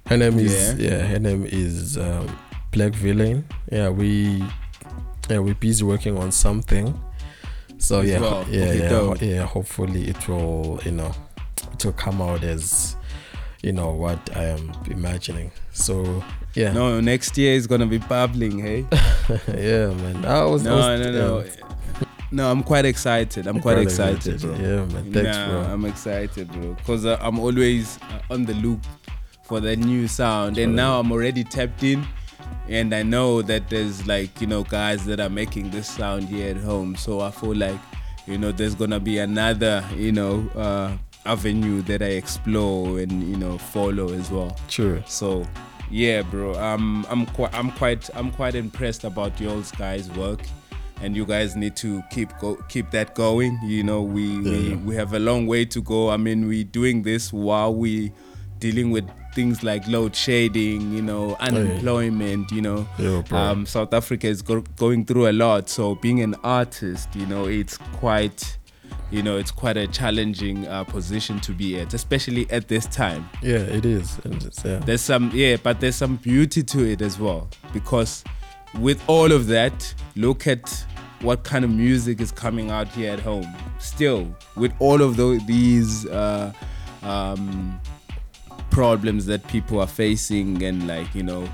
Her 0.07 0.17
name 0.17 0.37
is 0.39 0.75
Yeah. 0.77 0.89
yeah. 0.89 1.05
Her 1.07 1.19
name 1.19 1.45
is 1.45 1.97
um, 1.97 2.27
Black 2.71 2.93
Villain. 2.93 3.45
Yeah, 3.71 3.89
we 3.89 4.43
yeah 5.29 5.39
we're 5.39 5.55
busy 5.55 5.83
working 5.83 6.17
on 6.17 6.31
something. 6.31 6.93
So 7.77 8.01
yeah, 8.01 8.19
well. 8.19 8.45
yeah, 8.49 8.61
Okay, 8.63 8.79
yeah, 8.79 8.89
dope. 8.89 9.21
yeah. 9.21 9.45
Hopefully 9.45 10.07
it 10.09 10.27
will 10.27 10.79
you 10.85 10.91
know 10.91 11.11
it 11.73 11.83
will 11.85 11.93
come 11.93 12.21
out 12.21 12.43
as 12.43 12.95
you 13.63 13.71
know 13.73 13.91
what 13.91 14.19
I 14.35 14.45
am 14.45 14.71
imagining. 14.89 15.51
So 15.71 16.23
yeah, 16.53 16.71
No, 16.71 17.01
next 17.01 17.37
year 17.37 17.53
is 17.55 17.67
gonna 17.67 17.87
be 17.87 17.97
bubbling, 17.97 18.59
hey. 18.59 18.85
yeah, 19.47 19.87
man. 19.87 20.23
I 20.23 20.45
was, 20.45 20.63
No, 20.63 20.75
was- 20.77 20.99
no, 21.01 21.11
no. 21.11 21.43
yeah, 21.43 21.51
No, 22.31 22.51
I'm 22.51 22.63
quite 22.63 22.85
excited. 22.85 23.47
I'm 23.47 23.61
quite 23.61 23.77
excited, 23.77 24.41
bro. 24.41 24.55
Yeah, 24.55 24.85
man. 24.85 25.13
Thanks, 25.13 25.37
nah, 25.37 25.49
bro. 25.49 25.61
I'm 25.73 25.85
excited, 25.85 26.51
bro. 26.51 26.73
Because 26.73 27.05
uh, 27.05 27.17
I'm 27.21 27.39
always 27.39 27.97
uh, 28.03 28.33
on 28.33 28.45
the 28.45 28.53
loop 28.55 28.85
for 29.43 29.59
the 29.59 29.75
new 29.75 30.07
sound. 30.07 30.57
And 30.57 30.75
now 30.75 30.99
I'm 30.99 31.11
already 31.11 31.43
tapped 31.43 31.83
in. 31.83 32.05
And 32.67 32.93
I 32.93 33.03
know 33.03 33.41
that 33.43 33.69
there's 33.69 34.05
like, 34.07 34.41
you 34.41 34.47
know, 34.47 34.63
guys 34.63 35.05
that 35.05 35.19
are 35.19 35.29
making 35.29 35.69
this 35.69 35.87
sound 35.87 36.29
here 36.29 36.49
at 36.49 36.57
home. 36.57 36.95
So 36.95 37.21
I 37.21 37.31
feel 37.31 37.55
like, 37.55 37.79
you 38.25 38.37
know, 38.37 38.51
there's 38.51 38.75
going 38.75 38.89
to 38.89 38.99
be 38.99 39.19
another, 39.19 39.83
you 39.95 40.11
know, 40.11 40.49
uh, 40.55 40.97
avenue 41.25 41.83
that 41.83 42.01
I 42.01 42.13
explore 42.17 42.99
and, 42.99 43.11
you 43.23 43.37
know, 43.37 43.57
follow 43.57 44.09
as 44.13 44.31
well. 44.31 44.57
Sure. 44.67 45.03
So 45.05 45.45
yeah, 45.91 46.23
bro. 46.23 46.55
Um, 46.55 47.05
I'm 47.09 47.25
quite, 47.27 47.53
I'm 47.53 47.71
quite, 47.71 48.09
I'm 48.15 48.31
quite 48.31 48.55
impressed 48.55 49.03
about 49.03 49.39
y'all's 49.39 49.71
guys' 49.71 50.09
work, 50.11 50.41
and 51.01 51.15
you 51.15 51.25
guys 51.25 51.55
need 51.55 51.75
to 51.77 52.01
keep 52.09 52.29
go, 52.39 52.55
keep 52.69 52.91
that 52.91 53.15
going. 53.15 53.59
You 53.63 53.83
know, 53.83 54.01
we 54.01 54.39
we, 54.39 54.57
Yeah. 54.69 54.75
we 54.77 54.95
have 54.95 55.13
a 55.13 55.19
long 55.19 55.47
way 55.47 55.65
to 55.65 55.81
go. 55.81 56.09
I 56.09 56.17
mean, 56.17 56.47
we're 56.47 56.63
doing 56.63 57.03
this 57.03 57.31
while 57.33 57.73
we 57.73 58.11
dealing 58.59 58.89
with 58.91 59.05
things 59.33 59.63
like 59.63 59.85
load 59.87 60.15
shedding, 60.15 60.93
you 60.93 61.01
know, 61.01 61.35
unemployment. 61.41 62.51
You 62.51 62.61
know, 62.61 62.87
bro. 62.97 63.37
um, 63.37 63.65
South 63.65 63.93
Africa 63.93 64.27
is 64.27 64.41
go- 64.41 64.63
going 64.77 65.05
through 65.05 65.29
a 65.29 65.33
lot. 65.33 65.69
So 65.69 65.95
being 65.95 66.21
an 66.21 66.35
artist, 66.43 67.09
you 67.15 67.25
know, 67.25 67.45
it's 67.45 67.77
quite. 67.77 68.57
You 69.11 69.21
know, 69.21 69.37
it's 69.37 69.51
quite 69.51 69.77
a 69.77 69.85
challenging 69.87 70.65
uh, 70.67 70.83
position 70.83 71.39
to 71.41 71.51
be 71.51 71.79
at, 71.79 71.93
especially 71.93 72.49
at 72.49 72.67
this 72.67 72.87
time 72.87 73.29
yeah, 73.41 73.57
it 73.57 73.85
is. 73.85 74.19
Yeah. 74.65 74.79
there's 74.79 75.01
some 75.01 75.29
yeah 75.33 75.57
but 75.61 75.79
there's 75.79 75.95
some 75.95 76.15
beauty 76.17 76.63
to 76.63 76.83
it 76.83 77.01
as 77.03 77.19
well 77.19 77.47
because 77.71 78.23
with 78.79 79.01
all 79.07 79.31
of 79.31 79.47
that 79.47 79.93
look 80.15 80.47
at 80.47 80.85
what 81.21 81.43
kind 81.43 81.63
of 81.65 81.71
music 81.71 82.21
is 82.21 82.31
coming 82.31 82.69
out 82.71 82.87
here 82.89 83.11
at 83.13 83.19
home. 83.19 83.47
Still 83.79 84.35
with 84.55 84.73
all 84.79 85.01
of 85.01 85.15
tho- 85.17 85.39
these 85.39 86.05
uh, 86.07 86.51
um, 87.03 87.79
problems 88.69 89.25
that 89.27 89.45
people 89.47 89.79
are 89.79 89.87
facing 89.87 90.61
and 90.63 90.87
like 90.87 91.13
you 91.15 91.23
know 91.23 91.47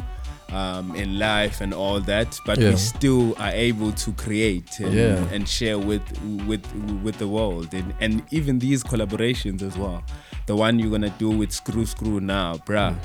um, 0.49 0.93
in 0.95 1.17
life 1.19 1.61
and 1.61 1.73
all 1.73 1.99
that 2.01 2.37
but 2.45 2.57
Yeah. 2.57 2.71
we 2.71 2.75
still 2.77 3.35
are 3.39 3.51
able 3.51 3.91
to 3.93 4.11
create 4.13 4.79
and, 4.79 4.93
Yeah. 4.93 5.23
and 5.31 5.47
share 5.47 5.77
with 5.79 6.01
with 6.47 6.65
with 7.03 7.17
the 7.19 7.27
world. 7.27 7.73
And, 7.73 7.93
and 8.01 8.23
even 8.31 8.59
these 8.59 8.83
collaborations 8.83 9.61
as 9.61 9.77
well. 9.77 10.03
The 10.47 10.55
one 10.55 10.79
you're 10.79 10.89
gonna 10.91 11.13
do 11.17 11.29
with 11.29 11.51
screw 11.51 11.85
screw 11.85 12.19
now 12.19 12.55
bruh 12.65 12.95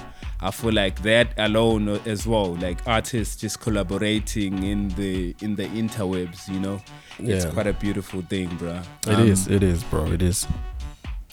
i 0.40 0.50
feel 0.50 0.72
like 0.72 1.00
that 1.02 1.28
alone 1.38 1.88
as 2.06 2.26
well 2.26 2.54
like 2.56 2.78
artists 2.86 3.36
just 3.36 3.60
collaborating 3.60 4.62
in 4.62 4.88
the 4.90 5.34
in 5.40 5.56
the 5.56 5.64
interwebs 5.68 6.48
you 6.48 6.60
know 6.60 6.80
it's 7.18 7.44
Yeah. 7.44 7.50
quite 7.52 7.66
a 7.66 7.72
beautiful 7.72 8.22
thing 8.22 8.48
bruh 8.58 8.82
It 9.06 9.14
Um, 9.14 9.26
is. 9.28 9.48
It 9.48 9.62
is, 9.62 9.82
bro. 9.84 10.04
It 10.12 10.20
is. 10.22 10.46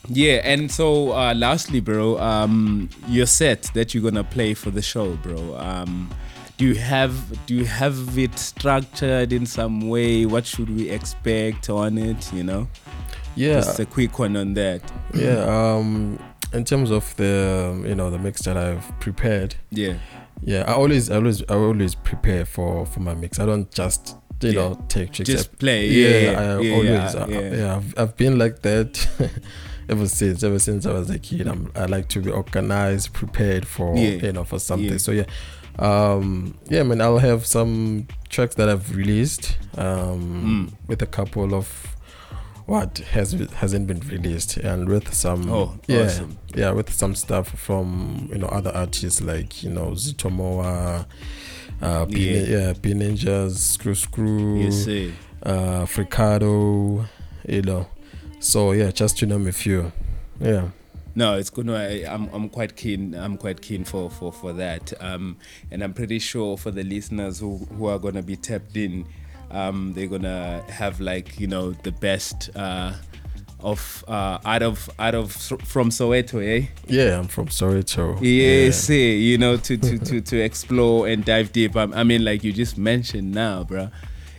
yeah, 0.08 0.42
and 0.44 0.70
so 0.72 1.12
uh, 1.14 1.34
lastly, 1.36 1.80
bro, 1.80 2.18
um, 2.20 2.90
your 3.08 3.26
set 3.26 3.64
that 3.74 3.94
you're 3.94 4.04
gonna 4.04 4.24
play 4.24 4.54
for 4.54 4.70
the 4.72 4.82
show, 4.82 5.16
bro. 5.24 5.56
Um, 5.58 6.10
do 6.58 6.66
you 6.68 6.76
have 6.76 7.14
do 7.48 7.56
you 7.56 7.66
have 7.66 8.18
it 8.18 8.38
structured 8.38 9.34
in 9.34 9.46
some 9.46 9.90
way? 9.90 10.26
What 10.26 10.46
should 10.46 10.70
we 10.70 10.90
expect 10.90 11.70
on 11.70 11.98
it? 11.98 12.32
You 12.34 12.44
know, 12.44 12.68
Yeah, 13.36 13.56
just 13.56 13.80
a 13.80 13.86
quick 13.86 14.20
one 14.20 14.36
on 14.38 14.54
that. 14.56 14.82
yeah. 15.14 15.44
Um, 15.48 16.20
in 16.52 16.64
terms 16.66 16.92
of 16.92 17.16
the 17.18 17.84
you 17.88 17.96
know 17.96 18.10
the 18.10 18.20
mix 18.20 18.42
that 18.44 18.58
I've 18.58 18.84
prepared, 19.00 19.56
Yeah, 19.72 19.96
yeah, 20.42 20.64
I 20.68 20.74
always, 20.74 21.10
I 21.10 21.16
always, 21.16 21.42
I 21.50 21.56
always 21.56 21.96
prepare 21.96 22.46
for 22.46 22.86
for 22.86 23.00
my 23.00 23.14
mix. 23.16 23.40
I 23.40 23.46
don't 23.46 23.72
just 23.72 24.16
you 24.42 24.50
Yeah. 24.52 24.56
know 24.70 24.86
take 24.90 25.12
tricks. 25.14 25.30
just 25.30 25.50
I- 25.54 25.58
play. 25.58 25.88
yeah, 25.88 26.08
Yeah, 26.10 26.32
yeah, 26.32 26.40
I 26.40 26.60
yeah, 26.60 26.74
always, 26.76 27.14
yeah, 27.16 27.22
uh, 27.22 27.28
yeah. 27.58 27.76
I've, 27.78 27.94
I've 27.98 28.18
been 28.18 28.38
like 28.38 28.62
that 28.64 29.08
ever 29.90 30.08
since. 30.08 30.44
Ever 30.44 30.60
since 30.60 30.86
I 30.86 30.92
was 30.94 31.10
a 31.10 31.18
kid, 31.20 31.48
I'm, 31.48 31.72
I 31.76 31.86
like 31.86 32.08
to 32.10 32.20
be 32.20 32.30
organized, 32.32 33.14
prepared 33.14 33.66
for 33.68 33.96
you 33.96 34.32
know 34.34 34.44
for 34.44 34.60
something. 34.60 35.00
So 35.00 35.12
yeah, 35.12 35.26
um, 35.80 36.58
yeah, 36.70 36.82
I 36.82 36.84
mean, 36.84 37.02
I'll 37.02 37.20
have 37.20 37.46
some 37.46 38.08
tracks 38.30 38.56
that 38.56 38.68
I've 38.70 38.96
released 38.96 39.58
um, 39.78 40.70
Mm. 40.70 40.88
with 40.88 41.02
a 41.02 41.08
couple 41.08 41.54
of 41.56 41.93
what 42.66 43.00
has 43.12 43.32
hasn't 43.56 43.88
been 43.88 44.00
released, 44.02 44.58
and 44.58 44.88
with 44.88 45.14
some 45.14 45.50
Oh, 45.52 45.78
yeah, 45.88 46.04
awesome. 46.06 46.38
yeah, 46.56 46.72
with 46.72 46.92
some 46.94 47.16
stuff 47.16 47.50
from 47.50 48.30
you 48.32 48.38
know 48.40 48.48
other 48.48 48.72
artists 48.72 49.22
like 49.22 49.64
you 49.64 49.70
know 49.70 49.92
Zitomoa. 49.92 51.06
Uh, 51.82 52.06
P- 52.06 52.30
Yeah. 52.50 52.58
yeah, 52.68 52.74
P 52.82 52.94
Ninjas, 52.94 53.58
Screw 53.58 53.96
Screw, 53.96 54.62
Yes, 54.62 54.88
uh, 55.44 55.86
Fricado, 55.86 57.06
you 57.48 57.62
know. 57.62 57.88
So 58.40 58.72
yeah, 58.72 58.92
just 58.92 59.18
to 59.20 59.26
name 59.26 59.48
a 59.48 59.52
few. 59.52 59.92
Yeah. 60.40 60.70
No, 61.16 61.36
it's 61.38 61.50
good. 61.50 61.66
No, 61.66 61.76
I, 61.76 62.06
I'm 62.08 62.28
I'm 62.34 62.50
quite 62.50 62.76
keen. 62.76 63.14
I'm 63.16 63.38
quite 63.38 63.62
keen 63.62 63.84
for 63.84 64.10
for 64.10 64.32
for 64.32 64.54
that. 64.54 64.94
Um, 65.02 65.38
and 65.72 65.84
I'm 65.84 65.94
pretty 65.94 66.20
sure 66.20 66.58
for 66.58 66.72
the 66.72 66.84
listeners 66.84 67.40
who 67.40 67.58
who 67.78 67.86
are 67.88 68.00
gonna 68.00 68.24
be 68.24 68.36
tapped 68.36 68.76
in, 68.78 69.06
um, 69.54 69.94
they're 69.94 70.08
gonna 70.08 70.64
have 70.70 71.00
like 71.00 71.40
you 71.40 71.48
know 71.48 71.72
the 71.72 71.92
best 71.92 72.50
uh 72.56 72.94
of 73.60 74.04
uh 74.10 74.40
out 74.44 74.62
of 74.62 74.90
out 75.00 75.16
of 75.16 75.32
from 75.32 75.90
Soweto, 75.90 76.44
eh? 76.46 76.68
Yeah, 76.88 77.18
I'm 77.20 77.28
from 77.28 77.48
Soweto. 77.48 78.18
Yes, 78.22 78.90
eh, 78.90 78.94
you 78.94 79.38
know, 79.38 79.56
to, 79.58 79.78
to, 79.78 79.98
to, 80.00 80.22
to 80.22 80.38
explore 80.42 81.08
and 81.08 81.24
dive 81.24 81.54
deep. 81.54 81.76
Um, 81.78 81.94
I 81.94 82.04
mean, 82.04 82.26
like 82.26 82.44
you 82.44 82.52
just 82.52 82.78
mentioned 82.78 83.32
now, 83.32 83.64
bruh, 83.64 83.90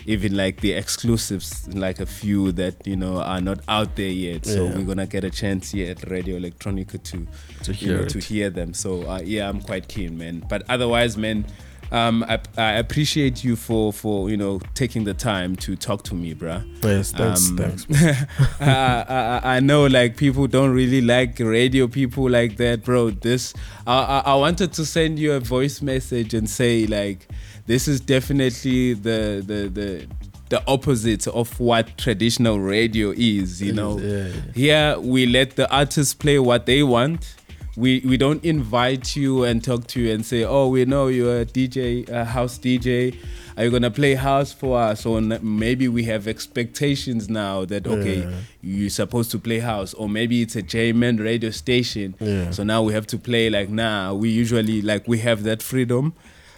even 0.04 0.36
like 0.36 0.60
the 0.60 0.72
exclusives, 0.72 1.66
like 1.74 2.00
a 2.00 2.06
few 2.06 2.52
that, 2.52 2.86
you 2.86 2.96
know, 2.96 3.22
are 3.22 3.40
not 3.40 3.60
out 3.66 3.96
there 3.96 4.10
yet. 4.10 4.44
So 4.44 4.66
Yeah. 4.66 4.76
we're 4.76 4.84
going 4.84 4.98
to 4.98 5.06
get 5.06 5.24
a 5.24 5.30
chance 5.30 5.70
here 5.70 5.90
at 5.92 6.10
Radio 6.10 6.38
Electronica 6.38 7.02
to, 7.04 7.26
To 7.64 7.72
you 7.72 7.88
hear 7.88 7.98
know, 8.02 8.04
to 8.04 8.18
hear 8.18 8.50
them. 8.50 8.74
So, 8.74 9.08
uh, 9.08 9.20
yeah, 9.24 9.48
I'm 9.48 9.62
quite 9.62 9.88
keen, 9.88 10.18
man. 10.18 10.44
But 10.46 10.64
otherwise, 10.68 11.16
man, 11.16 11.46
um, 11.94 12.24
I, 12.28 12.38
I 12.56 12.72
appreciate 12.72 13.44
you 13.44 13.54
for, 13.56 13.92
for, 13.92 14.28
you 14.28 14.36
know, 14.36 14.60
taking 14.74 15.04
the 15.04 15.14
time 15.14 15.54
to 15.56 15.76
talk 15.76 16.02
to 16.04 16.14
me, 16.14 16.34
bruh. 16.34 16.62
Yes, 16.82 17.12
thanks, 17.12 17.48
Um, 17.50 17.56
thanks. 17.56 17.86
I, 18.60 19.04
I, 19.42 19.56
I 19.56 19.60
know 19.60 19.86
like 19.86 20.16
people 20.16 20.46
don't 20.46 20.72
really 20.72 21.00
like 21.00 21.38
radio 21.38 21.86
people 21.88 22.28
like 22.28 22.56
that, 22.56 22.84
bro. 22.84 23.10
This 23.10 23.54
I, 23.86 23.96
I 23.96 24.18
I 24.32 24.34
wanted 24.34 24.72
to 24.74 24.84
send 24.84 25.18
you 25.18 25.32
a 25.32 25.40
voice 25.40 25.80
message 25.82 26.34
and 26.34 26.48
say 26.48 26.86
like 26.86 27.28
this 27.66 27.86
is 27.88 28.00
definitely 28.00 28.94
the 28.94 29.42
the 29.46 29.68
the 29.68 30.06
the 30.50 30.62
opposite 30.66 31.26
of 31.28 31.58
what 31.60 31.96
traditional 31.96 32.60
radio 32.60 33.12
is. 33.16 33.62
You 33.62 33.72
know, 33.72 33.98
Yeah, 33.98 34.28
here 34.54 34.98
we 35.00 35.26
let 35.26 35.56
the 35.56 35.70
artists 35.74 36.14
play 36.14 36.38
what 36.38 36.66
they 36.66 36.82
want. 36.82 37.34
We 37.76 38.00
we 38.04 38.16
don't 38.16 38.44
invite 38.44 39.16
you 39.16 39.42
and 39.44 39.62
talk 39.62 39.86
to 39.88 40.00
you 40.00 40.12
and 40.14 40.24
say, 40.24 40.44
oh, 40.44 40.68
we 40.68 40.84
know 40.84 41.08
you're 41.08 41.40
a 41.40 41.44
DJ, 41.46 42.08
a 42.08 42.24
house 42.24 42.56
DJ. 42.58 43.16
Are 43.56 43.64
you 43.64 43.70
gonna 43.70 43.90
play 43.90 44.14
house 44.14 44.52
for 44.52 44.78
us? 44.78 45.04
Or 45.06 45.18
n- 45.18 45.38
maybe 45.42 45.88
we 45.88 46.04
have 46.04 46.28
expectations 46.28 47.28
now 47.28 47.64
that 47.64 47.86
okay, 47.86 48.20
Yeah. 48.20 48.30
you're 48.62 48.90
supposed 48.90 49.30
to 49.32 49.38
play 49.40 49.58
house, 49.58 49.92
or 49.94 50.08
maybe 50.08 50.40
it's 50.42 50.54
a 50.56 50.62
German 50.62 51.16
radio 51.16 51.50
station. 51.50 52.14
Yeah. 52.20 52.50
So 52.52 52.62
now 52.62 52.82
we 52.82 52.92
have 52.92 53.06
to 53.08 53.18
play 53.18 53.50
like 53.50 53.68
nah. 53.70 54.12
We 54.14 54.28
usually 54.30 54.80
like 54.80 55.08
we 55.08 55.18
have 55.18 55.42
that 55.42 55.62
freedom. 55.62 56.12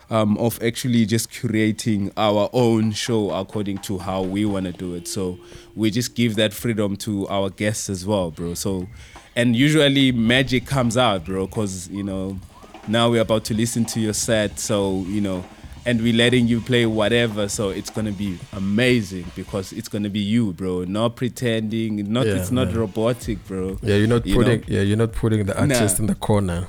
Um, 0.09 0.39
of 0.39 0.63
actually 0.63 1.05
just 1.05 1.33
curating 1.33 2.13
our 2.17 2.49
own 2.53 2.93
show 2.93 3.33
according 3.33 3.79
to 3.79 3.99
how 3.99 4.23
we 4.23 4.45
want 4.45 4.67
to 4.67 4.73
do 4.73 4.95
it. 4.95 5.09
So 5.09 5.37
we 5.75 5.91
just 5.91 6.15
give 6.15 6.37
that 6.37 6.53
freedom 6.55 6.95
to 6.99 7.27
our 7.27 7.51
guests 7.51 7.91
as 7.91 8.07
well, 8.07 8.31
bro. 8.31 8.55
So, 8.55 8.87
and 9.37 9.55
usually 9.55 10.13
magic 10.13 10.67
comes 10.67 10.97
out, 10.97 11.25
bro, 11.27 11.47
because, 11.47 11.89
you 11.89 12.03
know, 12.03 12.39
now 12.89 13.11
we're 13.11 13.21
about 13.21 13.45
to 13.45 13.55
listen 13.55 13.85
to 13.87 14.01
your 14.01 14.15
set. 14.15 14.59
So, 14.59 15.05
you 15.09 15.21
know, 15.21 15.45
and 15.85 16.03
we're 16.03 16.15
letting 16.15 16.49
you 16.49 16.61
play 16.61 16.85
whatever. 16.87 17.49
So 17.49 17.69
it's 17.71 17.91
going 17.91 18.07
to 18.07 18.13
be 18.13 18.39
amazing 18.53 19.27
because 19.37 19.73
it's 19.73 19.89
going 19.89 20.03
to 20.05 20.11
be 20.11 20.21
you, 20.21 20.53
bro. 20.53 20.85
Not 20.85 21.17
pretending. 21.17 22.13
Not, 22.13 22.27
Yeah, 22.27 22.35
it's 22.37 22.51
not 22.51 22.69
man. 22.69 22.79
robotic, 22.79 23.47
bro. 23.47 23.79
Yeah, 23.83 23.97
you're 23.97 24.09
not 24.09 24.27
You 24.27 24.35
putting 24.35 24.61
know? 24.61 24.67
yeah, 24.69 24.81
you're 24.81 24.97
not 24.97 25.13
putting 25.13 25.45
the 25.47 25.59
artist 25.61 25.99
Nah. 25.99 26.03
in 26.03 26.07
the 26.07 26.15
corner. 26.17 26.67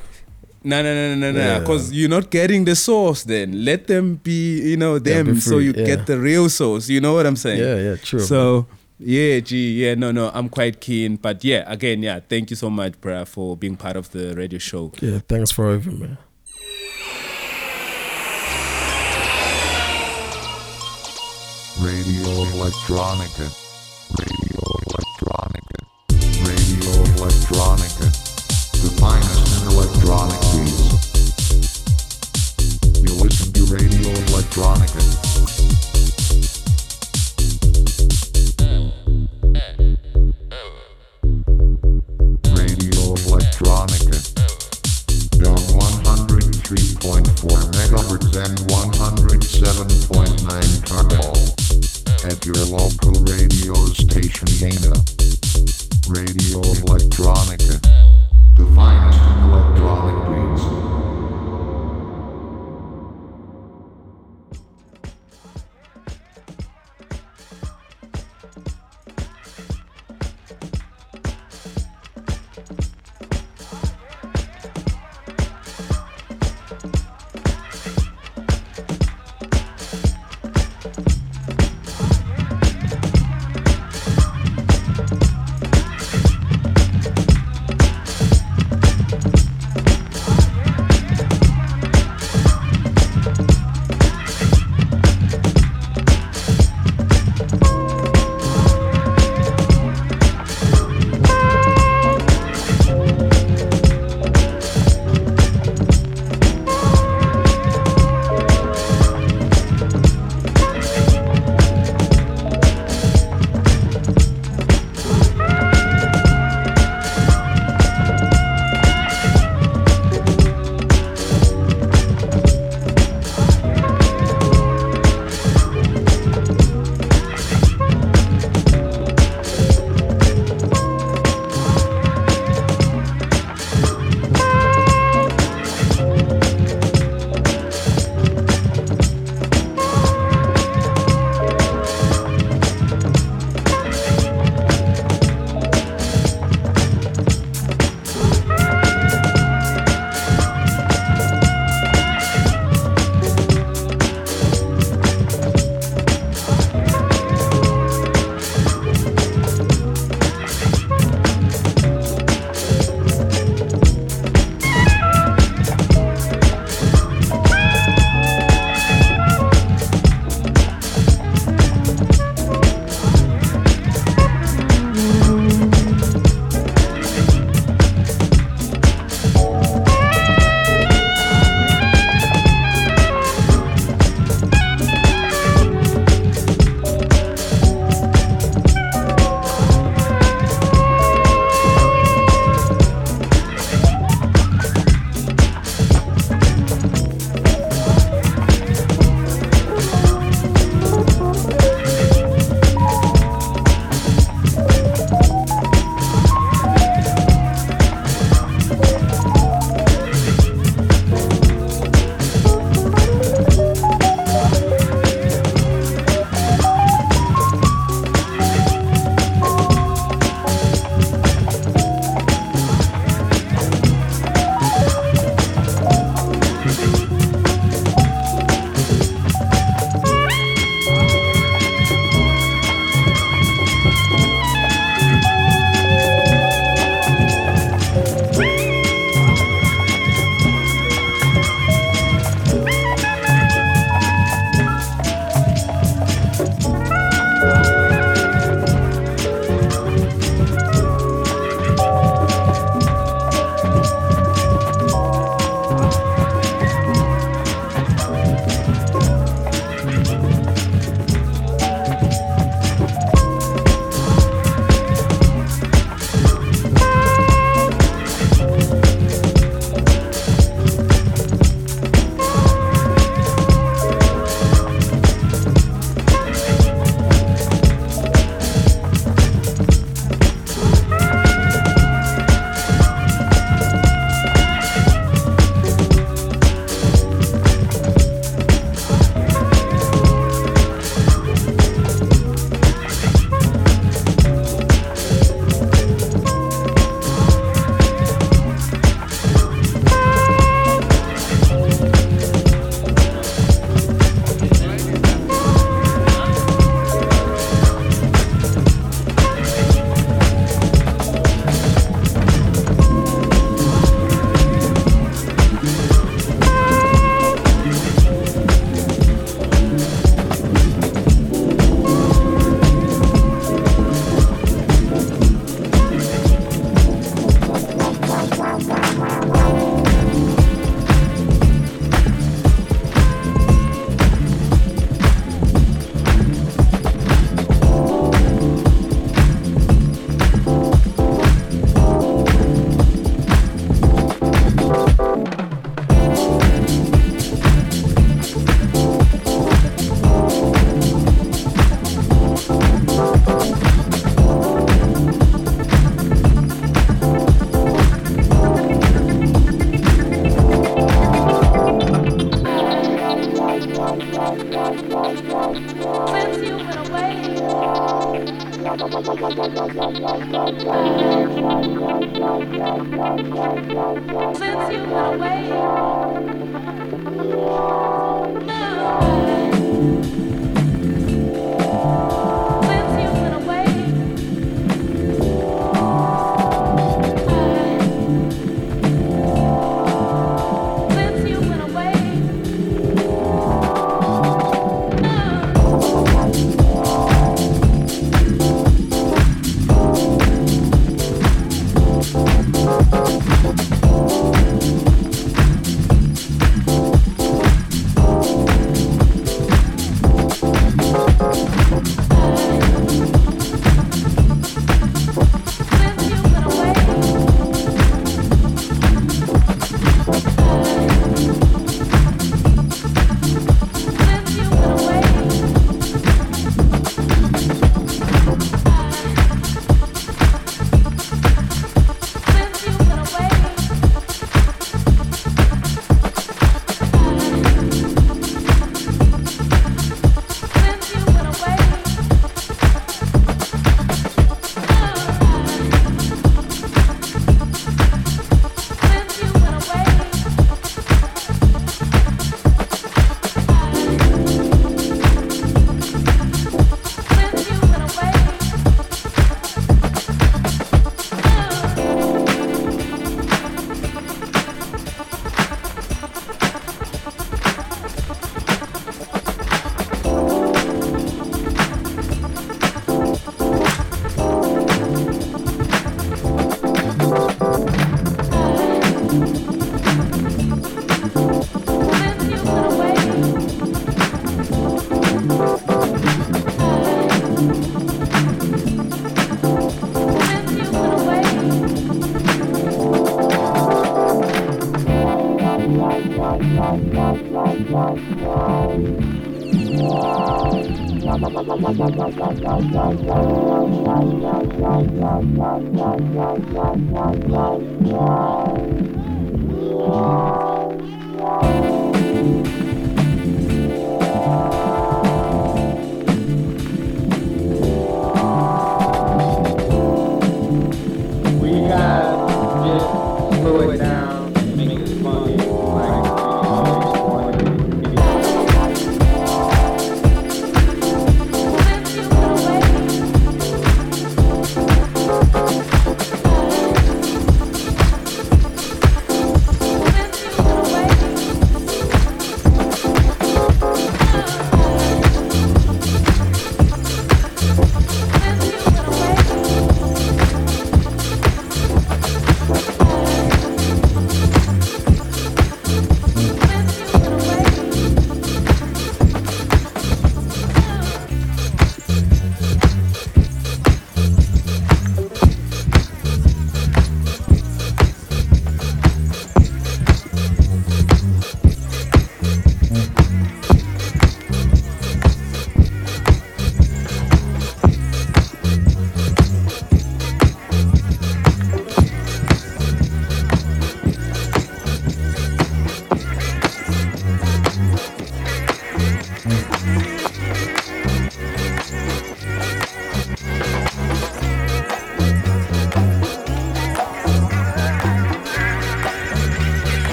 No, 0.64 0.84
no, 0.84 0.94
no, 0.94 1.16
no, 1.16 1.32
no, 1.32 1.38
no. 1.54 1.60
Because 1.62 1.94
you're 1.94 2.10
not 2.10 2.30
getting 2.30 2.66
the 2.66 2.76
sauce. 2.76 3.24
Then 3.24 3.64
let 3.64 3.88
them 3.88 4.16
be, 4.16 4.60
you 4.72 4.78
know, 4.78 5.00
them, 5.00 5.34
be 5.36 5.40
so 5.40 5.60
you 5.60 5.74
yeah. 5.76 5.86
get 5.86 6.06
the 6.08 6.20
real 6.20 6.50
sauce. 6.50 6.90
You 6.90 7.00
know 7.00 7.14
what 7.14 7.26
I'm 7.26 7.38
saying? 7.38 7.60
Yeah, 7.60 7.76
yeah, 7.92 7.96
true. 7.96 8.20
So 8.20 8.68
yeah, 9.00 9.40
gee, 9.40 9.86
yeah, 9.86 9.96
no, 9.96 10.12
no, 10.12 10.32
I'm 10.34 10.50
quite 10.50 10.80
keen. 10.82 11.18
But 11.18 11.44
yeah, 11.44 11.64
again, 11.72 12.02
yeah, 12.04 12.20
thank 12.20 12.50
you 12.50 12.56
so 12.56 12.70
much, 12.70 12.94
bruh, 13.00 13.28
for 13.28 13.56
being 13.56 13.78
part 13.78 13.96
of 13.96 14.12
the 14.12 14.36
radio 14.36 14.60
show. 14.60 14.92
yeah, 15.02 15.20
thanks 15.28 15.52
for 15.52 15.72
having 15.72 16.00
me. 16.00 16.18
Radio 21.80 22.34
Electronica. 22.56 23.46
Radio 24.18 24.64
Electronica. 24.88 25.78
Radio 26.42 26.94
Electronica. 27.18 28.08
The 28.82 28.90
finest 29.00 29.62
in 29.62 29.68
electronic 29.74 30.42
beats. 30.54 30.88
You 33.04 33.14
listen 33.24 33.54
to 33.54 33.64
Radio 33.76 34.12
Electronica. 34.32 35.27
Megahertz 47.08 48.36
and 48.36 48.60
107.9 48.68 50.84
turbo. 50.86 51.32
At 52.28 52.46
your 52.46 52.60
local 52.66 53.14
radio 53.24 53.74
station 53.94 54.48
Dana. 54.60 54.92
Radio 56.10 56.60
Electronica. 56.84 57.80
The 58.58 58.66
finest 58.76 59.22
in 59.22 59.38
electronic 59.50 60.18
beats. 60.30 60.64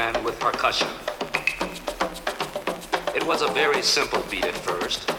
began 0.00 0.24
with 0.24 0.40
percussion. 0.40 0.88
It 3.14 3.26
was 3.26 3.42
a 3.42 3.48
very 3.48 3.82
simple 3.82 4.22
beat 4.30 4.46
at 4.46 4.54
first, 4.54 5.10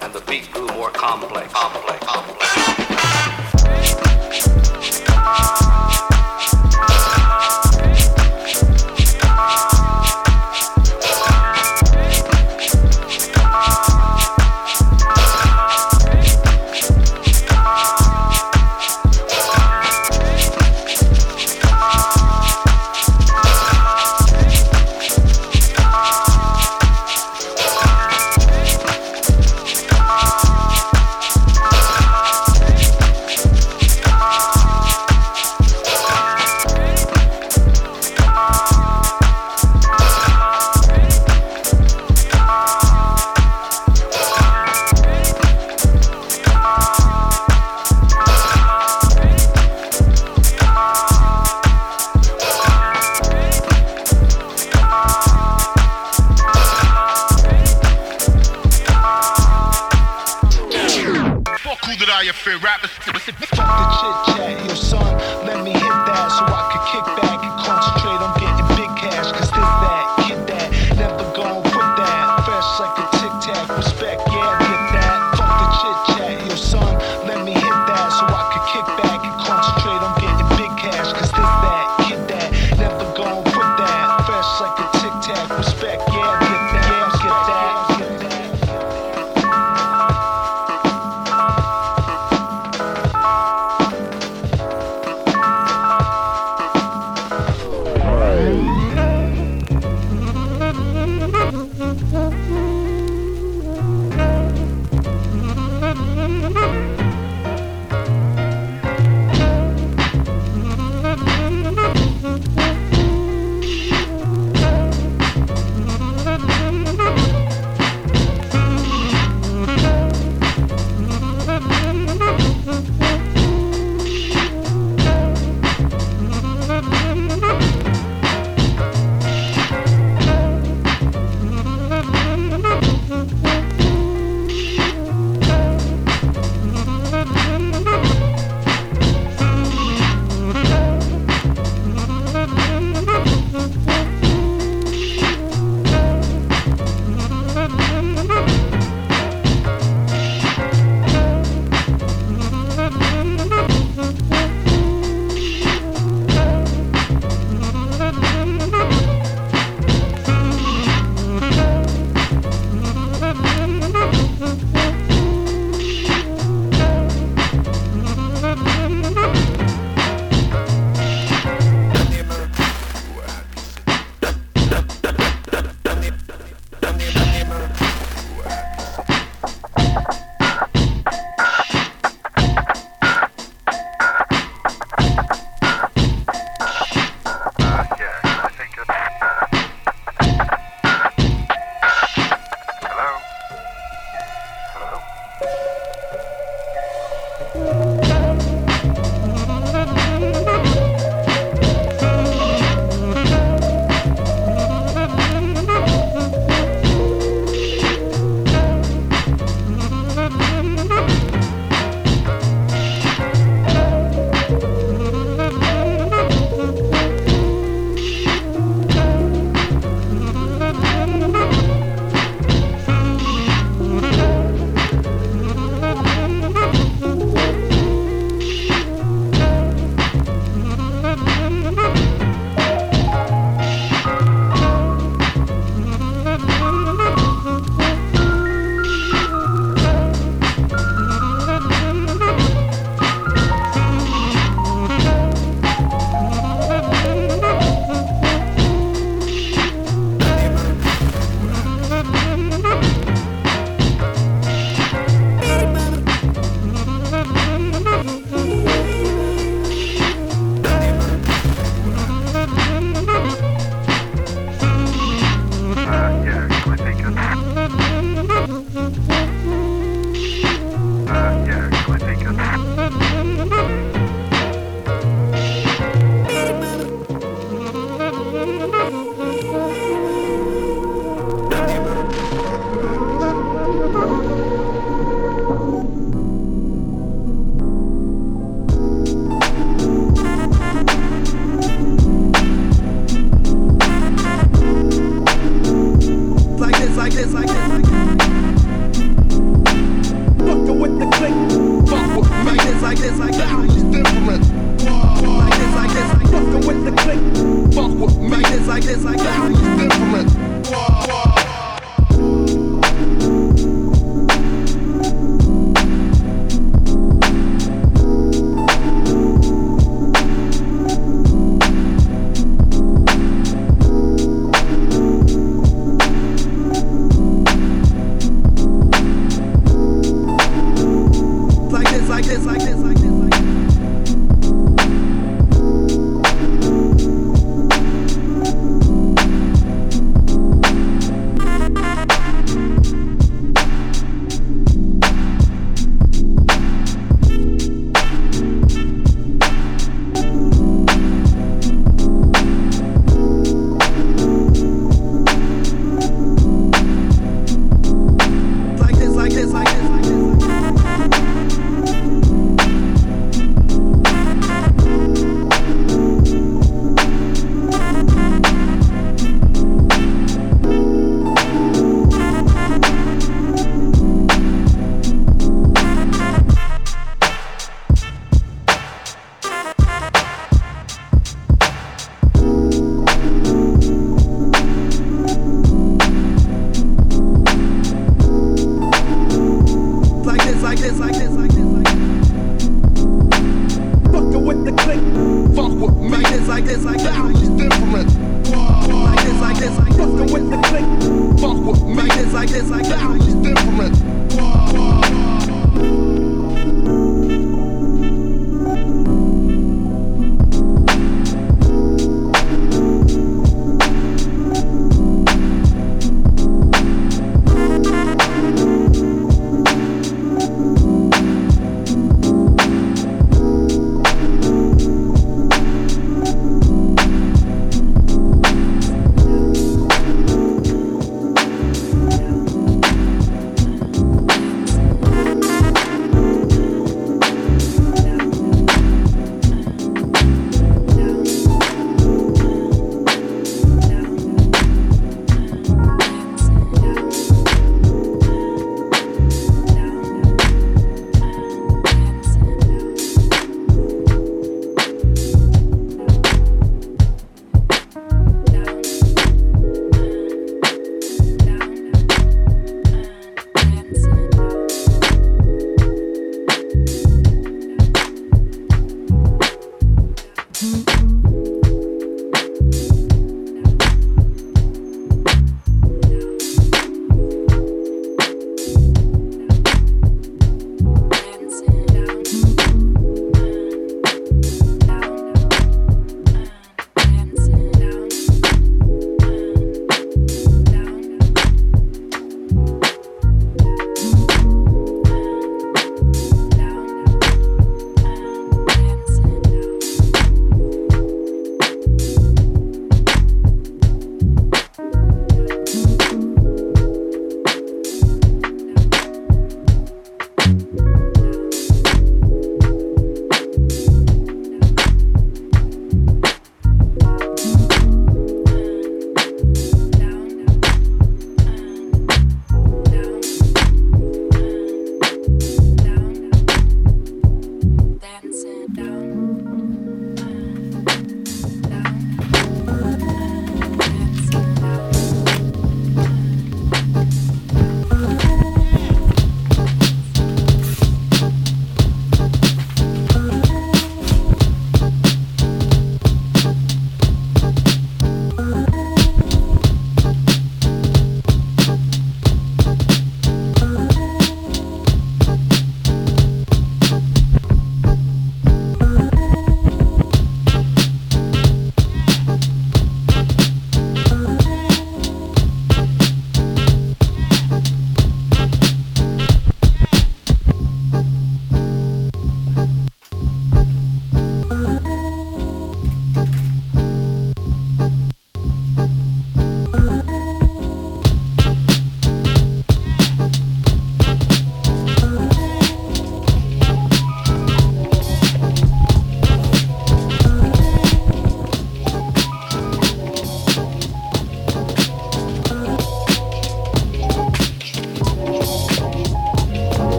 and 0.00 0.14
the 0.14 0.20
beat 0.22 0.50
grew 0.52 0.68
more 0.68 0.90
complex. 0.90 1.52
complex, 1.52 2.06
complex. 2.06 2.50